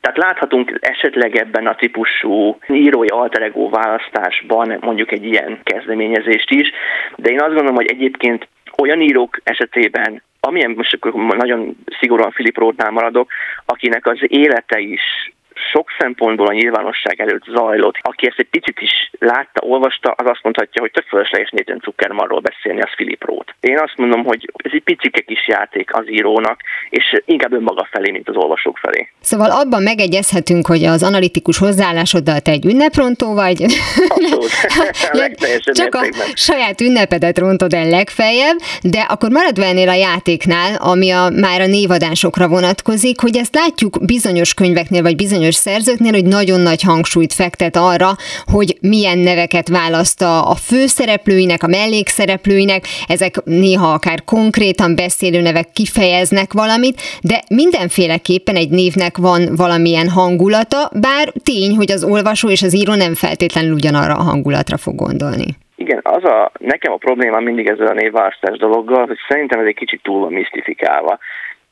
Tehát 0.00 0.18
láthatunk 0.18 0.78
esetleg 0.80 1.36
ebben 1.36 1.66
a 1.66 1.74
típusú 1.74 2.58
írói 2.68 3.06
alteregó 3.06 3.68
választásban 3.68 4.76
mondjuk 4.80 5.12
egy 5.12 5.24
ilyen 5.24 5.58
kezdeményezést 5.62 6.50
is, 6.50 6.70
de 7.16 7.30
én 7.30 7.40
azt 7.40 7.54
gondolom, 7.54 7.74
hogy 7.74 7.90
egyébként 7.90 8.48
olyan 8.76 9.00
írók 9.00 9.40
esetében, 9.44 10.22
amilyen 10.48 10.70
most 10.76 10.94
akkor 10.94 11.36
nagyon 11.36 11.76
szigorúan 12.00 12.30
Filip 12.30 12.58
Rótnál 12.58 12.90
maradok, 12.90 13.30
akinek 13.64 14.06
az 14.06 14.18
élete 14.20 14.78
is 14.78 15.32
sok 15.72 15.88
szempontból 15.98 16.46
a 16.46 16.52
nyilvánosság 16.52 17.20
előtt 17.20 17.44
zajlott. 17.44 17.94
Aki 18.00 18.26
ezt 18.26 18.38
egy 18.38 18.48
picit 18.50 18.80
is 18.80 19.10
látta, 19.18 19.66
olvasta, 19.66 20.10
az 20.10 20.26
azt 20.26 20.42
mondhatja, 20.42 20.80
hogy 20.80 20.90
tök 20.90 21.06
fölösleges 21.06 21.50
Nathan 21.50 21.80
Zuckermanról 21.84 22.40
beszélni, 22.40 22.80
az 22.80 22.94
Philip 22.94 23.24
Roth. 23.24 23.52
Én 23.60 23.78
azt 23.78 23.96
mondom, 23.96 24.24
hogy 24.24 24.52
ez 24.56 24.70
egy 24.74 24.82
picike 24.82 25.20
kis 25.20 25.48
játék 25.48 25.94
az 25.94 26.10
írónak, 26.10 26.60
és 26.90 27.22
inkább 27.24 27.52
önmaga 27.52 27.88
felé, 27.90 28.10
mint 28.10 28.28
az 28.28 28.36
olvasók 28.36 28.78
felé. 28.78 29.08
Szóval 29.20 29.50
abban 29.50 29.82
megegyezhetünk, 29.82 30.66
hogy 30.66 30.84
az 30.84 31.02
analitikus 31.02 31.58
hozzáállásoddal 31.58 32.40
te 32.40 32.50
egy 32.50 32.66
ünneprontó 32.66 33.34
vagy. 33.34 33.62
Csak 35.72 35.94
a 35.94 36.06
saját 36.34 36.80
ünnepedet 36.80 37.38
rontod 37.38 37.72
el 37.72 37.88
legfeljebb, 37.88 38.56
de 38.82 39.00
akkor 39.00 39.30
maradva 39.30 39.64
ennél 39.64 39.88
a 39.88 39.94
játéknál, 39.94 40.74
ami 40.74 41.10
a, 41.10 41.28
már 41.28 41.60
a 41.60 41.66
névadásokra 41.66 42.48
vonatkozik, 42.48 43.20
hogy 43.20 43.36
ezt 43.36 43.54
látjuk 43.54 44.04
bizonyos 44.04 44.54
könyveknél, 44.54 45.02
vagy 45.02 45.16
bizonyos 45.16 45.54
szerzőknél, 45.58 46.12
hogy 46.12 46.24
nagyon 46.24 46.60
nagy 46.60 46.82
hangsúlyt 46.82 47.32
fektet 47.32 47.76
arra, 47.76 48.10
hogy 48.54 48.70
milyen 48.80 49.18
neveket 49.18 49.68
választ 49.68 50.22
a, 50.22 50.54
főszereplőinek, 50.68 51.62
a 51.62 51.66
mellékszereplőinek, 51.78 52.82
ezek 53.08 53.34
néha 53.44 53.88
akár 53.92 54.18
konkrétan 54.24 54.94
beszélő 54.94 55.40
nevek 55.40 55.68
kifejeznek 55.72 56.52
valamit, 56.52 56.96
de 57.22 57.38
mindenféleképpen 57.54 58.56
egy 58.56 58.70
névnek 58.70 59.16
van 59.16 59.40
valamilyen 59.56 60.08
hangulata, 60.08 60.90
bár 61.00 61.26
tény, 61.44 61.76
hogy 61.76 61.90
az 61.90 62.04
olvasó 62.04 62.48
és 62.48 62.62
az 62.62 62.74
író 62.74 62.94
nem 62.94 63.14
feltétlenül 63.14 63.72
ugyanarra 63.72 64.14
a 64.14 64.28
hangulatra 64.30 64.76
fog 64.76 64.94
gondolni. 64.94 65.46
Igen, 65.76 66.00
az 66.02 66.24
a, 66.24 66.52
nekem 66.58 66.92
a 66.92 66.96
probléma 66.96 67.40
mindig 67.40 67.66
ezzel 67.68 67.86
a 67.86 68.00
névválasztás 68.02 68.58
dologgal, 68.58 69.06
hogy 69.06 69.18
szerintem 69.28 69.60
ez 69.60 69.66
egy 69.66 69.74
kicsit 69.74 70.02
túl 70.02 70.20
van 70.20 70.32
misztifikálva. 70.32 71.18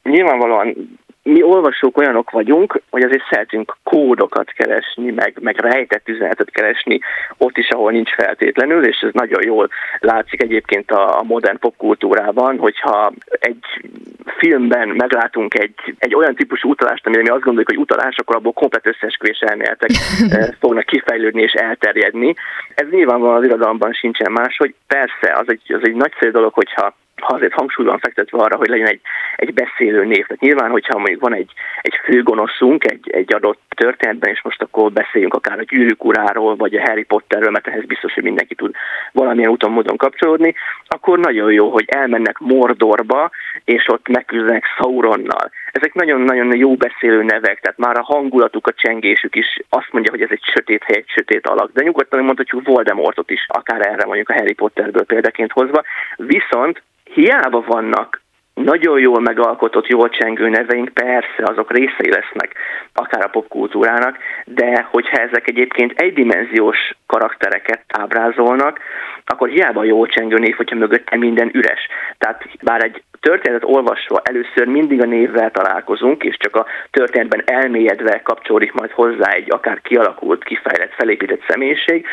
Nyilvánvalóan 0.03 0.99
mi 1.27 1.43
olvasók 1.43 1.99
olyanok 1.99 2.31
vagyunk, 2.31 2.81
hogy 2.91 3.03
azért 3.03 3.29
szeretünk 3.31 3.77
kódokat 3.83 4.51
keresni, 4.51 5.11
meg, 5.11 5.39
meg 5.41 5.59
rejtett 5.59 6.09
üzenetet 6.09 6.51
keresni 6.51 7.01
ott 7.37 7.57
is, 7.57 7.69
ahol 7.69 7.91
nincs 7.91 8.15
feltétlenül, 8.15 8.85
és 8.87 8.99
ez 9.01 9.13
nagyon 9.13 9.43
jól 9.45 9.69
látszik 10.01 10.43
egyébként 10.43 10.91
a, 10.91 11.19
a 11.19 11.23
modern 11.23 11.59
popkultúrában, 11.59 12.59
hogyha 12.59 13.13
egy 13.29 13.65
filmben 14.39 14.89
meglátunk 14.89 15.59
egy, 15.59 15.95
egy 15.99 16.15
olyan 16.15 16.35
típusú 16.35 16.71
utalást, 16.71 17.07
amire 17.07 17.23
mi 17.23 17.29
azt 17.29 17.43
gondoljuk, 17.43 17.69
hogy 17.69 17.79
utalás, 17.79 18.17
akkor 18.17 18.37
abból 18.37 18.53
komplet 18.53 18.87
összesküvés 18.87 19.39
elméletek 19.39 19.91
eh, 20.31 20.49
fognak 20.61 20.85
kifejlődni 20.85 21.43
és 21.43 21.53
elterjedni. 21.53 22.35
Ez 22.75 22.87
nyilvánvalóan 22.91 23.39
az 23.39 23.45
irodalomban 23.45 23.93
sincsen 23.93 24.33
más, 24.33 24.57
hogy 24.57 24.75
persze, 24.87 25.39
az 25.39 25.47
egy, 25.47 25.73
az 25.73 25.81
egy 25.83 25.95
nagyszerű 25.95 26.31
dolog, 26.31 26.53
hogyha 26.53 26.95
ha 27.06 27.06
azért 27.23 27.53
hangsúly 27.53 27.85
van 27.85 27.99
fektetve 27.99 28.39
arra, 28.39 28.57
hogy 28.57 28.69
legyen 28.69 28.87
egy, 28.87 29.01
egy 29.37 29.55
beszélő 29.55 30.05
név. 30.05 30.27
Tehát 30.27 30.43
nyilván, 30.43 30.71
hogyha 30.71 30.99
mondjuk 30.99 31.21
van 31.21 31.35
egy, 31.35 31.51
egy 31.83 31.95
főgonoszunk 32.05 32.91
egy, 32.91 33.11
egy 33.11 33.35
adott 33.35 33.61
történetben, 33.69 34.31
és 34.31 34.43
most 34.43 34.63
akkor 34.63 34.93
beszéljünk 34.93 35.35
akár 35.35 35.59
a 35.59 35.63
gyűrűk 35.63 36.05
uráról, 36.05 36.57
vagy 36.57 36.75
a 36.75 36.81
Harry 36.81 37.05
Potterről, 37.05 37.51
mert 37.51 37.67
ehhez 37.69 37.85
biztos, 37.85 38.15
hogy 38.15 38.23
mindenki 38.23 38.55
tud 38.55 38.75
valamilyen 39.13 39.51
úton 39.51 39.71
módon 39.71 39.97
kapcsolódni, 39.97 40.55
akkor 40.87 41.19
nagyon 41.19 41.53
jó, 41.53 41.71
hogy 41.71 41.85
elmennek 41.89 42.39
Mordorba, 42.39 43.31
és 43.65 43.89
ott 43.89 44.09
megküzdenek 44.09 44.65
Sauronnal. 44.77 45.51
Ezek 45.73 45.95
nagyon-nagyon 45.95 46.57
jó 46.57 46.75
beszélő 46.75 47.23
nevek, 47.23 47.61
tehát 47.61 47.79
már 47.79 47.99
a 47.99 48.03
hangulatuk, 48.03 48.67
a 48.67 48.73
csengésük 48.73 49.35
is 49.35 49.61
azt 49.69 49.89
mondja, 49.91 50.11
hogy 50.11 50.23
ez 50.23 50.31
egy 50.31 50.45
sötét 50.55 50.83
hely, 50.85 50.97
egy 50.97 51.09
sötét 51.09 51.47
alak. 51.47 51.71
De 51.73 51.83
nyugodtan 51.83 52.25
mondhatjuk 52.25 52.67
Voldemortot 52.67 53.31
is, 53.31 53.47
akár 53.49 53.87
erre 53.87 54.05
mondjuk 54.07 54.29
a 54.29 54.35
Harry 54.35 54.55
Potterből 54.55 55.05
példaként 55.05 55.53
hozva. 55.53 55.83
Viszont 56.17 56.83
hiába 57.17 57.65
vannak 57.67 58.21
nagyon 58.55 58.99
jól 58.99 59.21
megalkotott, 59.21 59.87
jól 59.87 60.09
csengő 60.09 60.49
neveink, 60.49 60.89
persze 60.89 61.43
azok 61.43 61.73
részei 61.73 62.11
lesznek 62.11 62.55
akár 62.93 63.25
a 63.25 63.29
popkultúrának, 63.29 64.19
de 64.45 64.87
hogyha 64.91 65.17
ezek 65.17 65.49
egyébként 65.49 66.01
egydimenziós 66.01 66.79
karaktereket 67.07 67.85
ábrázolnak, 67.89 68.79
akkor 69.25 69.49
hiába 69.49 69.85
jól 69.85 70.07
csengő 70.07 70.37
név, 70.37 70.57
hogyha 70.57 70.77
mögötte 70.77 71.17
minden 71.17 71.51
üres. 71.53 71.81
Tehát 72.19 72.45
bár 72.63 72.85
egy 72.85 73.03
történetet 73.21 73.69
olvasva 73.69 74.21
először 74.23 74.67
mindig 74.67 75.03
a 75.03 75.07
névvel 75.07 75.51
találkozunk, 75.51 76.25
és 76.25 76.37
csak 76.39 76.57
a 76.57 76.67
történetben 76.91 77.43
elmélyedve 77.47 78.21
kapcsolódik 78.23 78.73
majd 78.73 78.91
hozzá 78.91 79.31
egy 79.31 79.51
akár 79.51 79.81
kialakult, 79.81 80.45
kifejlett, 80.45 80.95
felépített 80.95 81.45
személyiség, 81.49 82.07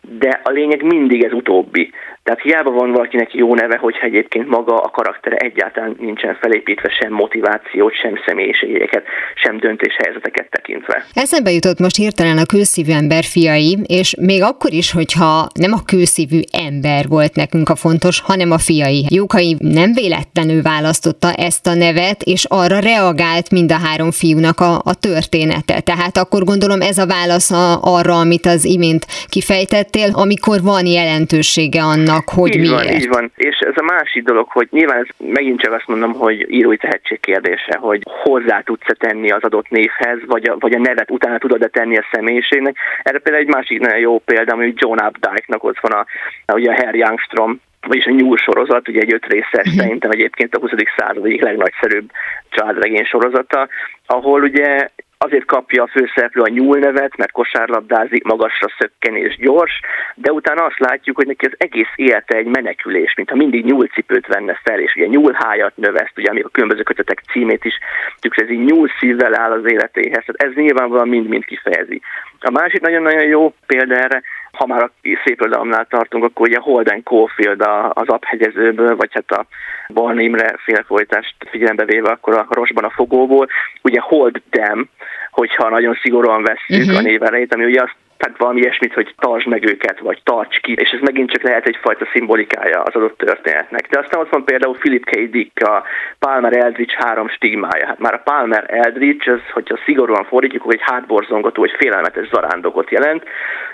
de 0.00 0.40
a 0.44 0.50
lényeg 0.50 0.82
mindig 0.82 1.24
ez 1.24 1.32
utóbbi. 1.32 1.92
Tehát 2.30 2.44
hiába 2.44 2.70
van 2.70 2.92
valakinek 2.92 3.34
jó 3.34 3.54
neve, 3.54 3.76
hogyha 3.76 4.06
egyébként 4.06 4.48
maga 4.48 4.76
a 4.76 4.90
karaktere 4.90 5.36
egyáltalán 5.36 5.96
nincsen 5.98 6.36
felépítve 6.40 6.88
sem 7.00 7.12
motivációt, 7.12 7.94
sem 7.94 8.14
személyiségeket, 8.26 9.04
sem 9.34 9.58
döntéshelyzeteket 9.58 10.50
tekintve. 10.50 11.04
Eszembe 11.14 11.50
jutott 11.50 11.78
most 11.78 11.96
hirtelen 11.96 12.38
a 12.38 12.46
kőszívű 12.46 12.92
ember 12.92 13.24
fiai, 13.24 13.78
és 13.86 14.14
még 14.20 14.42
akkor 14.42 14.72
is, 14.72 14.92
hogyha 14.92 15.46
nem 15.54 15.72
a 15.72 15.84
kőszívű 15.86 16.40
ember 16.66 17.04
volt 17.08 17.34
nekünk 17.34 17.68
a 17.68 17.76
fontos, 17.76 18.20
hanem 18.20 18.50
a 18.50 18.58
fiai. 18.58 19.06
Jókai 19.08 19.56
nem 19.58 19.92
véletlenül 19.92 20.62
választotta 20.62 21.32
ezt 21.32 21.66
a 21.66 21.74
nevet, 21.74 22.22
és 22.22 22.44
arra 22.48 22.78
reagált 22.78 23.50
mind 23.50 23.72
a 23.72 23.78
három 23.86 24.10
fiúnak 24.10 24.60
a, 24.60 24.74
a 24.84 24.94
története. 24.94 25.80
Tehát 25.80 26.16
akkor 26.16 26.44
gondolom 26.44 26.80
ez 26.80 26.98
a 26.98 27.06
válasz 27.06 27.50
arra, 27.80 28.14
amit 28.18 28.46
az 28.46 28.64
imént 28.64 29.06
kifejtettél, 29.28 30.10
amikor 30.12 30.62
van 30.62 30.86
jelentősége 30.86 31.82
annak, 31.82 32.19
annak, 32.20 32.38
hogy 32.38 32.56
így 32.56 32.70
miért. 32.70 32.84
Van, 32.84 32.94
így 32.94 33.08
van, 33.08 33.32
és 33.36 33.58
ez 33.58 33.76
a 33.76 33.82
másik 33.82 34.24
dolog, 34.24 34.48
hogy 34.48 34.68
nyilván 34.70 34.98
ez 34.98 35.26
megint 35.28 35.60
csak 35.60 35.72
azt 35.72 35.86
mondom, 35.86 36.12
hogy 36.12 36.52
írói 36.52 36.76
tehetség 36.76 37.20
kérdése, 37.20 37.76
hogy 37.80 38.02
hozzá 38.04 38.60
tudsz-e 38.60 38.94
tenni 38.94 39.30
az 39.30 39.42
adott 39.42 39.68
névhez, 39.68 40.18
vagy 40.26 40.48
a, 40.48 40.56
vagy 40.58 40.74
a 40.74 40.78
nevet 40.78 41.10
utána 41.10 41.38
tudod-e 41.38 41.68
tenni 41.68 41.96
a 41.96 42.06
személyiségnek. 42.12 42.76
Erre 43.02 43.18
például 43.18 43.44
egy 43.44 43.54
másik 43.54 43.80
nagyon 43.80 43.98
jó 43.98 44.18
példa, 44.18 44.54
hogy 44.54 44.72
John 44.76 45.04
Updike-nak 45.06 45.64
ott 45.64 45.78
van 45.80 45.92
a, 45.92 46.06
ugye 46.52 46.70
a 46.70 46.74
Herr 46.74 46.94
Youngstrom, 46.94 47.60
vagyis 47.86 48.06
a 48.06 48.10
nyúl 48.10 48.36
sorozat, 48.36 48.88
ugye 48.88 49.00
egy 49.00 49.12
öt 49.12 49.26
részes, 49.26 49.66
mhm. 49.66 49.76
szerintem 49.76 50.10
egyébként 50.10 50.54
a 50.54 50.60
20. 50.60 50.70
század 50.96 51.24
egyik 51.24 51.42
legnagyszerűbb 51.42 52.10
családregény 52.48 53.04
sorozata, 53.04 53.68
ahol 54.06 54.42
ugye 54.42 54.88
Azért 55.24 55.44
kapja 55.44 55.82
a 55.82 55.86
főszereplő 55.86 56.42
a 56.42 56.48
nyúl 56.48 56.78
nevet, 56.78 57.16
mert 57.16 57.32
kosárlabdázik, 57.32 58.24
magasra 58.24 58.68
szökken 58.78 59.16
és 59.16 59.36
gyors, 59.36 59.80
de 60.14 60.32
utána 60.32 60.64
azt 60.64 60.78
látjuk, 60.78 61.16
hogy 61.16 61.26
neki 61.26 61.46
az 61.46 61.54
egész 61.58 61.92
élete 61.96 62.36
egy 62.36 62.46
menekülés, 62.46 63.14
mintha 63.14 63.36
mindig 63.36 63.64
nyúlcipőt 63.64 64.26
venne 64.26 64.60
fel, 64.64 64.80
és 64.80 64.94
ugye 64.94 65.06
nyúlhájat 65.06 65.76
növeszt, 65.76 66.18
ugye 66.18 66.30
ami 66.30 66.40
a 66.40 66.48
különböző 66.48 66.82
kötetek 66.82 67.22
címét 67.32 67.64
is 67.64 67.78
tükrözi, 68.20 68.54
nyúl 68.56 68.88
szívvel 68.98 69.40
áll 69.40 69.52
az 69.52 69.64
életéhez. 69.64 70.24
Tehát 70.24 70.42
ez 70.42 70.52
nyilvánvalóan 70.54 71.08
mind-mind 71.08 71.44
kifejezi. 71.44 72.00
A 72.40 72.50
másik 72.50 72.80
nagyon-nagyon 72.80 73.26
jó 73.26 73.54
példa 73.66 73.94
erre, 73.94 74.22
ha 74.52 74.66
már 74.66 74.82
a 74.82 74.90
szép 75.02 75.40
irodalomnál 75.40 75.86
tartunk, 75.90 76.24
akkor 76.24 76.48
ugye 76.48 76.58
Holden 76.58 77.02
Caulfield 77.02 77.60
az 77.88 78.08
aphegyezőből, 78.08 78.96
vagy 78.96 79.10
hát 79.12 79.30
a 79.30 79.46
Barn 79.92 80.18
Imre 80.18 80.54
félfolytást 80.64 81.34
figyelembe 81.50 81.84
véve, 81.84 82.10
akkor 82.10 82.34
a 82.34 82.46
Rosban 82.50 82.84
a 82.84 82.90
fogóból, 82.90 83.48
ugye 83.82 84.00
Hold 84.00 84.42
Them, 84.50 84.88
hogyha 85.30 85.68
nagyon 85.68 85.98
szigorúan 86.02 86.42
vesszük 86.42 86.84
uh-huh. 86.84 86.98
a 86.98 87.00
néveleit, 87.00 87.54
ami 87.54 87.64
ugye 87.64 87.82
azt 87.82 87.96
tehát 88.20 88.38
valami 88.38 88.60
ilyesmit, 88.60 88.94
hogy 88.94 89.14
tartsd 89.18 89.46
meg 89.46 89.64
őket, 89.64 89.98
vagy 89.98 90.20
tarts 90.24 90.60
ki, 90.60 90.72
és 90.72 90.90
ez 90.90 91.00
megint 91.00 91.30
csak 91.30 91.42
lehet 91.42 91.66
egyfajta 91.66 92.08
szimbolikája 92.12 92.82
az 92.82 92.94
adott 92.94 93.18
történetnek. 93.18 93.88
De 93.88 93.98
aztán 93.98 94.20
ott 94.20 94.30
van 94.30 94.44
például 94.44 94.78
Philip 94.78 95.04
K. 95.04 95.10
Dick, 95.30 95.68
a 95.68 95.84
Palmer 96.18 96.56
Eldridge 96.56 96.94
három 96.96 97.28
stigmája. 97.28 97.86
Hát 97.86 97.98
már 97.98 98.14
a 98.14 98.22
Palmer 98.24 98.64
Eldridge, 98.68 99.32
az, 99.32 99.40
hogyha 99.52 99.78
szigorúan 99.84 100.24
fordítjuk, 100.24 100.62
hogy 100.62 100.74
egy 100.74 100.90
hátborzongató, 100.90 101.60
vagy 101.60 101.74
félelmetes 101.78 102.28
zarándokot 102.28 102.90
jelent, 102.90 103.24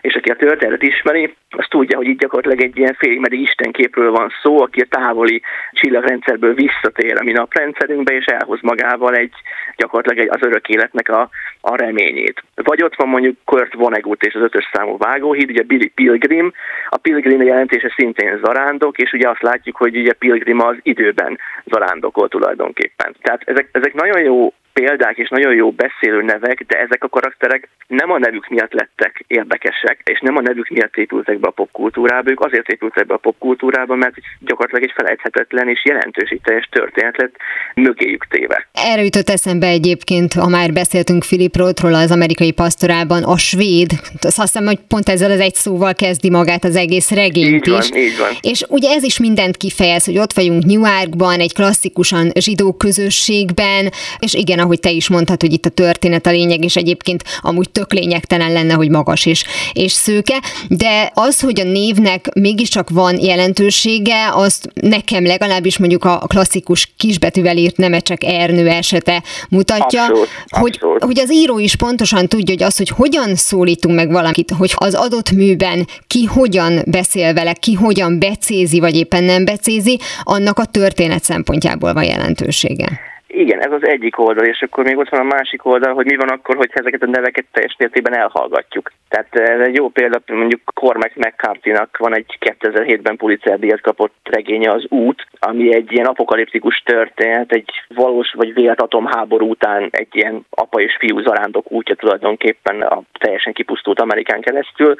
és 0.00 0.14
aki 0.14 0.30
a 0.30 0.36
történetet 0.36 0.82
ismeri, 0.82 1.34
az 1.50 1.66
tudja, 1.68 1.96
hogy 1.96 2.06
itt 2.06 2.18
gyakorlatilag 2.18 2.62
egy 2.70 2.78
ilyen 2.78 2.96
félig 2.98 3.18
meddig 3.18 3.40
istenképről 3.40 4.10
van 4.10 4.32
szó, 4.42 4.62
aki 4.62 4.80
a 4.80 4.86
távoli 4.90 5.42
csillagrendszerből 5.72 6.54
visszatér 6.54 7.18
a 7.18 7.24
mi 7.24 7.32
naprendszerünkbe, 7.32 8.14
és 8.14 8.24
elhoz 8.24 8.60
magával 8.62 9.14
egy 9.14 9.32
gyakorlatilag 9.76 10.34
az 10.34 10.46
örök 10.46 10.68
életnek 10.68 11.08
a, 11.08 11.28
a 11.68 11.76
reményét. 11.76 12.42
Vagy 12.54 12.82
ott 12.82 12.94
van 12.94 13.08
mondjuk 13.08 13.36
Kurt 13.44 13.74
Vonnegut 13.74 14.22
és 14.22 14.34
az 14.34 14.42
ötös 14.42 14.68
számú 14.72 14.96
vágóhíd, 14.98 15.50
ugye 15.50 15.62
Billy 15.62 15.88
Pilgrim, 15.88 16.52
a 16.88 16.96
Pilgrim 16.96 17.42
jelentése 17.42 17.92
szintén 17.96 18.40
zarándok, 18.44 18.98
és 18.98 19.12
ugye 19.12 19.28
azt 19.28 19.42
látjuk, 19.42 19.76
hogy 19.76 19.96
ugye 19.96 20.12
Pilgrim 20.12 20.60
az 20.60 20.76
időben 20.82 21.38
zarándokol 21.64 22.28
tulajdonképpen. 22.28 23.16
Tehát 23.20 23.42
ezek, 23.44 23.68
ezek 23.72 23.94
nagyon 23.94 24.22
jó 24.22 24.52
példák 24.80 25.16
és 25.16 25.28
nagyon 25.28 25.54
jó 25.54 25.70
beszélő 25.70 26.22
nevek, 26.22 26.64
de 26.66 26.78
ezek 26.78 27.04
a 27.04 27.08
karakterek 27.08 27.68
nem 27.86 28.10
a 28.10 28.18
nevük 28.18 28.48
miatt 28.48 28.72
lettek 28.72 29.24
érdekesek, 29.26 30.00
és 30.04 30.20
nem 30.20 30.36
a 30.36 30.40
nevük 30.40 30.68
miatt 30.68 30.96
épültek 30.96 31.38
be 31.38 31.48
a 31.48 31.50
popkultúrába, 31.50 32.30
ők 32.30 32.40
azért 32.40 32.68
épültek 32.68 33.06
be 33.06 33.14
a 33.14 33.24
popkultúrába, 33.26 33.94
mert 33.94 34.14
gyakorlatilag 34.40 34.84
egy 34.84 34.94
felejthetetlen 34.96 35.68
és 35.68 35.84
jelentőségteljes 35.84 36.68
történet 36.70 37.16
lett 37.16 37.34
mögéjük 37.74 38.26
téve. 38.26 38.68
Erre 38.72 39.02
jutott 39.02 39.28
eszembe 39.28 39.66
egyébként, 39.66 40.32
ha 40.32 40.48
már 40.48 40.72
beszéltünk 40.72 41.22
Philip 41.22 41.56
Rothról 41.56 41.94
az 41.94 42.10
amerikai 42.10 42.52
pastorában, 42.52 43.22
a 43.22 43.36
svéd, 43.36 43.90
azt 44.20 44.40
hiszem, 44.40 44.64
hogy 44.64 44.78
pont 44.88 45.08
ezzel 45.08 45.30
az 45.30 45.40
egy 45.40 45.54
szóval 45.54 45.94
kezdi 45.94 46.30
magát 46.30 46.64
az 46.64 46.76
egész 46.76 47.10
regényt 47.10 47.66
így 47.66 47.72
is. 47.78 47.88
Van, 47.88 47.98
így 47.98 48.16
van. 48.18 48.30
És 48.40 48.64
ugye 48.68 48.90
ez 48.90 49.02
is 49.02 49.18
mindent 49.18 49.56
kifejez, 49.56 50.04
hogy 50.04 50.18
ott 50.18 50.32
vagyunk 50.32 50.64
Newarkban, 50.64 51.40
egy 51.40 51.54
klasszikusan 51.54 52.30
zsidó 52.34 52.72
közösségben, 52.72 53.90
és 54.18 54.34
igen, 54.34 54.58
ahogy 54.66 54.80
te 54.80 54.90
is 54.90 55.08
mondtad, 55.08 55.40
hogy 55.40 55.52
itt 55.52 55.66
a 55.66 55.68
történet 55.68 56.26
a 56.26 56.30
lényeg, 56.30 56.64
és 56.64 56.76
egyébként 56.76 57.24
amúgy 57.40 57.70
tök 57.70 57.92
lényegtelen 57.92 58.52
lenne, 58.52 58.74
hogy 58.74 58.90
magas 58.90 59.26
és, 59.26 59.44
és 59.72 59.92
szőke, 59.92 60.42
de 60.68 61.10
az, 61.14 61.40
hogy 61.40 61.60
a 61.60 61.64
névnek 61.64 62.28
mégiscsak 62.34 62.90
van 62.90 63.20
jelentősége, 63.20 64.30
azt 64.32 64.68
nekem 64.74 65.26
legalábbis 65.26 65.78
mondjuk 65.78 66.04
a 66.04 66.18
klasszikus 66.26 66.92
kisbetűvel 66.96 67.56
írt 67.56 67.76
nemecsek 67.76 68.24
Ernő 68.24 68.68
esete 68.68 69.22
mutatja, 69.48 70.02
abszolút, 70.02 70.28
hogy, 70.48 70.72
abszolút. 70.74 71.04
hogy 71.04 71.18
az 71.18 71.32
író 71.32 71.58
is 71.58 71.76
pontosan 71.76 72.28
tudja, 72.28 72.54
hogy 72.54 72.62
az, 72.62 72.76
hogy 72.76 72.88
hogyan 72.88 73.34
szólítunk 73.34 73.94
meg 73.94 74.10
valakit, 74.10 74.50
hogy 74.50 74.72
az 74.74 74.94
adott 74.94 75.30
műben 75.30 75.88
ki 76.06 76.24
hogyan 76.24 76.82
beszél 76.86 77.34
vele, 77.34 77.52
ki 77.52 77.72
hogyan 77.72 78.18
becézi, 78.18 78.80
vagy 78.80 78.96
éppen 78.96 79.24
nem 79.24 79.44
becézi, 79.44 79.98
annak 80.22 80.58
a 80.58 80.64
történet 80.64 81.24
szempontjából 81.24 81.92
van 81.92 82.04
jelentősége. 82.04 83.14
Igen, 83.38 83.60
ez 83.60 83.72
az 83.72 83.86
egyik 83.86 84.18
oldal, 84.18 84.44
és 84.44 84.62
akkor 84.62 84.84
még 84.84 84.96
ott 84.96 85.08
van 85.08 85.20
a 85.20 85.34
másik 85.34 85.64
oldal, 85.64 85.94
hogy 85.94 86.06
mi 86.06 86.16
van 86.16 86.28
akkor, 86.28 86.56
hogyha 86.56 86.80
ezeket 86.80 87.02
a 87.02 87.06
neveket 87.06 87.44
teljes 87.52 87.76
mértékben 87.78 88.16
elhallgatjuk. 88.16 88.92
Tehát 89.08 89.34
ez 89.34 89.66
egy 89.66 89.74
jó 89.74 89.88
példa, 89.88 90.20
mondjuk 90.26 90.60
Cormac 90.74 91.12
mccarthy 91.14 91.72
van 91.98 92.14
egy 92.14 92.38
2007-ben 92.40 93.16
Pulitzer 93.16 93.58
díjat 93.58 93.80
kapott 93.80 94.14
regénye 94.22 94.70
az 94.70 94.86
Út, 94.88 95.26
ami 95.38 95.74
egy 95.74 95.92
ilyen 95.92 96.06
apokaliptikus 96.06 96.82
történet, 96.84 97.52
egy 97.52 97.70
valós 97.94 98.32
vagy 98.32 98.54
vélt 98.54 98.80
atomháború 98.80 99.48
után 99.48 99.88
egy 99.90 100.08
ilyen 100.10 100.46
apa 100.50 100.80
és 100.80 100.96
fiú 100.98 101.20
zarándok 101.20 101.72
útja 101.72 101.94
tulajdonképpen 101.94 102.80
a 102.80 103.02
teljesen 103.18 103.52
kipusztult 103.52 104.00
Amerikán 104.00 104.40
keresztül, 104.40 104.94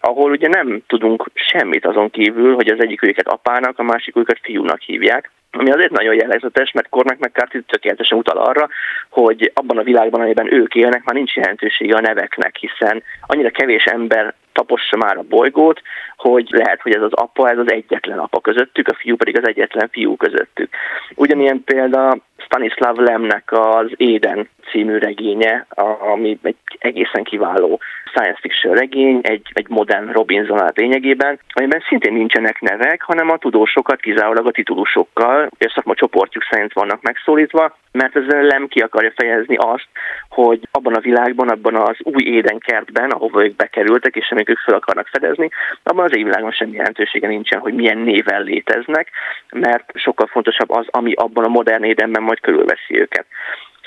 ahol 0.00 0.30
ugye 0.30 0.48
nem 0.48 0.82
tudunk 0.86 1.30
semmit 1.34 1.86
azon 1.86 2.10
kívül, 2.10 2.54
hogy 2.54 2.68
az 2.68 2.80
egyik 2.80 3.02
őket 3.02 3.28
apának, 3.28 3.78
a 3.78 3.82
másik 3.82 4.16
őket 4.16 4.38
fiúnak 4.42 4.80
hívják 4.80 5.30
ami 5.50 5.70
azért 5.70 5.90
nagyon 5.90 6.14
jellegzetes, 6.14 6.72
mert 6.72 6.88
Cormac 6.88 7.18
McCarthy 7.18 7.62
tökéletesen 7.62 8.18
utal 8.18 8.36
arra, 8.36 8.68
hogy 9.10 9.50
abban 9.54 9.78
a 9.78 9.82
világban, 9.82 10.20
amiben 10.20 10.52
ők 10.52 10.74
élnek, 10.74 11.04
már 11.04 11.14
nincs 11.14 11.34
jelentősége 11.34 11.96
a 11.96 12.00
neveknek, 12.00 12.56
hiszen 12.56 13.02
annyira 13.26 13.50
kevés 13.50 13.84
ember 13.84 14.34
tapossa 14.52 14.96
már 14.96 15.16
a 15.16 15.24
bolygót, 15.28 15.82
hogy 16.16 16.48
lehet, 16.50 16.80
hogy 16.80 16.94
ez 16.94 17.02
az 17.02 17.12
apa, 17.12 17.50
ez 17.50 17.58
az 17.58 17.72
egyetlen 17.72 18.18
apa 18.18 18.40
közöttük, 18.40 18.88
a 18.88 18.94
fiú 18.94 19.16
pedig 19.16 19.38
az 19.38 19.48
egyetlen 19.48 19.88
fiú 19.92 20.16
közöttük. 20.16 20.74
Ugyanilyen 21.14 21.64
példa 21.64 22.18
Stanislav 22.36 22.96
Lemnek 22.96 23.52
az 23.52 23.86
Éden 23.96 24.48
című 24.70 24.98
regénye, 24.98 25.66
ami 26.14 26.38
egy 26.42 26.56
egészen 26.78 27.22
kiváló 27.22 27.80
science 28.12 28.38
fiction 28.40 28.74
regény, 28.74 29.20
egy, 29.22 29.46
egy 29.52 29.68
modern 29.68 30.12
Robinson 30.12 30.62
át 30.62 30.76
lényegében, 30.76 31.38
amiben 31.52 31.82
szintén 31.88 32.12
nincsenek 32.12 32.60
nevek, 32.60 33.02
hanem 33.02 33.30
a 33.30 33.38
tudósokat 33.38 34.00
kizárólag 34.00 34.46
a 34.46 34.50
titulusokkal, 34.50 35.48
és 35.58 35.72
szakma 35.72 35.94
csoportjuk 35.94 36.44
szerint 36.50 36.72
vannak 36.72 37.02
megszólítva, 37.02 37.76
mert 37.92 38.16
ezzel 38.16 38.42
Lem 38.42 38.68
ki 38.68 38.80
akarja 38.80 39.12
fejezni 39.16 39.56
azt, 39.56 39.88
hogy 40.28 40.60
abban 40.70 40.94
a 40.94 41.00
világban, 41.00 41.48
abban 41.48 41.74
az 41.74 41.96
új 42.02 42.22
édenkertben, 42.22 43.10
ahova 43.10 43.44
ők 43.44 43.56
bekerültek, 43.56 44.16
és 44.16 44.30
amik 44.30 44.48
ők 44.48 44.58
fel 44.58 44.74
akarnak 44.74 45.06
fedezni, 45.06 45.48
abban 45.82 46.04
az 46.04 46.16
évvilágon 46.16 46.50
semmi 46.50 46.76
jelentősége 46.76 47.28
nincsen, 47.28 47.60
hogy 47.60 47.74
milyen 47.74 47.98
néven 47.98 48.42
léteznek, 48.42 49.10
mert 49.50 49.90
sokkal 49.94 50.26
fontosabb 50.26 50.70
az, 50.70 50.86
ami 50.90 51.12
abban 51.12 51.44
a 51.44 51.48
modern 51.48 51.84
édenben 51.84 52.22
majd 52.22 52.40
körülveszi 52.40 53.00
őket. 53.00 53.26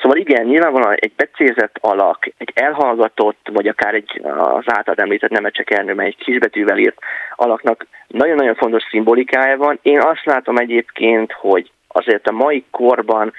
Szóval 0.01 0.17
igen, 0.17 0.45
nyilvánvalóan 0.45 0.95
egy 0.95 1.11
becézett 1.15 1.77
alak, 1.81 2.31
egy 2.37 2.51
elhallgatott, 2.53 3.49
vagy 3.53 3.67
akár 3.67 3.93
egy 3.93 4.21
az 4.23 4.63
által 4.65 4.95
említett 4.95 5.29
Nemecsek 5.29 5.69
Ernő, 5.69 5.99
egy 5.99 6.17
kisbetűvel 6.17 6.77
írt 6.77 6.97
alaknak 7.35 7.87
nagyon-nagyon 8.07 8.55
fontos 8.55 8.83
szimbolikája 8.89 9.57
van. 9.57 9.79
Én 9.81 10.01
azt 10.01 10.25
látom 10.25 10.57
egyébként, 10.57 11.31
hogy 11.31 11.71
azért 11.87 12.27
a 12.27 12.31
mai 12.31 12.65
korban 12.71 13.33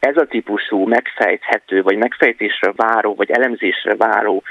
ez 0.00 0.16
a 0.16 0.26
típusú 0.26 0.86
megfejthető, 0.86 1.82
vagy 1.82 1.96
megfejtésre 1.96 2.72
váró, 2.76 3.14
vagy 3.14 3.30
elemzésre 3.30 3.94
váró 3.96 4.42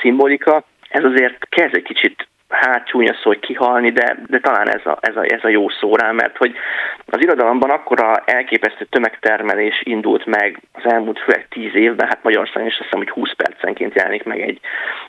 szimbolika, 0.00 0.64
ez 0.88 1.04
azért 1.04 1.48
kezd 1.48 1.74
egy 1.74 1.82
kicsit 1.82 2.28
hát 2.54 2.86
csúnya 2.86 3.14
szó, 3.14 3.20
hogy 3.22 3.38
kihalni, 3.38 3.90
de, 3.90 4.16
de 4.26 4.38
talán 4.38 4.68
ez 4.68 4.86
a, 4.86 4.98
ez, 5.00 5.16
a, 5.16 5.24
ez 5.24 5.44
a 5.44 5.48
jó 5.48 5.68
szó 5.68 5.96
rá, 5.96 6.10
mert 6.10 6.36
hogy 6.36 6.54
az 7.06 7.22
irodalomban 7.22 7.70
akkora 7.70 8.22
elképesztő 8.24 8.84
tömegtermelés 8.84 9.82
indult 9.84 10.26
meg 10.26 10.60
az 10.72 10.92
elmúlt 10.92 11.18
főleg 11.18 11.46
tíz 11.48 11.74
évben, 11.74 12.06
hát 12.06 12.22
Magyarországon 12.22 12.68
is 12.68 12.74
azt 12.74 12.84
hiszem, 12.84 12.98
hogy 12.98 13.10
20 13.10 13.34
percenként 13.36 13.94
jelenik 13.94 14.24
meg 14.24 14.40
egy, 14.40 14.60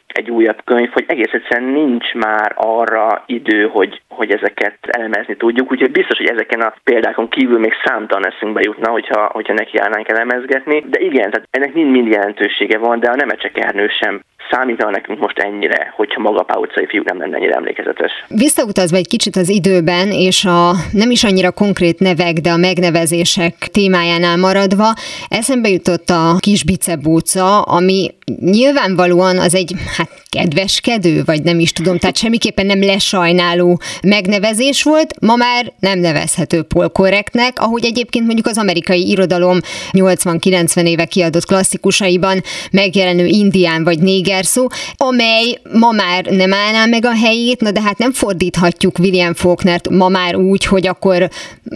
egy 0.07 0.31
újabb 0.31 0.61
könyv, 0.63 0.91
hogy 0.91 1.05
egész 1.07 1.31
egyszerűen 1.31 1.71
nincs 1.71 2.13
már 2.13 2.53
arra 2.55 3.23
idő, 3.25 3.67
hogy, 3.67 4.01
hogy 4.09 4.31
ezeket 4.31 4.77
elemezni 4.81 5.35
tudjuk, 5.35 5.71
úgyhogy 5.71 5.91
biztos, 5.91 6.17
hogy 6.17 6.29
ezeken 6.29 6.61
a 6.61 6.73
példákon 6.83 7.29
kívül 7.29 7.59
még 7.59 7.73
számtalan 7.83 8.27
eszünkbe 8.27 8.61
jutna, 8.63 8.91
hogyha, 8.91 9.29
hogyha 9.33 9.53
nekiállnánk 9.53 10.09
elemezgetni, 10.09 10.83
de 10.87 10.99
igen, 10.99 11.31
tehát 11.31 11.47
ennek 11.51 11.73
mind-mind 11.73 12.07
jelentősége 12.07 12.77
van, 12.77 12.99
de 12.99 13.09
a 13.09 13.15
Nemecsek 13.15 13.57
Ernő 13.57 13.87
sem 13.87 14.21
számítana 14.51 14.89
nekünk 14.89 15.19
most 15.19 15.39
ennyire, 15.39 15.93
hogyha 15.95 16.21
maga 16.21 16.39
a 16.39 16.43
Pál 16.43 16.85
fiú 16.87 17.01
nem 17.03 17.17
lenne 17.17 17.35
ennyire 17.35 17.55
emlékezetes. 17.55 18.11
Visszautazva 18.27 18.97
egy 18.97 19.07
kicsit 19.07 19.35
az 19.35 19.49
időben, 19.49 20.11
és 20.11 20.45
a 20.45 20.71
nem 20.91 21.11
is 21.11 21.23
annyira 21.23 21.51
konkrét 21.51 21.99
nevek, 21.99 22.33
de 22.33 22.51
a 22.51 22.57
megnevezések 22.57 23.53
témájánál 23.71 24.37
maradva, 24.37 24.93
eszembe 25.27 25.69
jutott 25.69 26.09
a 26.09 26.35
kis 26.39 26.63
bicebóca, 26.63 27.61
ami 27.61 28.09
nyilvánvalóan 28.39 29.37
az 29.37 29.55
egy 29.55 29.73
hát 29.97 30.09
kedveskedő, 30.29 31.21
vagy 31.25 31.43
nem 31.43 31.59
is 31.59 31.71
tudom, 31.71 31.97
tehát 31.97 32.17
semmiképpen 32.17 32.65
nem 32.65 32.83
lesajnáló 32.83 33.79
megnevezés 34.03 34.83
volt, 34.83 35.13
ma 35.21 35.35
már 35.35 35.73
nem 35.79 35.99
nevezhető 35.99 36.61
polkorrektnek, 36.61 37.59
ahogy 37.59 37.85
egyébként 37.85 38.25
mondjuk 38.25 38.47
az 38.47 38.57
amerikai 38.57 39.09
irodalom 39.09 39.57
80-90 39.91 40.87
éve 40.87 41.05
kiadott 41.05 41.45
klasszikusaiban 41.45 42.41
megjelenő 42.71 43.25
indián 43.25 43.83
vagy 43.83 43.99
néger 43.99 44.34
jár 44.35 44.45
szó, 44.45 44.63
amely 45.09 45.47
ma 45.83 45.91
már 45.91 46.21
nem 46.41 46.53
állná 46.53 46.85
meg 46.85 47.05
a 47.05 47.15
helyét, 47.25 47.59
na 47.61 47.71
de 47.71 47.81
hát 47.81 47.97
nem 47.97 48.11
fordíthatjuk 48.11 48.99
William 48.99 49.33
Faulknert 49.33 49.89
ma 49.89 50.07
már 50.09 50.35
úgy, 50.35 50.65
hogy 50.65 50.87
akkor 50.87 51.19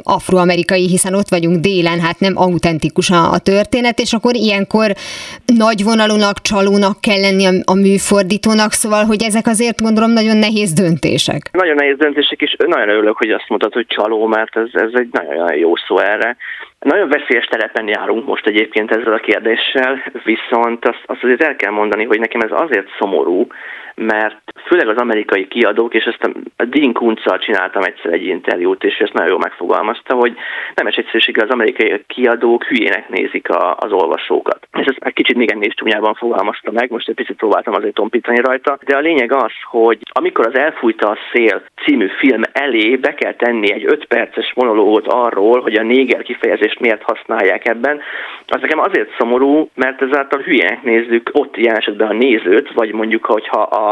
afroamerikai, 0.04 0.88
hiszen 0.88 1.14
ott 1.14 1.30
vagyunk 1.30 1.58
délen, 1.60 2.00
hát 2.00 2.20
nem 2.20 2.34
autentikus 2.36 3.10
a, 3.10 3.32
a 3.32 3.40
történet, 3.40 4.00
és 4.00 4.14
akkor 4.14 4.36
ilyenkor 4.36 4.88
nagyvonalúnak, 5.46 6.42
csalónak 6.42 7.02
kell 7.02 7.22
lenni 7.28 7.46
a, 7.46 7.54
a 7.74 7.76
műfordítónak, 7.76 8.72
szóval, 8.72 9.04
hogy 9.04 9.22
ezek 9.24 9.48
azért 9.48 9.82
gondolom 9.82 10.12
nagyon 10.12 10.38
nehéz 10.38 10.72
döntések. 10.74 11.50
Nagyon 11.52 11.76
nehéz 11.76 11.98
döntések, 11.98 12.42
és 12.42 12.56
nagyon 12.68 12.90
örülök, 12.90 13.18
hogy 13.18 13.32
azt 13.32 13.50
mondtad, 13.50 13.74
hogy 13.74 13.88
csaló, 13.88 14.26
mert 14.26 14.56
ez, 14.56 14.70
ez 14.72 14.92
egy 14.94 15.10
nagyon 15.12 15.56
jó 15.56 15.76
szó 15.88 16.00
erre. 16.00 16.38
Nagyon 16.80 17.10
veszélyes 17.10 17.46
terepen 17.46 17.88
járunk 17.88 18.26
most 18.26 18.48
egyébként 18.48 18.92
ezzel 18.92 19.14
a 19.14 19.20
kérdéssel, 19.20 20.04
viszont 20.24 20.86
azt, 20.86 21.04
azt 21.06 21.24
azért 21.24 21.44
el 21.44 21.56
kell 21.56 21.72
mondani, 21.72 22.06
hogy 22.06 22.20
nekem 22.20 22.42
ez 22.42 22.52
azért 22.52 22.88
szomorú, 23.00 23.48
mert 24.00 24.42
főleg 24.66 24.88
az 24.88 24.98
amerikai 24.98 25.48
kiadók, 25.48 25.94
és 25.94 26.04
ezt 26.04 26.32
a 26.58 26.66
Dean 26.66 26.94
Kuntzal 26.94 27.38
csináltam 27.38 27.84
egyszer 27.84 28.14
egy 28.14 28.26
interjút, 28.26 28.84
és 28.84 28.98
ezt 28.98 29.14
nagyon 29.14 29.30
jól 29.30 29.40
megfogalmazta, 29.40 30.16
hogy 30.16 30.34
nemes 30.76 30.96
egyszerűséggel 30.96 31.46
az 31.46 31.54
amerikai 31.54 32.04
kiadók 32.08 32.64
hülyének 32.64 33.10
nézik 33.10 33.50
a, 33.50 33.76
az 33.80 33.92
olvasókat. 33.92 34.68
És 34.80 34.86
ezt 34.86 34.98
egy 35.00 35.14
kicsit 35.14 35.36
még 35.36 35.52
ennél 35.52 35.70
csúnyában 35.70 36.14
fogalmazta 36.14 36.72
meg, 36.72 36.92
most 36.92 37.10
egy 37.10 37.16
picit 37.16 37.36
próbáltam 37.36 37.74
azért 37.74 37.94
tompítani 37.94 38.40
rajta, 38.42 38.78
de 38.86 38.96
a 38.96 39.00
lényeg 39.00 39.34
az, 39.34 39.52
hogy 39.64 40.00
amikor 40.12 40.48
az 40.48 40.58
Elfújta 40.58 41.08
a 41.10 41.18
szél 41.34 41.62
című 41.86 42.08
film 42.18 42.42
elé 42.52 42.96
be 42.96 43.14
kell 43.14 43.34
tenni 43.34 43.72
egy 43.72 43.86
5 43.86 44.06
perces 44.06 44.54
monológot 44.56 45.08
arról, 45.08 45.62
hogy 45.62 45.76
a 45.76 45.84
néger 45.84 46.22
kifejezést 46.22 46.80
miért 46.80 47.04
használják 47.04 47.68
ebben, 47.68 48.02
az 48.48 48.62
nekem 48.62 48.80
azért 48.80 49.16
szomorú, 49.18 49.70
mert 49.76 50.02
ezáltal 50.02 50.42
hülyének 50.42 50.84
nézzük 50.84 51.30
ott 51.34 51.58
ilyen 51.58 51.78
esetben 51.78 52.08
a 52.08 52.14
nézőt, 52.14 52.72
vagy 52.74 52.92
mondjuk, 52.92 53.26
hogyha 53.26 53.62
a 53.62 53.89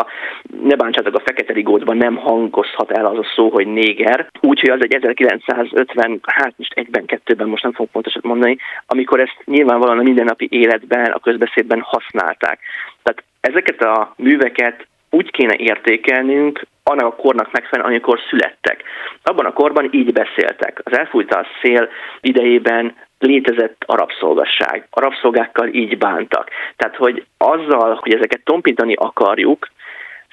ne 0.64 0.76
bántsátok 0.76 1.16
a 1.16 1.24
fekete 1.26 1.54
rigótban 1.54 1.98
nem 1.98 2.16
hangozhat 2.16 2.91
el 2.91 3.06
az 3.06 3.18
a 3.18 3.32
szó, 3.36 3.50
hogy 3.50 3.68
néger, 3.68 4.30
úgyhogy 4.41 4.70
az 4.70 4.80
egy 4.82 4.93
1950, 4.93 6.20
hát 6.22 6.54
most 6.56 6.74
egyben, 6.74 7.06
kettőben, 7.06 7.48
most 7.48 7.64
nem 7.64 7.74
fogok 7.74 7.91
pontosat 7.91 8.24
mondani, 8.24 8.58
amikor 8.88 9.20
ezt 9.20 9.41
nyilvánvalóan 9.45 10.00
a 10.00 10.04
mindennapi 10.04 10.48
életben, 10.52 11.12
a 11.12 11.20
közbeszédben 11.20 11.82
használták. 11.82 12.60
Tehát 13.04 13.24
ezeket 13.39 13.82
a 13.82 14.14
műveket 14.18 14.88
úgy 15.10 15.32
kéne 15.32 15.56
értékelnünk, 15.58 16.66
annak 16.84 17.06
a 17.06 17.16
kornak 17.16 17.52
megfelelően, 17.52 17.93
amikor 17.93 18.20
születtek. 18.30 18.84
Abban 19.24 19.45
a 19.45 19.54
korban 19.54 19.88
így 19.91 20.14
beszéltek. 20.14 20.82
Az 20.84 20.98
elfújta 20.98 21.38
a 21.38 21.48
szél 21.62 21.89
idejében 22.22 22.95
létezett 23.20 23.84
a 23.86 23.95
rabszolgasság. 23.95 24.88
A 24.89 25.00
rabszolgákkal 25.00 25.68
így 25.68 25.98
bántak. 25.98 26.50
Tehát, 26.76 26.95
hogy 26.95 27.26
azzal, 27.38 27.98
hogy 28.02 28.14
ezeket 28.14 28.41
tompítani 28.43 28.93
akarjuk, 28.93 29.68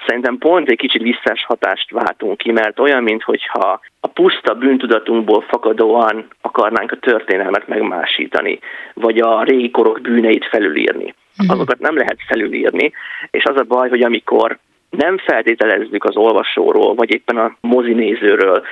szerintem 0.07 0.39
pont 0.39 0.69
egy 0.69 0.77
kicsit 0.77 1.03
visszás 1.03 1.45
hatást 1.45 1.91
váltunk 1.91 2.37
ki, 2.37 2.53
mert 2.53 2.79
olyan, 2.79 3.03
mintha 3.03 3.81
a 4.01 4.07
puszta 4.07 4.55
bűntudatunkból 4.55 5.41
fakadóan 5.41 6.27
akarnánk 6.41 6.93
a 6.93 6.97
történelmet 6.97 7.69
megmásítani, 7.69 8.59
vagy 8.95 9.19
a 9.19 9.43
régi 9.43 9.71
korok 9.71 10.01
bűneit 10.01 10.45
felülírni. 10.45 11.15
Mhm. 11.37 11.51
Azokat 11.51 11.79
nem 11.79 11.97
lehet 11.97 12.19
felülírni, 12.27 12.93
és 13.31 13.45
az 13.45 13.57
a 13.57 13.65
baj, 13.69 13.89
hogy 13.89 14.03
amikor 14.03 14.59
nem 14.91 15.19
feltételezzük 15.19 16.05
az 16.05 16.17
olvasóról, 16.17 16.95
vagy 16.95 17.11
éppen 17.11 17.37
a 17.37 17.57
mozinézőről, 17.61 18.63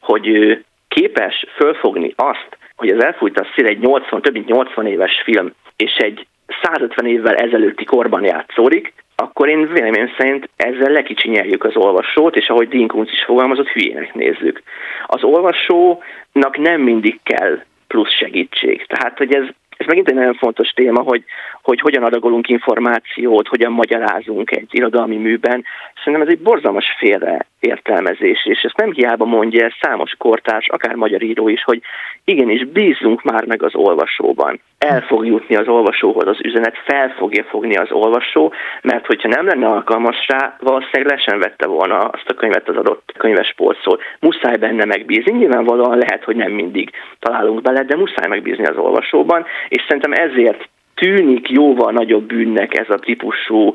hogy 0.00 0.28
ő 0.28 0.64
képes 0.88 1.46
fölfogni 1.56 2.12
azt, 2.16 2.58
hogy 2.76 2.88
az 2.88 3.04
elfújt 3.04 3.38
a 3.38 3.46
szél 3.54 3.66
egy 3.66 3.78
80, 3.78 4.22
több 4.22 4.32
mint 4.32 4.48
80 4.48 4.86
éves 4.86 5.22
film, 5.24 5.52
és 5.76 5.96
egy 5.96 6.26
150 6.62 7.06
évvel 7.06 7.34
ezelőtti 7.34 7.84
korban 7.84 8.24
játszódik, 8.24 8.92
akkor 9.22 9.48
én 9.48 9.72
véleményem 9.72 10.14
szerint 10.18 10.48
ezzel 10.56 10.92
lekicsinyeljük 10.92 11.64
az 11.64 11.76
olvasót, 11.76 12.36
és 12.36 12.48
ahogy 12.48 12.68
Dean 12.68 13.06
is 13.12 13.24
fogalmazott, 13.24 13.68
hülyének 13.68 14.14
nézzük. 14.14 14.62
Az 15.06 15.22
olvasónak 15.22 16.56
nem 16.56 16.80
mindig 16.80 17.20
kell 17.22 17.62
plusz 17.86 18.12
segítség. 18.12 18.86
Tehát, 18.86 19.18
hogy 19.18 19.34
ez, 19.34 19.44
ez 19.78 19.86
megint 19.86 20.08
egy 20.08 20.14
nagyon 20.14 20.34
fontos 20.34 20.68
téma, 20.68 21.02
hogy, 21.02 21.24
hogy 21.62 21.80
hogyan 21.80 22.02
adagolunk 22.02 22.48
információt, 22.48 23.48
hogyan 23.48 23.72
magyarázunk 23.72 24.50
egy 24.50 24.68
irodalmi 24.70 25.16
műben. 25.16 25.64
Szerintem 25.94 26.28
ez 26.28 26.34
egy 26.34 26.42
borzalmas 26.42 26.86
félre 26.98 27.46
értelmezés, 27.60 28.46
és 28.46 28.60
ezt 28.62 28.76
nem 28.76 28.92
hiába 28.92 29.24
mondja 29.24 29.64
ez 29.64 29.72
számos 29.80 30.14
kortárs, 30.18 30.68
akár 30.68 30.94
magyar 30.94 31.22
író 31.22 31.48
is, 31.48 31.62
hogy 31.62 31.80
igenis 32.24 32.64
bízzunk 32.64 33.22
már 33.22 33.44
meg 33.44 33.62
az 33.62 33.74
olvasóban. 33.74 34.60
El 34.78 35.00
fog 35.00 35.26
jutni 35.26 35.56
az 35.56 35.68
olvasóhoz 35.68 36.26
az 36.26 36.38
üzenet, 36.42 36.76
fel 36.84 37.14
fogja 37.18 37.44
fogni 37.44 37.76
az 37.76 37.90
olvasó, 37.90 38.52
mert 38.82 39.06
hogyha 39.06 39.28
nem 39.28 39.46
lenne 39.46 39.66
alkalmas 39.66 40.26
rá, 40.26 40.56
valószínűleg 40.60 41.12
le 41.12 41.18
sem 41.18 41.38
vette 41.38 41.66
volna 41.66 41.98
azt 41.98 42.28
a 42.28 42.34
könyvet 42.34 42.68
az 42.68 42.76
adott 42.76 43.12
könyves 43.16 43.54
polcról. 43.56 43.98
Muszáj 44.20 44.56
benne 44.56 44.84
megbízni. 44.84 45.32
Nyilvánvalóan 45.32 45.98
lehet, 45.98 46.24
hogy 46.24 46.36
nem 46.36 46.52
mindig 46.52 46.90
találunk 47.18 47.62
bele, 47.62 47.82
de 47.82 47.96
muszáj 47.96 48.28
megbízni 48.28 48.64
az 48.64 48.76
olvasóban, 48.76 49.46
és 49.68 49.84
szerintem 49.88 50.12
ezért 50.12 50.68
tűnik 50.94 51.48
jóval 51.50 51.92
nagyobb 51.92 52.26
bűnnek 52.26 52.78
ez 52.78 52.88
a 52.88 52.98
típusú 52.98 53.74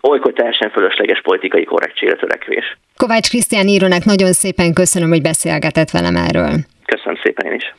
olykor 0.00 0.32
teljesen 0.32 0.70
fölösleges 0.70 1.20
politikai 1.22 1.64
korrektségre 1.64 2.16
törekvés. 2.16 2.78
Kovács 2.96 3.28
Krisztián 3.28 3.66
írónak 3.66 4.04
nagyon 4.04 4.32
szépen 4.32 4.72
köszönöm, 4.72 5.08
hogy 5.08 5.22
beszélgetett 5.22 5.90
velem 5.90 6.16
erről. 6.16 6.52
Köszönöm 6.86 7.18
szépen 7.22 7.46
én 7.46 7.54
is. 7.54 7.74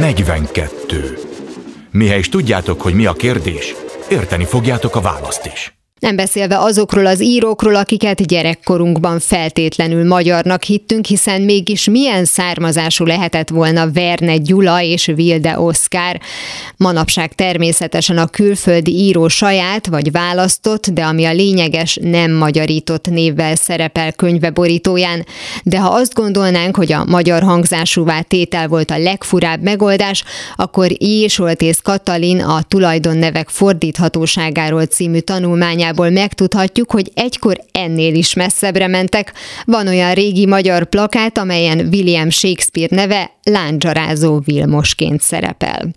42. 0.00 0.96
Mihez 1.92 2.28
tudjátok, 2.28 2.80
hogy 2.80 2.94
mi 2.94 3.06
a 3.06 3.12
kérdés, 3.12 3.74
érteni 4.10 4.44
fogjátok 4.44 4.96
a 4.96 5.00
választ 5.00 5.46
is. 5.46 5.77
Nem 5.98 6.16
beszélve 6.16 6.58
azokról 6.58 7.06
az 7.06 7.22
írókról, 7.22 7.74
akiket 7.74 8.26
gyerekkorunkban 8.26 9.18
feltétlenül 9.20 10.06
magyarnak 10.06 10.62
hittünk, 10.62 11.06
hiszen 11.06 11.42
mégis 11.42 11.88
milyen 11.88 12.24
származású 12.24 13.04
lehetett 13.04 13.48
volna 13.48 13.90
Verne 13.92 14.36
Gyula 14.36 14.82
és 14.82 15.10
Vilde 15.14 15.58
Oszkár. 15.58 16.20
Manapság 16.76 17.34
természetesen 17.34 18.18
a 18.18 18.26
külföldi 18.26 18.90
író 18.90 19.28
saját 19.28 19.86
vagy 19.86 20.10
választott, 20.10 20.86
de 20.86 21.02
ami 21.02 21.24
a 21.24 21.32
lényeges, 21.32 21.98
nem 22.02 22.32
magyarított 22.32 23.06
névvel 23.06 23.56
szerepel 23.56 24.12
könyve 24.12 24.50
borítóján. 24.50 25.26
De 25.62 25.78
ha 25.78 25.88
azt 25.88 26.14
gondolnánk, 26.14 26.76
hogy 26.76 26.92
a 26.92 27.04
magyar 27.04 27.42
hangzásúvá 27.42 28.20
tétel 28.20 28.68
volt 28.68 28.90
a 28.90 28.98
legfurább 28.98 29.62
megoldás, 29.62 30.24
akkor 30.56 30.90
I. 30.98 31.28
Soltész 31.28 31.80
Katalin 31.82 32.40
a 32.40 32.62
tulajdonnevek 32.62 33.48
fordíthatóságáról 33.48 34.86
című 34.86 35.18
tanulmánya 35.18 35.87
Bibliából 35.88 36.22
megtudhatjuk, 36.22 36.90
hogy 36.90 37.10
egykor 37.14 37.60
ennél 37.72 38.14
is 38.14 38.34
messzebbre 38.34 38.86
mentek. 38.86 39.32
Van 39.64 39.86
olyan 39.86 40.14
régi 40.14 40.46
magyar 40.46 40.84
plakát, 40.84 41.38
amelyen 41.38 41.88
William 41.92 42.30
Shakespeare 42.30 42.96
neve 42.96 43.30
lándzsarázó 43.42 44.40
Vilmosként 44.44 45.20
szerepel. 45.20 45.88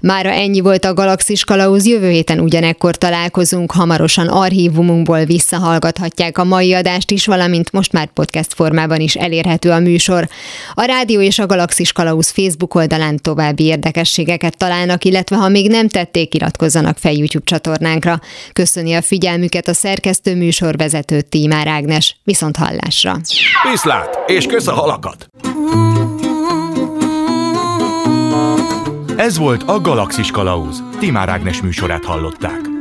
Mára 0.00 0.30
ennyi 0.30 0.60
volt 0.60 0.84
a 0.84 0.94
Galaxis 0.94 1.44
Kalauz, 1.44 1.86
jövő 1.86 2.10
héten 2.10 2.40
ugyanekkor 2.40 2.96
találkozunk, 2.96 3.72
hamarosan 3.72 4.28
archívumunkból 4.28 5.24
visszahallgathatják 5.24 6.38
a 6.38 6.44
mai 6.44 6.74
adást 6.74 7.10
is, 7.10 7.26
valamint 7.26 7.72
most 7.72 7.92
már 7.92 8.06
podcast 8.06 8.54
formában 8.54 9.00
is 9.00 9.14
elérhető 9.14 9.70
a 9.70 9.78
műsor. 9.78 10.28
A 10.74 10.82
Rádió 10.82 11.20
és 11.20 11.38
a 11.38 11.46
Galaxis 11.46 11.92
Kalauz 11.92 12.30
Facebook 12.30 12.74
oldalán 12.74 13.16
további 13.16 13.64
érdekességeket 13.64 14.56
találnak, 14.56 15.04
illetve 15.04 15.36
ha 15.36 15.48
még 15.48 15.68
nem 15.68 15.88
tették, 15.88 16.34
iratkozzanak 16.34 16.98
fel 16.98 17.12
YouTube 17.12 17.44
csatornánkra. 17.44 18.20
Köszöni 18.52 18.94
a 18.94 19.02
figyelmüket 19.32 19.68
a 19.68 19.74
szerkesztő 19.74 20.36
műsorvezető 20.36 21.20
Tímár 21.20 21.66
Ágnes. 21.66 22.16
Viszont 22.24 22.56
hallásra! 22.56 23.16
Viszlát, 23.70 24.18
és 24.26 24.46
kösz 24.46 24.66
a 24.66 24.72
halakat! 24.72 25.28
Ez 29.16 29.38
volt 29.38 29.62
a 29.62 29.80
Galaxis 29.80 30.30
Kalauz. 30.30 30.82
Timár 30.98 31.28
Ágnes 31.28 31.62
műsorát 31.62 32.04
hallották. 32.04 32.71